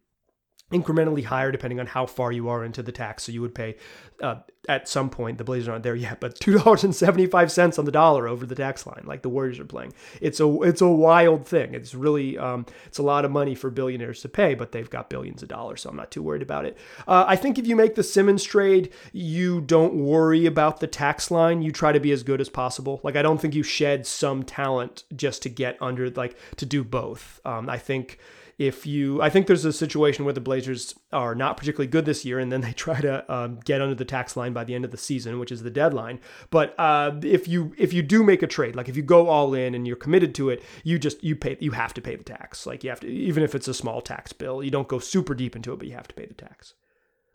incrementally 0.73 1.25
higher 1.25 1.51
depending 1.51 1.81
on 1.81 1.87
how 1.87 2.05
far 2.07 2.31
you 2.31 2.49
are 2.49 2.65
into 2.65 2.83
the 2.83 2.93
tax. 2.93 3.25
So 3.25 3.33
you 3.33 3.41
would 3.41 3.55
pay 3.55 3.77
uh, 4.23 4.37
at 4.69 4.89
some 4.89 5.09
point. 5.09 5.39
The 5.39 5.45
Blazers 5.45 5.69
aren't 5.69 5.83
there 5.83 5.95
yet, 5.95 6.21
but 6.21 6.39
two 6.39 6.59
dollars 6.59 6.85
and 6.85 6.95
seventy 6.95 7.27
five 7.27 7.51
cents 7.51 7.79
on 7.79 7.85
the 7.85 7.93
dollar 7.93 8.29
over 8.29 8.45
the 8.45 8.55
tax 8.55 8.87
line, 8.87 9.05
like 9.07 9.23
the 9.23 9.29
Warriors 9.29 9.59
are 9.59 9.65
playing. 9.65 9.95
It's 10.21 10.41
a 10.41 10.63
it's 10.63 10.81
a 10.81 10.89
wild 10.89 11.47
thing. 11.47 11.75
It's 11.75 11.95
really 11.95 12.37
um, 12.37 12.67
it's 12.87 12.99
a 12.99 13.03
lot 13.03 13.25
of 13.25 13.31
money 13.31 13.55
for 13.55 13.71
billionaires 13.71 14.21
to 14.23 14.29
pay, 14.29 14.55
but 14.55 14.73
they've 14.73 14.91
got 14.91 15.09
billions 15.09 15.43
of 15.43 15.49
dollars, 15.49 15.83
so 15.83 15.91
I'm 15.91 15.97
not 15.97 16.11
too 16.11 16.23
worried 16.23 16.43
about 16.43 16.67
it. 16.67 16.77
Uh, 17.07 17.25
I 17.27 17.37
think 17.37 17.59
if 17.59 17.67
you 17.67 17.77
make 17.77 17.95
the 17.95 18.03
Simmons 18.03 18.45
trade, 18.45 18.93
you 19.13 19.61
don't 19.61 19.95
worry 19.95 20.45
about 20.47 20.81
the 20.81 20.87
tax 20.87 21.31
line. 21.31 21.63
You 21.63 21.73
try 21.73 21.93
to 21.93 22.01
be 22.01 22.13
as 22.13 22.23
good 22.23 22.41
as 22.41 22.49
possible. 22.49 23.01
Like 23.03 23.17
I 23.17 23.23
don't 23.23 23.41
think 23.41 23.55
you 23.55 23.63
shed 23.63 24.07
some 24.07 24.43
talent 24.43 25.05
just 25.17 25.43
to 25.43 25.49
get 25.49 25.79
under 25.81 26.11
like 26.11 26.37
to 26.57 26.67
do 26.67 26.85
both. 26.85 27.41
Um, 27.45 27.71
I 27.71 27.79
think 27.79 28.19
if 28.59 28.85
you, 28.85 29.23
I 29.23 29.31
think 29.31 29.47
there's 29.47 29.65
a 29.65 29.73
situation 29.73 30.25
where 30.25 30.35
the 30.35 30.41
Blazers 30.41 30.93
are 31.13 31.37
not 31.37 31.57
particularly 31.57 31.87
good 31.87 32.05
this 32.05 32.25
year, 32.25 32.41
and 32.41 32.51
then 32.51 32.61
they 32.61 32.73
try 32.75 33.01
to 33.01 33.33
um, 33.33 33.61
get 33.65 33.81
under 33.81 33.95
the 33.95 34.05
tax 34.05 34.37
line 34.37 34.53
by 34.53 34.65
the 34.65 34.75
end 34.75 34.85
of 34.85 34.91
the 34.91 34.97
season, 34.97 35.39
which 35.39 35.53
is 35.53 35.63
the 35.63 35.71
deadline. 35.71 36.19
But 36.51 36.75
uh, 36.79 37.13
if 37.23 37.47
you 37.47 37.73
if 37.79 37.93
you 37.93 38.03
do 38.03 38.25
make 38.25 38.43
a 38.43 38.49
trade, 38.49 38.75
like 38.75 38.89
if 38.89 38.97
you 38.97 39.03
go 39.03 39.29
all 39.29 39.55
in 39.55 39.75
and 39.75 39.87
you're 39.87 39.97
committed 39.97 40.35
to 40.37 40.51
it, 40.51 40.63
you 40.83 40.99
just 40.99 41.23
you 41.23 41.37
pay 41.37 41.57
you 41.61 41.71
have 41.71 41.95
to 41.95 42.01
pay 42.01 42.17
the 42.17 42.25
tax. 42.25 42.67
Like 42.67 42.83
you 42.83 42.91
have 42.91 43.01
to, 43.01 43.09
even 43.09 43.45
if 43.45 43.55
it's 43.55 43.69
a 43.69 43.75
small 43.75 44.01
tax 44.01 44.33
bill, 44.33 44.63
you 44.63 44.73
don't 44.73 44.89
go 44.89 44.99
super 44.99 45.35
deep 45.35 45.55
into 45.55 45.73
it, 45.73 45.79
but 45.79 45.87
you 45.87 45.95
have 45.95 46.09
to 46.09 46.15
pay 46.15 46.27
the 46.27 46.35
tax. 46.35 46.75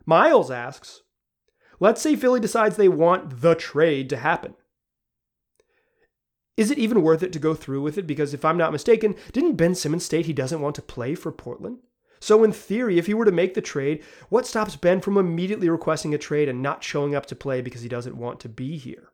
Miles 0.05 0.51
asks, 0.51 1.03
let's 1.79 2.01
say 2.01 2.17
Philly 2.17 2.41
decides 2.41 2.75
they 2.75 2.89
want 2.89 3.39
the 3.41 3.55
trade 3.55 4.09
to 4.09 4.17
happen 4.17 4.55
is 6.55 6.69
it 6.69 6.77
even 6.77 7.01
worth 7.01 7.23
it 7.23 7.33
to 7.33 7.39
go 7.39 7.55
through 7.55 7.81
with 7.81 7.97
it? 7.97 8.05
Because 8.05 8.33
if 8.33 8.45
I'm 8.45 8.57
not 8.57 8.71
mistaken, 8.71 9.15
didn't 9.31 9.55
Ben 9.55 9.75
Simmons 9.75 10.05
state 10.05 10.27
he 10.27 10.33
doesn't 10.33 10.61
want 10.61 10.75
to 10.75 10.81
play 10.81 11.15
for 11.15 11.31
Portland? 11.31 11.79
So, 12.19 12.43
in 12.43 12.53
theory, 12.53 12.97
if 12.97 13.07
he 13.07 13.13
were 13.13 13.25
to 13.25 13.31
make 13.31 13.53
the 13.53 13.61
trade, 13.61 14.01
what 14.29 14.47
stops 14.47 14.77
Ben 14.77 15.01
from 15.01 15.17
immediately 15.17 15.67
requesting 15.69 16.13
a 16.13 16.17
trade 16.17 16.47
and 16.47 16.61
not 16.61 16.83
showing 16.83 17.13
up 17.13 17.25
to 17.25 17.35
play 17.35 17.59
because 17.59 17.81
he 17.81 17.89
doesn't 17.89 18.15
want 18.15 18.39
to 18.41 18.49
be 18.49 18.77
here? 18.77 19.09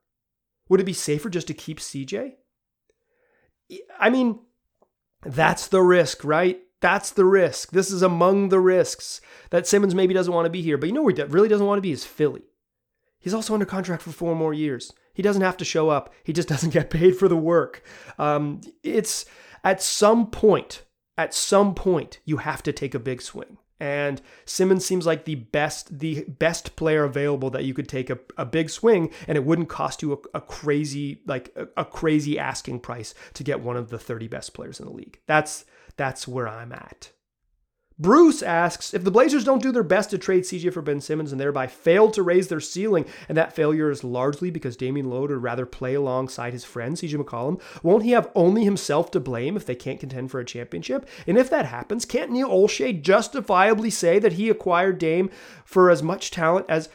Would 0.67 0.79
it 0.79 0.85
be 0.85 0.93
safer 0.93 1.29
just 1.29 1.47
to 1.47 1.55
keep 1.55 1.79
CJ? 1.79 2.33
I 3.99 4.09
mean, 4.09 4.39
that's 5.23 5.67
the 5.67 5.81
risk, 5.81 6.23
right? 6.23 6.61
That's 6.81 7.09
the 7.09 7.25
risk. 7.25 7.71
This 7.71 7.89
is 7.91 8.01
among 8.01 8.49
the 8.49 8.59
risks 8.59 9.21
that 9.49 9.67
Simmons 9.67 9.95
maybe 9.95 10.13
doesn't 10.13 10.33
want 10.33 10.45
to 10.45 10.51
be 10.51 10.61
here. 10.61 10.77
But 10.77 10.87
you 10.87 10.93
know 10.93 11.01
where 11.01 11.13
he 11.13 11.21
really 11.23 11.49
doesn't 11.49 11.65
want 11.65 11.77
to 11.77 11.83
be 11.83 11.91
is 11.91 12.05
Philly. 12.05 12.43
He's 13.19 13.33
also 13.33 13.53
under 13.53 13.65
contract 13.65 14.01
for 14.01 14.11
four 14.11 14.35
more 14.35 14.53
years. 14.53 14.93
He 15.19 15.23
doesn't 15.23 15.41
have 15.41 15.57
to 15.57 15.65
show 15.65 15.89
up. 15.89 16.13
He 16.23 16.31
just 16.31 16.47
doesn't 16.53 16.69
get 16.69 16.89
paid 16.89 17.17
for 17.17 17.27
the 17.27 17.35
work. 17.35 17.83
Um, 18.17 18.61
it's 18.83 19.25
at 19.65 19.81
some 19.81 20.27
point, 20.27 20.83
at 21.17 21.33
some 21.33 21.75
point, 21.75 22.19
you 22.23 22.37
have 22.37 22.63
to 22.63 22.71
take 22.71 22.95
a 22.95 22.99
big 22.99 23.21
swing. 23.21 23.57
And 23.81 24.21
Simmons 24.45 24.85
seems 24.85 25.05
like 25.05 25.25
the 25.25 25.35
best, 25.35 25.99
the 25.99 26.23
best 26.23 26.77
player 26.77 27.03
available 27.03 27.49
that 27.49 27.65
you 27.65 27.73
could 27.73 27.89
take 27.89 28.09
a, 28.09 28.17
a 28.37 28.45
big 28.45 28.69
swing, 28.69 29.11
and 29.27 29.37
it 29.37 29.43
wouldn't 29.43 29.67
cost 29.67 30.01
you 30.01 30.13
a, 30.13 30.37
a 30.37 30.39
crazy, 30.39 31.19
like 31.27 31.53
a, 31.57 31.67
a 31.75 31.83
crazy 31.83 32.39
asking 32.39 32.79
price 32.79 33.13
to 33.33 33.43
get 33.43 33.59
one 33.59 33.75
of 33.75 33.89
the 33.89 33.99
30 33.99 34.29
best 34.29 34.53
players 34.53 34.79
in 34.79 34.85
the 34.85 34.93
league. 34.93 35.19
That's 35.27 35.65
that's 35.97 36.29
where 36.29 36.47
I'm 36.47 36.71
at. 36.71 37.11
Bruce 37.99 38.41
asks 38.41 38.93
if 38.93 39.03
the 39.03 39.11
Blazers 39.11 39.43
don't 39.43 39.61
do 39.61 39.73
their 39.73 39.83
best 39.83 40.09
to 40.11 40.17
trade 40.17 40.43
CJ 40.43 40.71
for 40.71 40.81
Ben 40.81 41.01
Simmons 41.01 41.33
and 41.33 41.41
thereby 41.41 41.67
fail 41.67 42.09
to 42.11 42.23
raise 42.23 42.47
their 42.47 42.61
ceiling, 42.61 43.05
and 43.27 43.37
that 43.37 43.53
failure 43.53 43.91
is 43.91 44.05
largely 44.05 44.49
because 44.49 44.77
Damian 44.77 45.07
Lillard 45.07 45.29
would 45.29 45.43
rather 45.43 45.65
play 45.65 45.95
alongside 45.95 46.53
his 46.53 46.63
friend 46.63 46.95
CJ 46.95 47.21
McCollum, 47.21 47.61
won't 47.83 48.03
he 48.03 48.11
have 48.11 48.31
only 48.35 48.63
himself 48.63 49.11
to 49.11 49.19
blame 49.19 49.57
if 49.57 49.65
they 49.65 49.75
can't 49.75 49.99
contend 49.99 50.31
for 50.31 50.39
a 50.39 50.45
championship? 50.45 51.09
And 51.27 51.37
if 51.37 51.49
that 51.49 51.65
happens, 51.65 52.05
can't 52.05 52.31
Neil 52.31 52.47
Olshey 52.47 53.01
justifiably 53.01 53.89
say 53.89 54.17
that 54.17 54.33
he 54.33 54.49
acquired 54.49 54.97
Dame 54.97 55.29
for 55.65 55.89
as 55.89 56.01
much 56.01 56.31
talent 56.31 56.65
as 56.69 56.87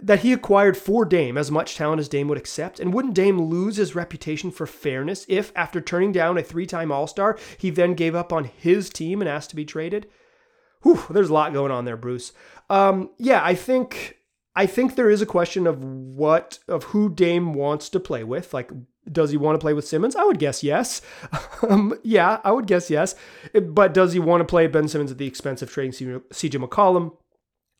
that 0.00 0.20
he 0.20 0.32
acquired 0.32 0.76
for 0.76 1.04
Dame 1.04 1.36
as 1.38 1.50
much 1.50 1.76
talent 1.76 2.00
as 2.00 2.08
Dame 2.08 2.26
would 2.26 2.38
accept? 2.38 2.80
And 2.80 2.92
wouldn't 2.92 3.14
Dame 3.14 3.40
lose 3.40 3.76
his 3.76 3.94
reputation 3.94 4.50
for 4.50 4.66
fairness 4.66 5.24
if, 5.28 5.52
after 5.54 5.80
turning 5.80 6.10
down 6.10 6.36
a 6.36 6.42
three 6.42 6.66
time 6.66 6.90
All 6.90 7.06
Star, 7.06 7.38
he 7.56 7.70
then 7.70 7.94
gave 7.94 8.16
up 8.16 8.32
on 8.32 8.44
his 8.44 8.90
team 8.90 9.20
and 9.20 9.28
asked 9.28 9.50
to 9.50 9.56
be 9.56 9.64
traded? 9.64 10.08
Whew, 10.82 11.02
there's 11.10 11.30
a 11.30 11.34
lot 11.34 11.52
going 11.52 11.72
on 11.72 11.84
there, 11.84 11.96
Bruce. 11.96 12.32
Um, 12.70 13.10
yeah, 13.18 13.42
I 13.42 13.54
think 13.54 14.18
I 14.54 14.66
think 14.66 14.96
there 14.96 15.10
is 15.10 15.22
a 15.22 15.26
question 15.26 15.66
of 15.66 15.82
what 15.82 16.58
of 16.68 16.84
who 16.84 17.08
Dame 17.08 17.54
wants 17.54 17.88
to 17.90 18.00
play 18.00 18.24
with. 18.24 18.52
Like, 18.52 18.70
does 19.10 19.30
he 19.30 19.36
want 19.36 19.58
to 19.58 19.64
play 19.64 19.72
with 19.72 19.86
Simmons? 19.86 20.16
I 20.16 20.24
would 20.24 20.38
guess 20.38 20.62
yes. 20.62 21.00
um, 21.68 21.98
yeah, 22.02 22.40
I 22.44 22.52
would 22.52 22.66
guess 22.66 22.90
yes. 22.90 23.14
But 23.54 23.94
does 23.94 24.12
he 24.12 24.18
want 24.18 24.40
to 24.40 24.44
play 24.44 24.66
Ben 24.66 24.88
Simmons 24.88 25.10
at 25.10 25.18
the 25.18 25.26
expense 25.26 25.62
of 25.62 25.70
trading 25.70 25.92
CJ 25.92 26.64
McCollum? 26.64 27.16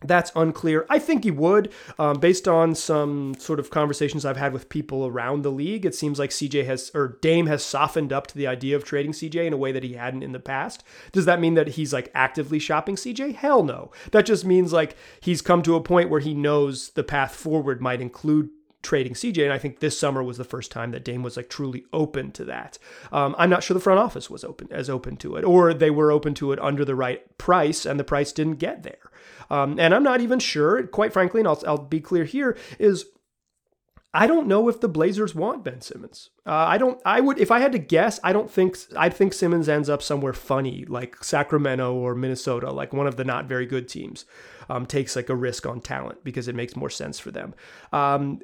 That's 0.00 0.30
unclear. 0.36 0.86
I 0.88 1.00
think 1.00 1.24
he 1.24 1.32
would, 1.32 1.72
um, 1.98 2.20
based 2.20 2.46
on 2.46 2.76
some 2.76 3.34
sort 3.36 3.58
of 3.58 3.70
conversations 3.70 4.24
I've 4.24 4.36
had 4.36 4.52
with 4.52 4.68
people 4.68 5.06
around 5.06 5.42
the 5.42 5.50
league. 5.50 5.84
It 5.84 5.94
seems 5.94 6.20
like 6.20 6.30
CJ 6.30 6.66
has 6.66 6.92
or 6.94 7.18
Dame 7.20 7.46
has 7.46 7.64
softened 7.64 8.12
up 8.12 8.28
to 8.28 8.36
the 8.36 8.46
idea 8.46 8.76
of 8.76 8.84
trading 8.84 9.10
CJ 9.10 9.46
in 9.46 9.52
a 9.52 9.56
way 9.56 9.72
that 9.72 9.82
he 9.82 9.94
hadn't 9.94 10.22
in 10.22 10.30
the 10.30 10.38
past. 10.38 10.84
Does 11.10 11.24
that 11.24 11.40
mean 11.40 11.54
that 11.54 11.70
he's 11.70 11.92
like 11.92 12.12
actively 12.14 12.60
shopping 12.60 12.94
CJ? 12.94 13.34
Hell 13.34 13.64
no. 13.64 13.90
That 14.12 14.26
just 14.26 14.44
means 14.44 14.72
like 14.72 14.96
he's 15.20 15.42
come 15.42 15.62
to 15.62 15.74
a 15.74 15.82
point 15.82 16.10
where 16.10 16.20
he 16.20 16.32
knows 16.32 16.90
the 16.90 17.02
path 17.02 17.34
forward 17.34 17.80
might 17.80 18.00
include 18.00 18.50
trading 18.88 19.12
CJ. 19.12 19.44
And 19.44 19.52
I 19.52 19.58
think 19.58 19.80
this 19.80 19.98
summer 19.98 20.22
was 20.22 20.38
the 20.38 20.44
first 20.44 20.72
time 20.72 20.92
that 20.92 21.04
Dame 21.04 21.22
was 21.22 21.36
like 21.36 21.50
truly 21.50 21.84
open 21.92 22.32
to 22.32 22.44
that. 22.46 22.78
Um, 23.12 23.36
I'm 23.38 23.50
not 23.50 23.62
sure 23.62 23.74
the 23.74 23.80
front 23.80 24.00
office 24.00 24.30
was 24.30 24.44
open 24.44 24.68
as 24.70 24.88
open 24.88 25.18
to 25.18 25.36
it, 25.36 25.44
or 25.44 25.74
they 25.74 25.90
were 25.90 26.10
open 26.10 26.32
to 26.34 26.52
it 26.52 26.58
under 26.58 26.86
the 26.86 26.94
right 26.94 27.36
price, 27.36 27.84
and 27.84 28.00
the 28.00 28.04
price 28.04 28.32
didn't 28.32 28.56
get 28.56 28.82
there. 28.82 29.10
Um, 29.50 29.78
and 29.78 29.94
I'm 29.94 30.02
not 30.02 30.22
even 30.22 30.38
sure, 30.38 30.86
quite 30.86 31.12
frankly, 31.12 31.42
and 31.42 31.48
I'll, 31.48 31.62
I'll 31.66 31.78
be 31.78 32.00
clear 32.00 32.24
here, 32.24 32.56
is 32.78 33.04
I 34.14 34.26
don't 34.26 34.46
know 34.46 34.70
if 34.70 34.80
the 34.80 34.88
Blazers 34.88 35.34
want 35.34 35.64
Ben 35.64 35.82
Simmons. 35.82 36.30
Uh, 36.46 36.52
I 36.52 36.78
don't. 36.78 36.98
I 37.04 37.20
would 37.20 37.38
if 37.38 37.50
I 37.50 37.60
had 37.60 37.72
to 37.72 37.78
guess. 37.78 38.18
I 38.24 38.32
don't 38.32 38.50
think. 38.50 38.78
I 38.96 39.10
think 39.10 39.34
Simmons 39.34 39.68
ends 39.68 39.90
up 39.90 40.02
somewhere 40.02 40.32
funny 40.32 40.86
like 40.88 41.22
Sacramento 41.22 41.94
or 41.94 42.14
Minnesota, 42.14 42.72
like 42.72 42.94
one 42.94 43.06
of 43.06 43.16
the 43.16 43.24
not 43.24 43.44
very 43.44 43.66
good 43.66 43.86
teams. 43.86 44.24
Um, 44.70 44.86
takes 44.86 45.16
like 45.16 45.28
a 45.30 45.34
risk 45.34 45.66
on 45.66 45.80
talent 45.80 46.24
because 46.24 46.46
it 46.46 46.54
makes 46.54 46.76
more 46.76 46.90
sense 46.90 47.18
for 47.18 47.30
them. 47.30 47.54
Um, 47.90 48.40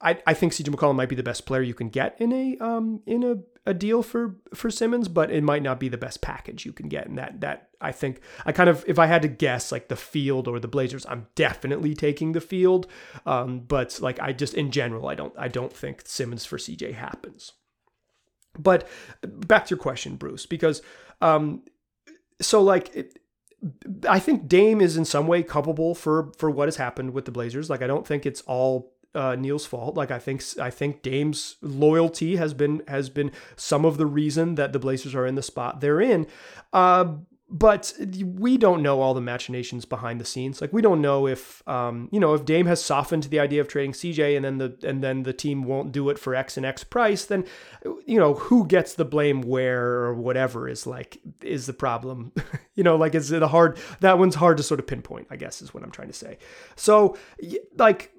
I, 0.00 0.18
I 0.26 0.34
think 0.34 0.52
CJ 0.52 0.68
McCollum 0.74 0.96
might 0.96 1.08
be 1.08 1.16
the 1.16 1.22
best 1.22 1.46
player 1.46 1.62
you 1.62 1.74
can 1.74 1.88
get 1.88 2.16
in 2.20 2.32
a 2.32 2.58
um 2.58 3.00
in 3.06 3.24
a, 3.24 3.70
a 3.70 3.74
deal 3.74 4.02
for 4.02 4.36
for 4.54 4.70
Simmons, 4.70 5.08
but 5.08 5.30
it 5.30 5.42
might 5.42 5.62
not 5.62 5.80
be 5.80 5.88
the 5.88 5.96
best 5.96 6.20
package 6.20 6.66
you 6.66 6.72
can 6.72 6.88
get. 6.88 7.06
And 7.06 7.16
that 7.18 7.40
that 7.40 7.70
I 7.80 7.92
think 7.92 8.20
I 8.44 8.52
kind 8.52 8.68
of 8.68 8.84
if 8.86 8.98
I 8.98 9.06
had 9.06 9.22
to 9.22 9.28
guess 9.28 9.72
like 9.72 9.88
the 9.88 9.96
field 9.96 10.48
or 10.48 10.60
the 10.60 10.68
Blazers, 10.68 11.06
I'm 11.06 11.26
definitely 11.34 11.94
taking 11.94 12.32
the 12.32 12.40
field. 12.40 12.86
Um, 13.24 13.60
but 13.60 13.98
like 14.00 14.20
I 14.20 14.32
just 14.32 14.54
in 14.54 14.70
general, 14.70 15.08
I 15.08 15.14
don't 15.14 15.34
I 15.38 15.48
don't 15.48 15.72
think 15.72 16.02
Simmons 16.04 16.44
for 16.44 16.58
CJ 16.58 16.94
happens. 16.94 17.52
But 18.58 18.88
back 19.22 19.66
to 19.66 19.74
your 19.74 19.78
question, 19.78 20.16
Bruce, 20.16 20.46
because 20.46 20.82
um, 21.20 21.62
so 22.40 22.62
like 22.62 22.94
it, 22.94 23.18
I 24.08 24.18
think 24.18 24.48
Dame 24.48 24.80
is 24.80 24.96
in 24.96 25.04
some 25.04 25.26
way 25.26 25.42
culpable 25.42 25.94
for 25.94 26.32
for 26.38 26.50
what 26.50 26.68
has 26.68 26.76
happened 26.76 27.12
with 27.12 27.24
the 27.24 27.32
Blazers. 27.32 27.70
Like 27.70 27.82
I 27.82 27.86
don't 27.86 28.06
think 28.06 28.26
it's 28.26 28.42
all 28.42 28.92
uh, 29.16 29.34
Neil's 29.34 29.66
fault. 29.66 29.96
Like 29.96 30.10
I 30.10 30.18
think 30.18 30.42
I 30.60 30.70
think 30.70 31.02
Dame's 31.02 31.56
loyalty 31.62 32.36
has 32.36 32.54
been 32.54 32.82
has 32.86 33.08
been 33.08 33.32
some 33.56 33.84
of 33.84 33.96
the 33.96 34.06
reason 34.06 34.54
that 34.56 34.72
the 34.72 34.78
Blazers 34.78 35.14
are 35.14 35.26
in 35.26 35.34
the 35.34 35.42
spot 35.42 35.80
they're 35.80 36.00
in. 36.00 36.26
Uh, 36.72 37.14
but 37.48 37.92
we 38.24 38.58
don't 38.58 38.82
know 38.82 39.00
all 39.00 39.14
the 39.14 39.20
machinations 39.20 39.84
behind 39.84 40.20
the 40.20 40.24
scenes. 40.24 40.60
Like 40.60 40.72
we 40.72 40.82
don't 40.82 41.00
know 41.00 41.28
if 41.28 41.66
um, 41.68 42.08
you 42.10 42.18
know 42.18 42.34
if 42.34 42.44
Dame 42.44 42.66
has 42.66 42.84
softened 42.84 43.22
to 43.22 43.28
the 43.28 43.38
idea 43.38 43.60
of 43.60 43.68
trading 43.68 43.92
CJ 43.92 44.34
and 44.34 44.44
then 44.44 44.58
the 44.58 44.76
and 44.82 45.02
then 45.02 45.22
the 45.22 45.32
team 45.32 45.62
won't 45.62 45.92
do 45.92 46.10
it 46.10 46.18
for 46.18 46.34
X 46.34 46.56
and 46.56 46.66
X 46.66 46.82
price. 46.82 47.24
Then 47.24 47.44
you 48.04 48.18
know 48.18 48.34
who 48.34 48.66
gets 48.66 48.94
the 48.94 49.04
blame 49.04 49.42
where 49.42 49.84
or 49.84 50.14
whatever 50.14 50.68
is 50.68 50.88
like 50.88 51.18
is 51.40 51.66
the 51.66 51.72
problem. 51.72 52.32
you 52.74 52.82
know, 52.82 52.96
like 52.96 53.14
is 53.14 53.30
it 53.30 53.42
a 53.42 53.48
hard 53.48 53.78
that 54.00 54.18
one's 54.18 54.34
hard 54.34 54.56
to 54.56 54.64
sort 54.64 54.80
of 54.80 54.88
pinpoint. 54.88 55.28
I 55.30 55.36
guess 55.36 55.62
is 55.62 55.72
what 55.72 55.84
I'm 55.84 55.92
trying 55.92 56.08
to 56.08 56.14
say. 56.14 56.38
So 56.74 57.16
like 57.78 58.12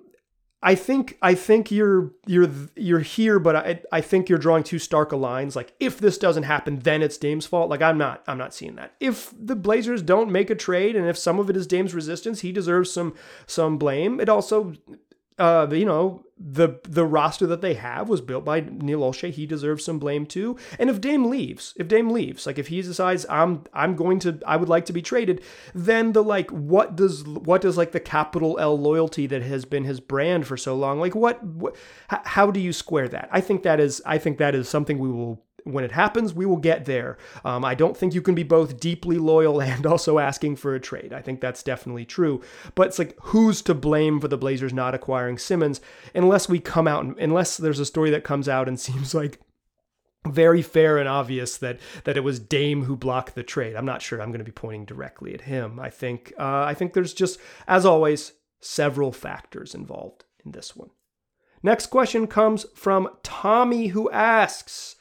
I 0.62 0.74
think 0.74 1.18
I 1.22 1.36
think 1.36 1.70
you're 1.70 2.12
you're 2.26 2.50
you're 2.76 3.00
here, 3.00 3.38
but 3.38 3.56
I 3.56 3.82
I 3.92 4.02
think 4.02 4.28
you're 4.28 4.40
drawing 4.40 4.64
too 4.64 4.80
stark 4.80 5.12
a 5.12 5.16
lines. 5.16 5.56
Like 5.56 5.74
if 5.80 6.00
this 6.00 6.18
doesn't 6.18 6.44
happen, 6.44 6.80
then 6.80 7.04
it's 7.04 7.18
Dame's 7.18 7.46
fault. 7.46 7.70
Like 7.70 7.84
I'm 7.84 7.98
not 7.98 8.24
I'm 8.28 8.40
not 8.40 8.56
seeing 8.56 8.76
that. 8.76 8.94
If 9.00 9.34
the 9.40 9.56
Blazers 9.56 10.02
don't 10.02 10.32
make 10.32 10.50
a 10.50 10.56
trade, 10.56 10.96
and 10.96 11.08
if 11.08 11.18
some 11.18 11.38
of 11.38 11.52
it 11.52 11.58
is 11.58 11.68
Dame's 11.68 11.94
resistance, 11.94 12.42
he 12.42 12.52
deserves 12.52 12.92
some 12.92 13.14
some 13.46 13.78
blame. 13.78 14.20
It 14.20 14.30
also 14.30 14.74
uh, 15.40 15.68
you 15.72 15.86
know, 15.86 16.24
the 16.40 16.80
the 16.84 17.06
roster 17.06 17.48
that 17.48 17.62
they 17.62 17.74
have 17.74 18.10
was 18.10 18.22
built 18.22 18.46
by 18.46 18.60
Neil 18.60 19.02
Olshey. 19.02 19.32
He 19.32 19.46
deserves 19.46 19.84
some 19.84 20.00
blame 20.00 20.26
too. 20.26 20.58
And 20.78 20.90
if 20.90 21.02
Dame 21.02 21.26
leaves, 21.26 21.74
if 21.78 21.88
Dame 21.88 22.12
leaves, 22.12 22.46
like 22.46 22.60
if 22.60 22.68
he 22.68 22.82
decides 22.82 23.26
I'm 23.30 23.64
I'm 23.74 23.96
going 23.96 24.20
to 24.20 24.40
I 24.46 24.58
would 24.58 24.70
like 24.70 24.86
to 24.86 24.94
be 24.94 25.02
traded, 25.02 25.44
then 25.74 26.14
the 26.14 26.24
like 26.24 26.50
what 26.52 26.96
does 26.96 27.24
what 27.24 27.62
does 27.62 27.78
like 27.78 27.92
the 27.92 28.00
capital 28.00 28.60
L 28.60 28.78
loyalty 28.78 29.26
that 29.28 29.42
has 29.44 29.66
been 29.66 29.84
his 29.84 30.00
brand 30.00 30.46
for 30.46 30.58
so 30.58 30.76
long, 30.76 31.00
like 31.00 31.16
what, 31.16 31.44
what 31.44 31.76
how 32.08 32.52
do 32.52 32.60
you 32.60 32.74
square 32.74 33.08
that? 33.10 33.30
I 33.32 33.42
think 33.42 33.64
that 33.64 33.80
is 33.80 34.02
I 34.06 34.18
think 34.18 34.38
that 34.38 34.54
is 34.54 34.70
something 34.70 35.00
we 35.00 35.10
will 35.10 35.44
when 35.68 35.84
it 35.84 35.92
happens, 35.92 36.34
we 36.34 36.46
will 36.46 36.58
get 36.58 36.86
there. 36.86 37.18
Um, 37.46 37.64
I 37.64 37.76
don't 37.76 37.96
think 37.96 38.14
you 38.14 38.22
can 38.22 38.36
be 38.36 38.44
both 38.44 38.80
deeply 38.80 39.18
loyal 39.18 39.62
and 39.62 39.86
also 39.86 40.20
asking 40.20 40.58
for 40.58 40.76
a 40.76 40.80
trade. 40.80 41.14
I 41.14 41.22
think 41.22 41.42
that's 41.42 41.64
definitely 41.64 42.06
true. 42.06 42.42
But 42.76 42.88
it's 42.88 43.00
like, 43.00 43.18
who's 43.22 43.62
to 43.64 43.74
blame 43.74 44.20
for 44.20 44.28
the 44.28 44.38
Blazers 44.38 44.74
not 44.74 44.96
acquiring 44.96 45.38
Simmons 45.38 45.82
unless 46.16 46.50
we 46.50 46.60
come 46.60 46.88
out, 46.88 47.04
and, 47.04 47.18
unless 47.20 47.58
there's 47.58 47.80
a 47.80 47.86
story 47.86 48.10
that 48.12 48.24
comes 48.24 48.50
out 48.50 48.68
and 48.68 48.80
seems 48.88 49.14
like 49.14 49.40
very 50.26 50.62
fair 50.62 50.98
and 50.98 51.08
obvious 51.08 51.58
that 51.58 51.80
that 52.04 52.18
it 52.18 52.24
was 52.24 52.40
Dame 52.40 52.84
who 52.84 52.98
blocked 52.98 53.36
the 53.36 53.44
trade. 53.44 53.76
I'm 53.76 53.86
not 53.86 54.02
sure 54.02 54.22
I'm 54.22 54.30
going 54.30 54.40
to 54.40 54.46
be 54.46 54.52
pointing 54.52 54.84
directly 54.84 55.34
at 55.34 55.42
him. 55.42 55.80
I 55.80 55.90
think 55.90 56.34
uh, 56.38 56.64
I 56.64 56.74
think 56.74 56.94
there's 56.94 57.14
just, 57.14 57.40
as 57.68 57.86
always, 57.86 58.34
several 58.60 59.12
factors 59.12 59.74
involved 59.74 60.26
in 60.44 60.52
this 60.52 60.76
one. 60.76 60.90
Next 61.64 61.88
question 61.88 62.28
comes 62.28 62.66
from 62.76 63.10
Tommy, 63.24 63.88
who 63.88 64.12
asks 64.12 64.97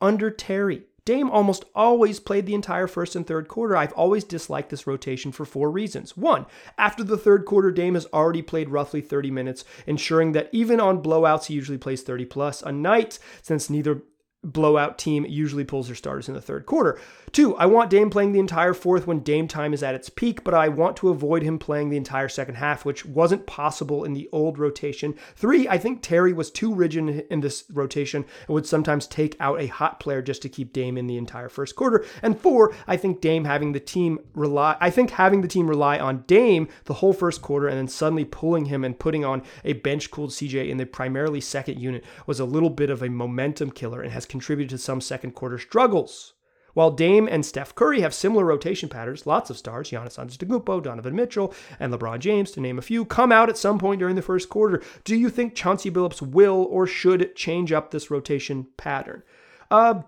under 0.00 0.30
Terry. 0.30 0.84
Dame 1.04 1.30
almost 1.30 1.64
always 1.74 2.20
played 2.20 2.46
the 2.46 2.54
entire 2.54 2.86
first 2.86 3.16
and 3.16 3.26
third 3.26 3.48
quarter. 3.48 3.76
I've 3.76 3.92
always 3.94 4.22
disliked 4.22 4.70
this 4.70 4.86
rotation 4.86 5.32
for 5.32 5.44
four 5.44 5.70
reasons. 5.70 6.16
One, 6.16 6.46
after 6.78 7.02
the 7.02 7.16
third 7.16 7.46
quarter, 7.46 7.70
Dame 7.70 7.94
has 7.94 8.06
already 8.12 8.42
played 8.42 8.68
roughly 8.68 9.00
30 9.00 9.30
minutes, 9.30 9.64
ensuring 9.86 10.32
that 10.32 10.50
even 10.52 10.78
on 10.78 11.02
blowouts, 11.02 11.46
he 11.46 11.54
usually 11.54 11.78
plays 11.78 12.02
30 12.02 12.26
plus 12.26 12.62
a 12.62 12.70
night, 12.70 13.18
since 13.42 13.70
neither 13.70 14.02
blowout 14.42 14.98
team 14.98 15.26
usually 15.26 15.64
pulls 15.64 15.86
their 15.86 15.96
starters 15.96 16.28
in 16.28 16.34
the 16.34 16.40
third 16.40 16.64
quarter. 16.64 16.98
Two, 17.32 17.54
I 17.56 17.66
want 17.66 17.90
Dame 17.90 18.10
playing 18.10 18.32
the 18.32 18.40
entire 18.40 18.74
fourth 18.74 19.06
when 19.06 19.20
Dame 19.20 19.46
time 19.46 19.74
is 19.74 19.82
at 19.82 19.94
its 19.94 20.08
peak, 20.08 20.42
but 20.42 20.54
I 20.54 20.68
want 20.68 20.96
to 20.98 21.10
avoid 21.10 21.42
him 21.42 21.58
playing 21.58 21.90
the 21.90 21.96
entire 21.96 22.28
second 22.28 22.56
half, 22.56 22.84
which 22.84 23.04
wasn't 23.04 23.46
possible 23.46 24.04
in 24.04 24.14
the 24.14 24.28
old 24.32 24.58
rotation. 24.58 25.14
Three, 25.36 25.68
I 25.68 25.78
think 25.78 26.02
Terry 26.02 26.32
was 26.32 26.50
too 26.50 26.74
rigid 26.74 27.26
in 27.30 27.40
this 27.40 27.64
rotation 27.70 28.24
and 28.48 28.54
would 28.54 28.66
sometimes 28.66 29.06
take 29.06 29.36
out 29.38 29.60
a 29.60 29.66
hot 29.66 30.00
player 30.00 30.22
just 30.22 30.42
to 30.42 30.48
keep 30.48 30.72
Dame 30.72 30.96
in 30.96 31.06
the 31.06 31.18
entire 31.18 31.48
first 31.48 31.76
quarter. 31.76 32.04
And 32.22 32.38
four, 32.38 32.74
I 32.86 32.96
think 32.96 33.20
Dame 33.20 33.44
having 33.44 33.72
the 33.72 33.80
team 33.80 34.18
rely 34.34 34.76
I 34.80 34.90
think 34.90 35.10
having 35.10 35.42
the 35.42 35.48
team 35.48 35.68
rely 35.68 35.98
on 35.98 36.24
Dame 36.26 36.68
the 36.84 36.94
whole 36.94 37.12
first 37.12 37.42
quarter 37.42 37.68
and 37.68 37.76
then 37.76 37.88
suddenly 37.88 38.24
pulling 38.24 38.66
him 38.66 38.84
and 38.84 38.98
putting 38.98 39.24
on 39.24 39.42
a 39.64 39.74
bench 39.74 40.10
cooled 40.10 40.30
CJ 40.30 40.68
in 40.68 40.78
the 40.78 40.86
primarily 40.86 41.40
second 41.40 41.78
unit 41.78 42.04
was 42.26 42.40
a 42.40 42.44
little 42.44 42.70
bit 42.70 42.90
of 42.90 43.02
a 43.02 43.08
momentum 43.08 43.70
killer 43.70 44.00
and 44.00 44.12
has 44.12 44.26
contributed 44.30 44.70
to 44.70 44.78
some 44.78 45.02
second 45.02 45.32
quarter 45.32 45.58
struggles. 45.58 46.32
While 46.72 46.92
Dame 46.92 47.28
and 47.28 47.44
Steph 47.44 47.74
Curry 47.74 48.00
have 48.00 48.14
similar 48.14 48.44
rotation 48.44 48.88
patterns, 48.88 49.26
lots 49.26 49.50
of 49.50 49.58
stars, 49.58 49.90
Giannis 49.90 50.18
Antetokounmpo, 50.18 50.82
Donovan 50.82 51.16
Mitchell, 51.16 51.52
and 51.78 51.92
LeBron 51.92 52.20
James, 52.20 52.52
to 52.52 52.60
name 52.60 52.78
a 52.78 52.82
few, 52.82 53.04
come 53.04 53.32
out 53.32 53.48
at 53.48 53.58
some 53.58 53.78
point 53.78 53.98
during 53.98 54.14
the 54.14 54.22
first 54.22 54.48
quarter. 54.48 54.82
Do 55.04 55.16
you 55.16 55.30
think 55.30 55.54
Chauncey 55.54 55.90
Billups 55.90 56.22
will 56.22 56.66
or 56.70 56.86
should 56.86 57.34
change 57.34 57.72
up 57.72 57.90
this 57.90 58.10
rotation 58.10 58.68
pattern? 58.76 59.22
Uh, 59.70 60.02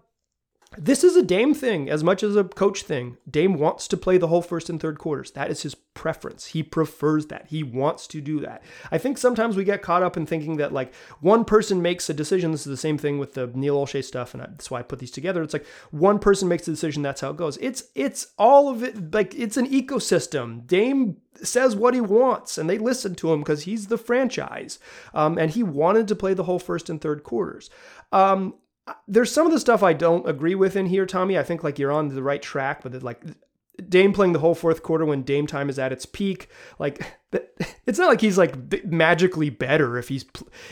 this 0.78 1.04
is 1.04 1.16
a 1.16 1.22
Dame 1.22 1.54
thing 1.54 1.90
as 1.90 2.02
much 2.02 2.22
as 2.22 2.36
a 2.36 2.44
coach 2.44 2.82
thing. 2.82 3.16
Dame 3.30 3.54
wants 3.54 3.88
to 3.88 3.96
play 3.96 4.18
the 4.18 4.28
whole 4.28 4.42
first 4.42 4.70
and 4.70 4.80
third 4.80 4.98
quarters. 4.98 5.30
That 5.32 5.50
is 5.50 5.62
his 5.62 5.74
preference. 5.74 6.46
He 6.46 6.62
prefers 6.62 7.26
that. 7.26 7.46
He 7.48 7.62
wants 7.62 8.06
to 8.08 8.20
do 8.20 8.40
that. 8.40 8.62
I 8.90 8.98
think 8.98 9.18
sometimes 9.18 9.56
we 9.56 9.64
get 9.64 9.82
caught 9.82 10.02
up 10.02 10.16
in 10.16 10.26
thinking 10.26 10.56
that 10.56 10.72
like 10.72 10.94
one 11.20 11.44
person 11.44 11.82
makes 11.82 12.08
a 12.08 12.14
decision. 12.14 12.52
This 12.52 12.66
is 12.66 12.70
the 12.70 12.76
same 12.76 12.98
thing 12.98 13.18
with 13.18 13.34
the 13.34 13.48
Neil 13.48 13.76
Olshey 13.76 14.02
stuff, 14.02 14.34
and 14.34 14.42
that's 14.42 14.70
why 14.70 14.80
I 14.80 14.82
put 14.82 14.98
these 14.98 15.10
together. 15.10 15.42
It's 15.42 15.52
like 15.52 15.66
one 15.90 16.18
person 16.18 16.48
makes 16.48 16.66
a 16.68 16.72
decision. 16.72 17.02
That's 17.02 17.20
how 17.20 17.30
it 17.30 17.36
goes. 17.36 17.58
It's 17.58 17.84
it's 17.94 18.28
all 18.38 18.68
of 18.68 18.82
it. 18.82 19.12
Like 19.14 19.34
it's 19.34 19.56
an 19.56 19.68
ecosystem. 19.68 20.66
Dame 20.66 21.18
says 21.42 21.76
what 21.76 21.94
he 21.94 22.00
wants, 22.00 22.58
and 22.58 22.68
they 22.68 22.78
listen 22.78 23.14
to 23.16 23.32
him 23.32 23.40
because 23.40 23.62
he's 23.62 23.88
the 23.88 23.98
franchise, 23.98 24.78
um, 25.14 25.38
and 25.38 25.50
he 25.50 25.62
wanted 25.62 26.08
to 26.08 26.14
play 26.14 26.34
the 26.34 26.44
whole 26.44 26.58
first 26.58 26.88
and 26.88 27.00
third 27.00 27.24
quarters. 27.24 27.70
Um, 28.12 28.54
there's 29.06 29.32
some 29.32 29.46
of 29.46 29.52
the 29.52 29.60
stuff 29.60 29.82
I 29.82 29.92
don't 29.92 30.28
agree 30.28 30.54
with 30.54 30.76
in 30.76 30.86
here, 30.86 31.06
Tommy. 31.06 31.38
I 31.38 31.42
think 31.42 31.62
like 31.62 31.78
you're 31.78 31.92
on 31.92 32.08
the 32.08 32.22
right 32.22 32.42
track, 32.42 32.82
but 32.82 33.02
like 33.02 33.22
Dame 33.88 34.12
playing 34.12 34.34
the 34.34 34.38
whole 34.38 34.54
fourth 34.54 34.82
quarter 34.82 35.04
when 35.04 35.22
Dame 35.22 35.46
time 35.46 35.70
is 35.70 35.78
at 35.78 35.92
its 35.92 36.04
peak, 36.04 36.48
like 36.78 37.18
it's 37.86 37.98
not 37.98 38.08
like 38.08 38.20
he's 38.20 38.36
like 38.36 38.84
magically 38.84 39.48
better 39.48 39.96
if 39.96 40.08
he's 40.08 40.26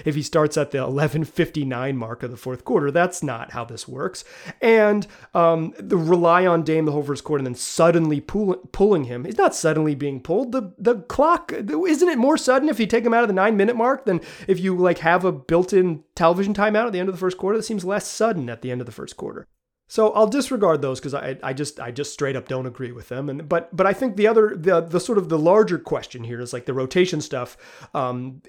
if 0.04 0.14
he 0.14 0.22
starts 0.22 0.58
at 0.58 0.70
the 0.70 0.78
11:59 0.78 1.96
mark 1.96 2.22
of 2.22 2.30
the 2.30 2.36
fourth 2.36 2.64
quarter. 2.64 2.90
That's 2.90 3.22
not 3.22 3.52
how 3.52 3.64
this 3.64 3.88
works. 3.88 4.24
And 4.60 5.06
um, 5.34 5.72
the 5.78 5.96
rely 5.96 6.46
on 6.46 6.62
Dame 6.62 6.84
the 6.84 6.92
whole 6.92 7.02
first 7.02 7.24
quarter 7.24 7.40
and 7.40 7.46
then 7.46 7.54
suddenly 7.54 8.20
pull, 8.20 8.56
pulling 8.72 9.04
him. 9.04 9.24
He's 9.24 9.38
not 9.38 9.54
suddenly 9.54 9.94
being 9.94 10.20
pulled. 10.20 10.52
The 10.52 10.74
the 10.78 10.96
clock 10.96 11.52
isn't 11.52 12.08
it 12.08 12.18
more 12.18 12.36
sudden 12.36 12.68
if 12.68 12.78
you 12.78 12.86
take 12.86 13.04
him 13.04 13.14
out 13.14 13.22
of 13.22 13.28
the 13.28 13.34
nine 13.34 13.56
minute 13.56 13.76
mark 13.76 14.04
than 14.04 14.20
if 14.46 14.60
you 14.60 14.76
like 14.76 14.98
have 14.98 15.24
a 15.24 15.32
built-in 15.32 16.04
television 16.14 16.52
timeout 16.52 16.86
at 16.86 16.92
the 16.92 17.00
end 17.00 17.08
of 17.08 17.14
the 17.14 17.20
first 17.20 17.38
quarter. 17.38 17.56
That 17.56 17.64
seems 17.64 17.84
less 17.84 18.06
sudden 18.06 18.50
at 18.50 18.60
the 18.60 18.70
end 18.70 18.82
of 18.82 18.86
the 18.86 18.92
first 18.92 19.16
quarter. 19.16 19.46
So 19.90 20.10
I'll 20.12 20.28
disregard 20.28 20.82
those 20.82 21.00
because 21.00 21.14
I, 21.14 21.36
I 21.42 21.52
just 21.52 21.80
I 21.80 21.90
just 21.90 22.12
straight 22.12 22.36
up 22.36 22.46
don't 22.46 22.64
agree 22.64 22.92
with 22.92 23.08
them. 23.08 23.28
And 23.28 23.48
but 23.48 23.74
but 23.76 23.88
I 23.88 23.92
think 23.92 24.14
the 24.14 24.28
other 24.28 24.54
the 24.56 24.80
the 24.80 25.00
sort 25.00 25.18
of 25.18 25.28
the 25.28 25.38
larger 25.38 25.80
question 25.80 26.22
here 26.22 26.40
is 26.40 26.52
like 26.52 26.66
the 26.66 26.72
rotation 26.72 27.20
stuff. 27.20 27.56
Um, 27.92 28.40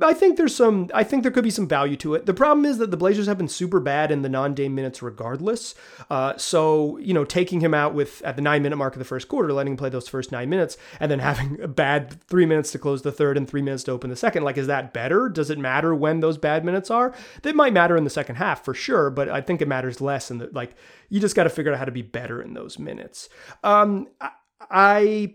I 0.00 0.12
think 0.12 0.36
there's 0.36 0.54
some. 0.54 0.90
I 0.92 1.04
think 1.04 1.22
there 1.22 1.32
could 1.32 1.44
be 1.44 1.50
some 1.50 1.66
value 1.66 1.96
to 1.96 2.14
it. 2.14 2.26
The 2.26 2.34
problem 2.34 2.66
is 2.66 2.78
that 2.78 2.90
the 2.90 2.96
Blazers 2.96 3.26
have 3.26 3.38
been 3.38 3.48
super 3.48 3.80
bad 3.80 4.10
in 4.10 4.22
the 4.22 4.28
non-Dame 4.28 4.74
minutes, 4.74 5.02
regardless. 5.02 5.74
Uh, 6.10 6.36
so 6.36 6.98
you 6.98 7.14
know, 7.14 7.24
taking 7.24 7.60
him 7.60 7.72
out 7.72 7.94
with 7.94 8.20
at 8.22 8.36
the 8.36 8.42
nine-minute 8.42 8.76
mark 8.76 8.94
of 8.94 8.98
the 8.98 9.06
first 9.06 9.28
quarter, 9.28 9.52
letting 9.52 9.72
him 9.72 9.76
play 9.76 9.88
those 9.88 10.08
first 10.08 10.30
nine 10.32 10.50
minutes, 10.50 10.76
and 11.00 11.10
then 11.10 11.18
having 11.20 11.60
a 11.62 11.68
bad 11.68 12.20
three 12.24 12.44
minutes 12.44 12.72
to 12.72 12.78
close 12.78 13.02
the 13.02 13.12
third 13.12 13.36
and 13.36 13.48
three 13.48 13.62
minutes 13.62 13.84
to 13.84 13.92
open 13.92 14.10
the 14.10 14.16
second. 14.16 14.44
Like, 14.44 14.58
is 14.58 14.66
that 14.66 14.92
better? 14.92 15.28
Does 15.28 15.48
it 15.48 15.58
matter 15.58 15.94
when 15.94 16.20
those 16.20 16.36
bad 16.36 16.64
minutes 16.64 16.90
are? 16.90 17.14
They 17.42 17.52
might 17.52 17.72
matter 17.72 17.96
in 17.96 18.04
the 18.04 18.10
second 18.10 18.36
half 18.36 18.64
for 18.64 18.74
sure, 18.74 19.08
but 19.08 19.30
I 19.30 19.40
think 19.40 19.62
it 19.62 19.68
matters 19.68 20.00
less 20.00 20.30
in 20.30 20.38
the 20.38 20.50
like. 20.52 20.74
You 21.08 21.20
just 21.20 21.36
got 21.36 21.44
to 21.44 21.50
figure 21.50 21.72
out 21.72 21.78
how 21.78 21.84
to 21.84 21.92
be 21.92 22.02
better 22.02 22.42
in 22.42 22.52
those 22.54 22.78
minutes. 22.78 23.28
Um, 23.62 24.08
I 24.20 24.30
I 24.70 25.34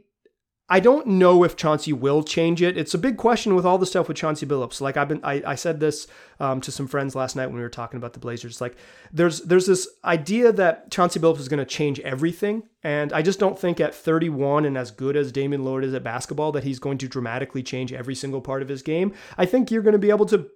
don't 0.80 1.06
know 1.06 1.44
if 1.44 1.56
Chauncey 1.56 1.92
will 1.92 2.24
change 2.24 2.62
it. 2.62 2.78
It's 2.78 2.94
a 2.94 2.98
big 2.98 3.18
question 3.18 3.56
with 3.56 3.66
all 3.66 3.78
the 3.78 3.86
stuff 3.86 4.08
with 4.08 4.18
Chauncey 4.18 4.46
Billups. 4.46 4.80
Like 4.80 4.98
I've 4.98 5.10
been, 5.10 5.20
I, 5.24 5.42
I 5.46 5.56
said 5.56 5.80
this 5.80 6.08
um, 6.40 6.62
to 6.62 6.72
some 6.72 6.88
friends 6.88 7.16
last 7.16 7.36
night 7.36 7.48
when 7.48 7.56
we 7.56 7.62
were 7.62 7.70
talking 7.70 7.98
about 7.98 8.14
the 8.14 8.20
Blazers. 8.20 8.62
Like 8.62 8.78
there's 9.12 9.42
there's 9.42 9.66
this 9.68 9.88
idea 10.06 10.52
that 10.54 10.90
Chauncey 10.90 11.20
Billups 11.20 11.40
is 11.40 11.50
going 11.50 11.60
to 11.60 11.66
change 11.66 12.00
everything, 12.02 12.64
and 12.84 13.12
I 13.14 13.22
just 13.22 13.40
don't 13.40 13.60
think 13.60 13.80
at 13.80 13.94
31 13.94 14.66
and 14.66 14.78
as 14.78 14.92
good 14.92 15.16
as 15.16 15.32
Damian 15.32 15.64
Lillard 15.64 15.84
is 15.84 15.94
at 15.94 16.04
basketball 16.04 16.52
that 16.54 16.64
he's 16.64 16.80
going 16.80 16.98
to 17.00 17.08
dramatically 17.08 17.64
change 17.64 17.92
every 17.92 18.16
single 18.16 18.42
part 18.42 18.62
of 18.62 18.70
his 18.70 18.82
game. 18.82 19.14
I 19.38 19.46
think 19.46 19.72
you're 19.72 19.84
going 19.84 19.94
to 19.94 20.00
be 20.00 20.10
able 20.10 20.26
to 20.28 20.50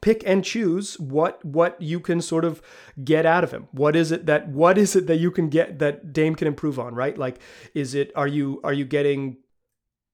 pick 0.00 0.22
and 0.26 0.44
choose 0.44 0.98
what 0.98 1.44
what 1.44 1.80
you 1.80 2.00
can 2.00 2.20
sort 2.20 2.44
of 2.44 2.62
get 3.04 3.26
out 3.26 3.44
of 3.44 3.50
him 3.50 3.68
what 3.72 3.94
is 3.94 4.10
it 4.12 4.26
that 4.26 4.48
what 4.48 4.78
is 4.78 4.96
it 4.96 5.06
that 5.06 5.16
you 5.16 5.30
can 5.30 5.48
get 5.48 5.78
that 5.78 6.12
Dame 6.12 6.34
can 6.34 6.46
improve 6.46 6.78
on 6.78 6.94
right 6.94 7.16
like 7.16 7.38
is 7.74 7.94
it 7.94 8.10
are 8.14 8.26
you 8.26 8.60
are 8.64 8.72
you 8.72 8.84
getting 8.84 9.36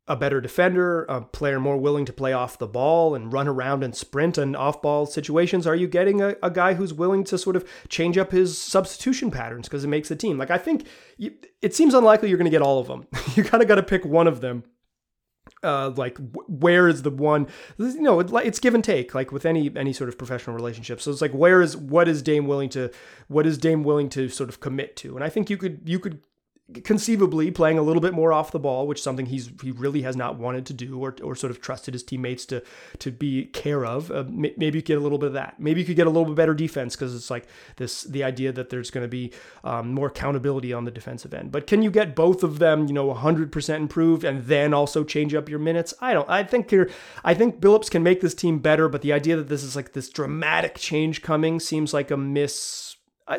a 0.09 0.17
better 0.17 0.41
defender, 0.41 1.05
a 1.05 1.21
player 1.21 1.61
more 1.61 1.77
willing 1.77 2.07
to 2.07 2.13
play 2.13 2.33
off 2.33 2.59
the 2.59 2.67
ball 2.67 3.15
and 3.15 3.33
run 3.33 3.47
around 3.47 3.85
and 3.85 3.95
sprint 3.95 4.39
in 4.39 4.57
off 4.57 4.81
ball 4.81 5.05
situations? 5.05 5.67
Are 5.67 5.77
you 5.77 5.87
getting 5.87 6.23
a, 6.23 6.35
a 6.43 6.51
guy 6.51 6.75
who's 6.75 6.95
willing 6.95 7.25
to 7.25 7.37
sort 7.37 7.57
of 7.57 7.69
change 7.89 8.17
up 8.17 8.33
his 8.33 8.57
substitution 8.57 9.31
patterns 9.31 9.69
because 9.69 9.85
it 9.85 9.89
makes 9.89 10.09
the 10.09 10.17
team? 10.17 10.39
Like, 10.39 10.51
I 10.51 10.59
think 10.59 10.87
you, 11.19 11.35
it 11.61 11.75
seems 11.75 11.93
unlikely 11.93 12.31
you're 12.31 12.39
going 12.39 12.47
to 12.47 12.51
get 12.51 12.63
all 12.63 12.79
of 12.79 12.87
them. 12.87 13.07
you 13.35 13.45
kind 13.45 13.63
of 13.63 13.69
got 13.69 13.75
to 13.75 13.83
pick 13.83 14.05
one 14.05 14.27
of 14.27 14.41
them 14.41 14.65
uh, 15.63 15.91
like 15.97 16.19
where 16.47 16.89
is 16.89 17.03
the 17.03 17.11
one 17.11 17.47
you 17.79 18.01
know 18.01 18.21
it, 18.21 18.31
it's 18.45 18.59
give 18.59 18.75
and 18.75 18.85
take 18.85 19.15
like 19.15 19.33
with 19.33 19.45
any 19.45 19.71
any 19.77 19.93
sort 19.93 20.09
of 20.09 20.17
professional 20.19 20.55
relationship. 20.55 21.01
So 21.01 21.11
it's 21.11 21.21
like 21.21 21.33
where 21.33 21.61
is 21.63 21.77
what 21.77 22.09
is 22.09 22.23
dame 22.23 22.47
willing 22.47 22.69
to 22.71 22.91
what 23.29 23.47
is 23.47 23.59
dame 23.59 23.83
willing 23.83 24.09
to 24.11 24.29
sort 24.29 24.49
of 24.49 24.61
commit 24.61 24.97
to? 24.97 25.15
And 25.15 25.25
i 25.25 25.29
think 25.29 25.51
you 25.51 25.57
could 25.57 25.81
you 25.85 25.99
could 25.99 26.21
conceivably 26.85 27.51
playing 27.51 27.79
a 27.79 27.83
little 27.83 28.03
bit 28.03 28.13
more 28.13 28.33
off 28.33 28.53
the 28.53 28.59
ball, 28.59 28.87
which 28.87 29.03
something 29.03 29.27
he's 29.27 29.51
he 29.63 29.71
really 29.71 30.03
has 30.03 30.17
not 30.17 30.39
wanted 30.39 30.67
to 30.67 30.75
do 30.75 31.03
or, 31.03 31.17
or 31.23 31.35
sort 31.35 31.51
of 31.51 31.61
trusted 31.61 31.95
his 31.95 32.03
teammates 32.03 32.45
to 32.47 32.63
to 32.99 33.11
be 33.11 33.47
care 33.47 33.87
of. 33.87 34.11
Uh, 34.11 34.25
maybe 34.29 34.79
you 34.79 34.83
get 34.83 34.99
a 34.99 35.01
little 35.01 35.19
bit 35.19 35.29
of 35.29 35.33
that. 35.33 35.59
Maybe 35.59 35.81
you 35.81 35.87
could 35.87 35.97
get 35.97 36.07
a 36.07 36.11
little 36.11 36.27
bit 36.27 36.35
better 36.35 36.55
defense 36.55 36.95
because 36.95 37.15
it's 37.15 37.31
like 37.31 37.47
this 37.77 38.03
the 38.03 38.23
idea 38.23 38.53
that 38.53 38.69
there's 38.69 38.91
going 38.91 39.05
to 39.05 39.09
be 39.09 39.33
um, 39.65 39.95
more 39.95 40.09
accountability 40.09 40.73
on 40.73 40.85
the 40.85 40.91
defensive 40.91 41.33
end. 41.33 41.53
But 41.53 41.67
can 41.67 41.83
you 41.83 41.91
get 41.91 42.15
both 42.15 42.43
of 42.43 42.59
them, 42.59 42.87
you 42.87 42.93
know, 42.93 43.13
100% 43.15 43.77
improved 43.77 44.25
and 44.25 44.45
then 44.45 44.75
also 44.75 45.05
change 45.05 45.35
up 45.35 45.49
your 45.49 45.59
minutes? 45.59 45.95
I 46.01 46.13
don't. 46.13 46.29
I 46.29 46.45
think 46.45 46.69
here 46.69 46.91
I 47.25 47.33
think 47.33 47.61
Billups 47.61 47.91
can 47.91 48.03
make 48.03 48.21
this 48.21 48.35
team 48.35 48.59
better, 48.59 48.89
but 48.89 49.01
the 49.01 49.13
idea 49.13 49.37
that 49.37 49.49
this 49.49 49.63
is 49.63 49.75
like 49.75 49.93
this 49.95 50.11
dramatic 50.11 50.75
change 50.75 51.23
coming 51.23 51.61
seems 51.61 51.95
like 51.95 52.11
a 52.11 52.17
miss 52.17 52.88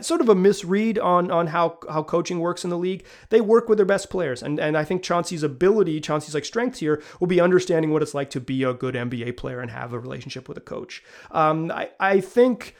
sort 0.01 0.21
of 0.21 0.29
a 0.29 0.35
misread 0.35 0.99
on 0.99 1.31
on 1.31 1.47
how 1.47 1.79
how 1.89 2.03
coaching 2.03 2.39
works 2.39 2.63
in 2.63 2.69
the 2.69 2.77
league. 2.77 3.05
They 3.29 3.41
work 3.41 3.67
with 3.67 3.77
their 3.77 3.85
best 3.85 4.09
players, 4.09 4.43
and 4.43 4.59
and 4.59 4.77
I 4.77 4.83
think 4.83 5.03
Chauncey's 5.03 5.43
ability, 5.43 5.99
Chauncey's 6.01 6.33
like 6.33 6.45
strength 6.45 6.79
here, 6.79 7.01
will 7.19 7.27
be 7.27 7.41
understanding 7.41 7.91
what 7.91 8.01
it's 8.01 8.13
like 8.13 8.29
to 8.31 8.39
be 8.39 8.63
a 8.63 8.73
good 8.73 8.95
NBA 8.95 9.37
player 9.37 9.59
and 9.59 9.71
have 9.71 9.93
a 9.93 9.99
relationship 9.99 10.47
with 10.47 10.57
a 10.57 10.61
coach. 10.61 11.03
Um, 11.31 11.71
I 11.71 11.89
I 11.99 12.19
think, 12.21 12.75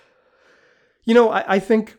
you 1.04 1.14
know, 1.14 1.30
I, 1.30 1.56
I 1.56 1.60
think 1.60 1.98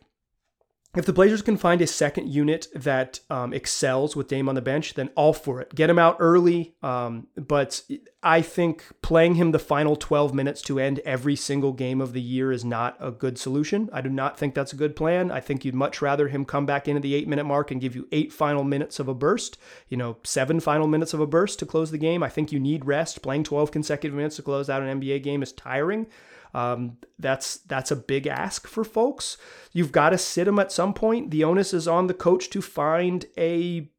if 0.97 1.07
the 1.07 1.13
Blazers 1.13 1.43
can 1.43 1.57
find 1.57 1.81
a 1.81 1.87
second 1.87 2.29
unit 2.29 2.67
that 2.75 3.21
um, 3.31 3.53
excels 3.53 4.17
with 4.17 4.27
Dame 4.27 4.49
on 4.49 4.57
the 4.57 4.61
bench, 4.61 4.95
then 4.95 5.09
all 5.15 5.33
for 5.33 5.61
it. 5.61 5.73
Get 5.73 5.89
him 5.89 6.01
out 6.01 6.17
early. 6.19 6.75
Um, 6.83 7.29
but 7.37 7.83
I 8.25 8.43
think 8.43 8.85
playing 9.01 9.37
him 9.37 9.53
the 9.53 9.61
final 9.61 9.95
12 9.95 10.35
minutes 10.35 10.61
to 10.63 10.81
end 10.81 10.99
every 11.05 11.37
single 11.37 11.73
game 11.73 12.01
of 12.01 12.13
the 12.13 12.21
year 12.21 12.51
is 12.51 12.65
not 12.65 12.97
a 12.99 13.13
good 13.13 13.39
solution. 13.39 13.89
I 13.93 14.01
do 14.01 14.09
not 14.09 14.37
think 14.37 14.55
that's 14.55 14.73
a 14.73 14.77
good 14.77 14.97
plan. 14.97 15.31
I 15.31 15.39
think 15.39 15.65
you'd 15.65 15.77
much 15.77 16.03
rather 16.03 16.27
him 16.27 16.45
come 16.45 16.67
back 16.67 16.89
into 16.89 17.01
the 17.01 17.15
eight 17.15 17.29
minute 17.29 17.45
mark 17.45 17.71
and 17.71 17.81
give 17.81 17.95
you 17.95 18.09
eight 18.11 18.33
final 18.33 18.65
minutes 18.65 18.99
of 18.99 19.07
a 19.07 19.15
burst, 19.15 19.59
you 19.89 19.97
know, 19.97 20.17
seven 20.25 20.59
final 20.59 20.89
minutes 20.89 21.15
of 21.15 21.21
a 21.21 21.27
burst 21.27 21.61
to 21.61 21.67
close 21.67 21.93
the 21.93 21.99
game. 21.99 22.25
I 22.25 22.29
think 22.29 22.51
you 22.51 22.59
need 22.59 22.85
rest. 22.85 23.23
Playing 23.23 23.45
12 23.45 23.71
consecutive 23.71 24.17
minutes 24.17 24.37
to 24.37 24.43
close 24.43 24.69
out 24.69 24.83
an 24.83 25.01
NBA 25.01 25.23
game 25.23 25.41
is 25.41 25.53
tiring. 25.53 26.09
Um, 26.55 26.99
that's 27.19 27.59
that's 27.59 27.91
a 27.91 27.97
big 27.97 28.27
ask 28.27 28.67
for 28.67 28.85
folks. 28.85 29.37
You've 29.73 29.93
got 29.93 30.11
to 30.11 30.19
sit 30.19 30.45
them 30.45 30.59
at 30.59 30.73
some 30.73 30.95
point. 30.95 31.31
The 31.31 31.45
onus 31.45 31.73
is 31.73 31.87
on 31.87 32.07
the 32.07 32.15
coach 32.15 32.51
to 32.51 32.63
find 32.63 33.27
a 33.39 33.91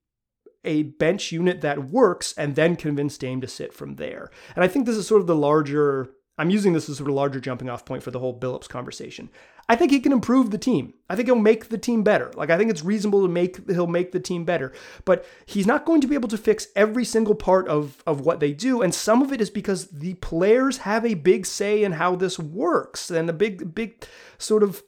a 0.63 0.83
bench 0.83 1.31
unit 1.31 1.61
that 1.61 1.89
works 1.89 2.33
and 2.37 2.55
then 2.55 2.75
convince 2.75 3.17
Dame 3.17 3.41
to 3.41 3.47
sit 3.47 3.73
from 3.73 3.95
there. 3.95 4.29
And 4.55 4.63
I 4.63 4.67
think 4.67 4.85
this 4.85 4.97
is 4.97 5.07
sort 5.07 5.21
of 5.21 5.27
the 5.27 5.35
larger 5.35 6.11
I'm 6.41 6.49
using 6.49 6.73
this 6.73 6.89
as 6.89 6.97
sort 6.97 7.07
of 7.07 7.15
larger 7.15 7.39
jumping 7.39 7.69
off 7.69 7.85
point 7.85 8.01
for 8.01 8.09
the 8.09 8.17
whole 8.17 8.35
Billups 8.35 8.67
conversation. 8.67 9.29
I 9.69 9.75
think 9.75 9.91
he 9.91 9.99
can 9.99 10.11
improve 10.11 10.49
the 10.49 10.57
team. 10.57 10.95
I 11.07 11.15
think 11.15 11.27
he'll 11.27 11.35
make 11.35 11.69
the 11.69 11.77
team 11.77 12.01
better. 12.03 12.31
Like 12.33 12.49
I 12.49 12.57
think 12.57 12.71
it's 12.71 12.83
reasonable 12.83 13.21
to 13.21 13.27
make 13.27 13.69
he'll 13.69 13.85
make 13.85 14.11
the 14.11 14.19
team 14.19 14.43
better, 14.43 14.73
but 15.05 15.23
he's 15.45 15.67
not 15.67 15.85
going 15.85 16.01
to 16.01 16.07
be 16.07 16.15
able 16.15 16.29
to 16.29 16.39
fix 16.39 16.67
every 16.75 17.05
single 17.05 17.35
part 17.35 17.67
of 17.67 18.01
of 18.07 18.21
what 18.21 18.39
they 18.39 18.53
do 18.53 18.81
and 18.81 18.95
some 18.95 19.21
of 19.21 19.31
it 19.31 19.39
is 19.39 19.51
because 19.51 19.85
the 19.89 20.15
players 20.15 20.79
have 20.79 21.05
a 21.05 21.13
big 21.13 21.45
say 21.45 21.83
in 21.83 21.91
how 21.91 22.15
this 22.15 22.39
works 22.39 23.11
and 23.11 23.29
a 23.29 23.33
big 23.33 23.75
big 23.75 24.03
sort 24.39 24.63
of 24.63 24.81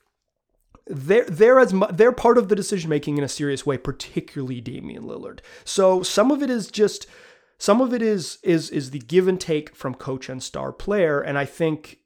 they're 0.88 1.26
they're 1.26 1.60
as 1.60 1.74
they're 1.94 2.12
part 2.12 2.38
of 2.38 2.50
the 2.50 2.56
decision 2.56 2.90
making 2.90 3.18
in 3.18 3.24
a 3.24 3.30
serious 3.30 3.66
way, 3.66 3.78
particularly 3.78 4.60
Damian 4.60 5.04
Lillard. 5.04 5.40
So 5.64 6.04
some 6.04 6.32
of 6.32 6.42
it 6.42 6.50
is 6.50 6.70
just 6.70 7.06
some 7.64 7.80
of 7.80 7.94
it 7.94 8.02
is 8.02 8.40
is 8.44 8.70
is 8.72 8.92
the 8.92 9.00
give 9.00 9.26
and 9.26 9.40
take 9.40 9.74
from 9.74 9.96
coach 9.96 10.28
and 10.28 10.44
star 10.44 10.74
player, 10.74 11.22
and 11.22 11.38
I 11.38 11.46
think 11.46 12.00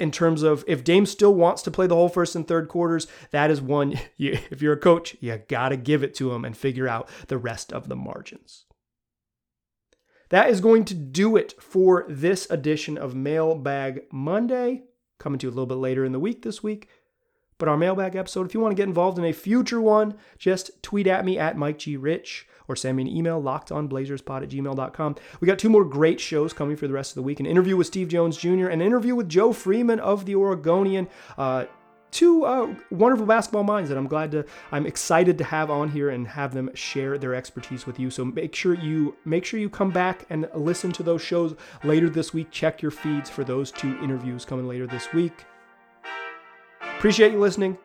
in 0.00 0.10
terms 0.10 0.42
of 0.42 0.64
if 0.66 0.84
Dame 0.84 1.04
still 1.04 1.34
wants 1.34 1.60
to 1.64 1.70
play 1.70 1.86
the 1.86 1.94
whole 1.94 2.08
first 2.08 2.34
and 2.34 2.48
third 2.48 2.68
quarters, 2.70 3.06
that 3.30 3.50
is 3.50 3.60
one. 3.60 4.00
You, 4.16 4.38
if 4.50 4.62
you're 4.62 4.72
a 4.72 4.78
coach, 4.78 5.14
you 5.20 5.38
gotta 5.48 5.76
give 5.76 6.02
it 6.02 6.14
to 6.14 6.32
him 6.32 6.46
and 6.46 6.56
figure 6.56 6.88
out 6.88 7.10
the 7.28 7.36
rest 7.36 7.74
of 7.74 7.90
the 7.90 7.94
margins. 7.94 8.64
That 10.30 10.48
is 10.48 10.62
going 10.62 10.86
to 10.86 10.94
do 10.94 11.36
it 11.36 11.62
for 11.62 12.06
this 12.08 12.48
edition 12.48 12.96
of 12.96 13.14
Mailbag 13.14 14.04
Monday. 14.10 14.84
Coming 15.18 15.38
to 15.40 15.46
you 15.46 15.50
a 15.50 15.56
little 15.56 15.66
bit 15.66 15.74
later 15.74 16.06
in 16.06 16.12
the 16.12 16.18
week 16.18 16.40
this 16.40 16.62
week. 16.62 16.88
But 17.58 17.68
our 17.68 17.76
mailbag 17.76 18.16
episode, 18.16 18.46
if 18.46 18.54
you 18.54 18.60
want 18.60 18.72
to 18.72 18.80
get 18.80 18.88
involved 18.88 19.18
in 19.18 19.26
a 19.26 19.32
future 19.32 19.80
one, 19.80 20.14
just 20.38 20.82
tweet 20.82 21.06
at 21.06 21.26
me 21.26 21.38
at 21.38 21.58
Mike 21.58 21.78
G. 21.78 21.98
Rich 21.98 22.46
or 22.68 22.76
send 22.76 22.96
me 22.96 23.02
an 23.04 23.08
email, 23.08 23.42
lockedonblazerspod 23.42 24.42
at 24.42 24.48
gmail.com. 24.48 25.16
We 25.40 25.46
got 25.46 25.58
two 25.58 25.70
more 25.70 25.84
great 25.84 26.20
shows 26.20 26.52
coming 26.52 26.76
for 26.76 26.86
the 26.86 26.94
rest 26.94 27.12
of 27.12 27.16
the 27.16 27.22
week 27.22 27.40
an 27.40 27.46
interview 27.46 27.76
with 27.76 27.86
Steve 27.86 28.08
Jones 28.08 28.36
Jr., 28.36 28.68
an 28.68 28.80
interview 28.80 29.14
with 29.14 29.28
Joe 29.28 29.52
Freeman 29.52 30.00
of 30.00 30.24
the 30.24 30.34
Oregonian. 30.34 31.08
Uh, 31.36 31.66
two 32.10 32.44
uh, 32.44 32.74
wonderful 32.90 33.26
basketball 33.26 33.64
minds 33.64 33.88
that 33.90 33.98
I'm 33.98 34.06
glad 34.06 34.30
to, 34.32 34.44
I'm 34.72 34.86
excited 34.86 35.38
to 35.38 35.44
have 35.44 35.70
on 35.70 35.90
here 35.90 36.10
and 36.10 36.26
have 36.28 36.54
them 36.54 36.70
share 36.74 37.18
their 37.18 37.34
expertise 37.34 37.86
with 37.86 37.98
you. 37.98 38.10
So 38.10 38.24
make 38.24 38.54
sure 38.54 38.74
you 38.74 39.16
make 39.24 39.44
sure 39.44 39.60
you 39.60 39.68
come 39.68 39.90
back 39.90 40.26
and 40.30 40.48
listen 40.54 40.92
to 40.92 41.02
those 41.02 41.22
shows 41.22 41.54
later 41.84 42.08
this 42.08 42.32
week. 42.32 42.50
Check 42.50 42.80
your 42.80 42.90
feeds 42.90 43.28
for 43.28 43.44
those 43.44 43.70
two 43.70 43.98
interviews 44.02 44.44
coming 44.44 44.66
later 44.66 44.86
this 44.86 45.12
week. 45.12 45.44
Appreciate 46.80 47.32
you 47.32 47.38
listening. 47.38 47.76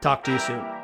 Talk 0.00 0.24
to 0.24 0.32
you 0.32 0.38
soon. 0.38 0.77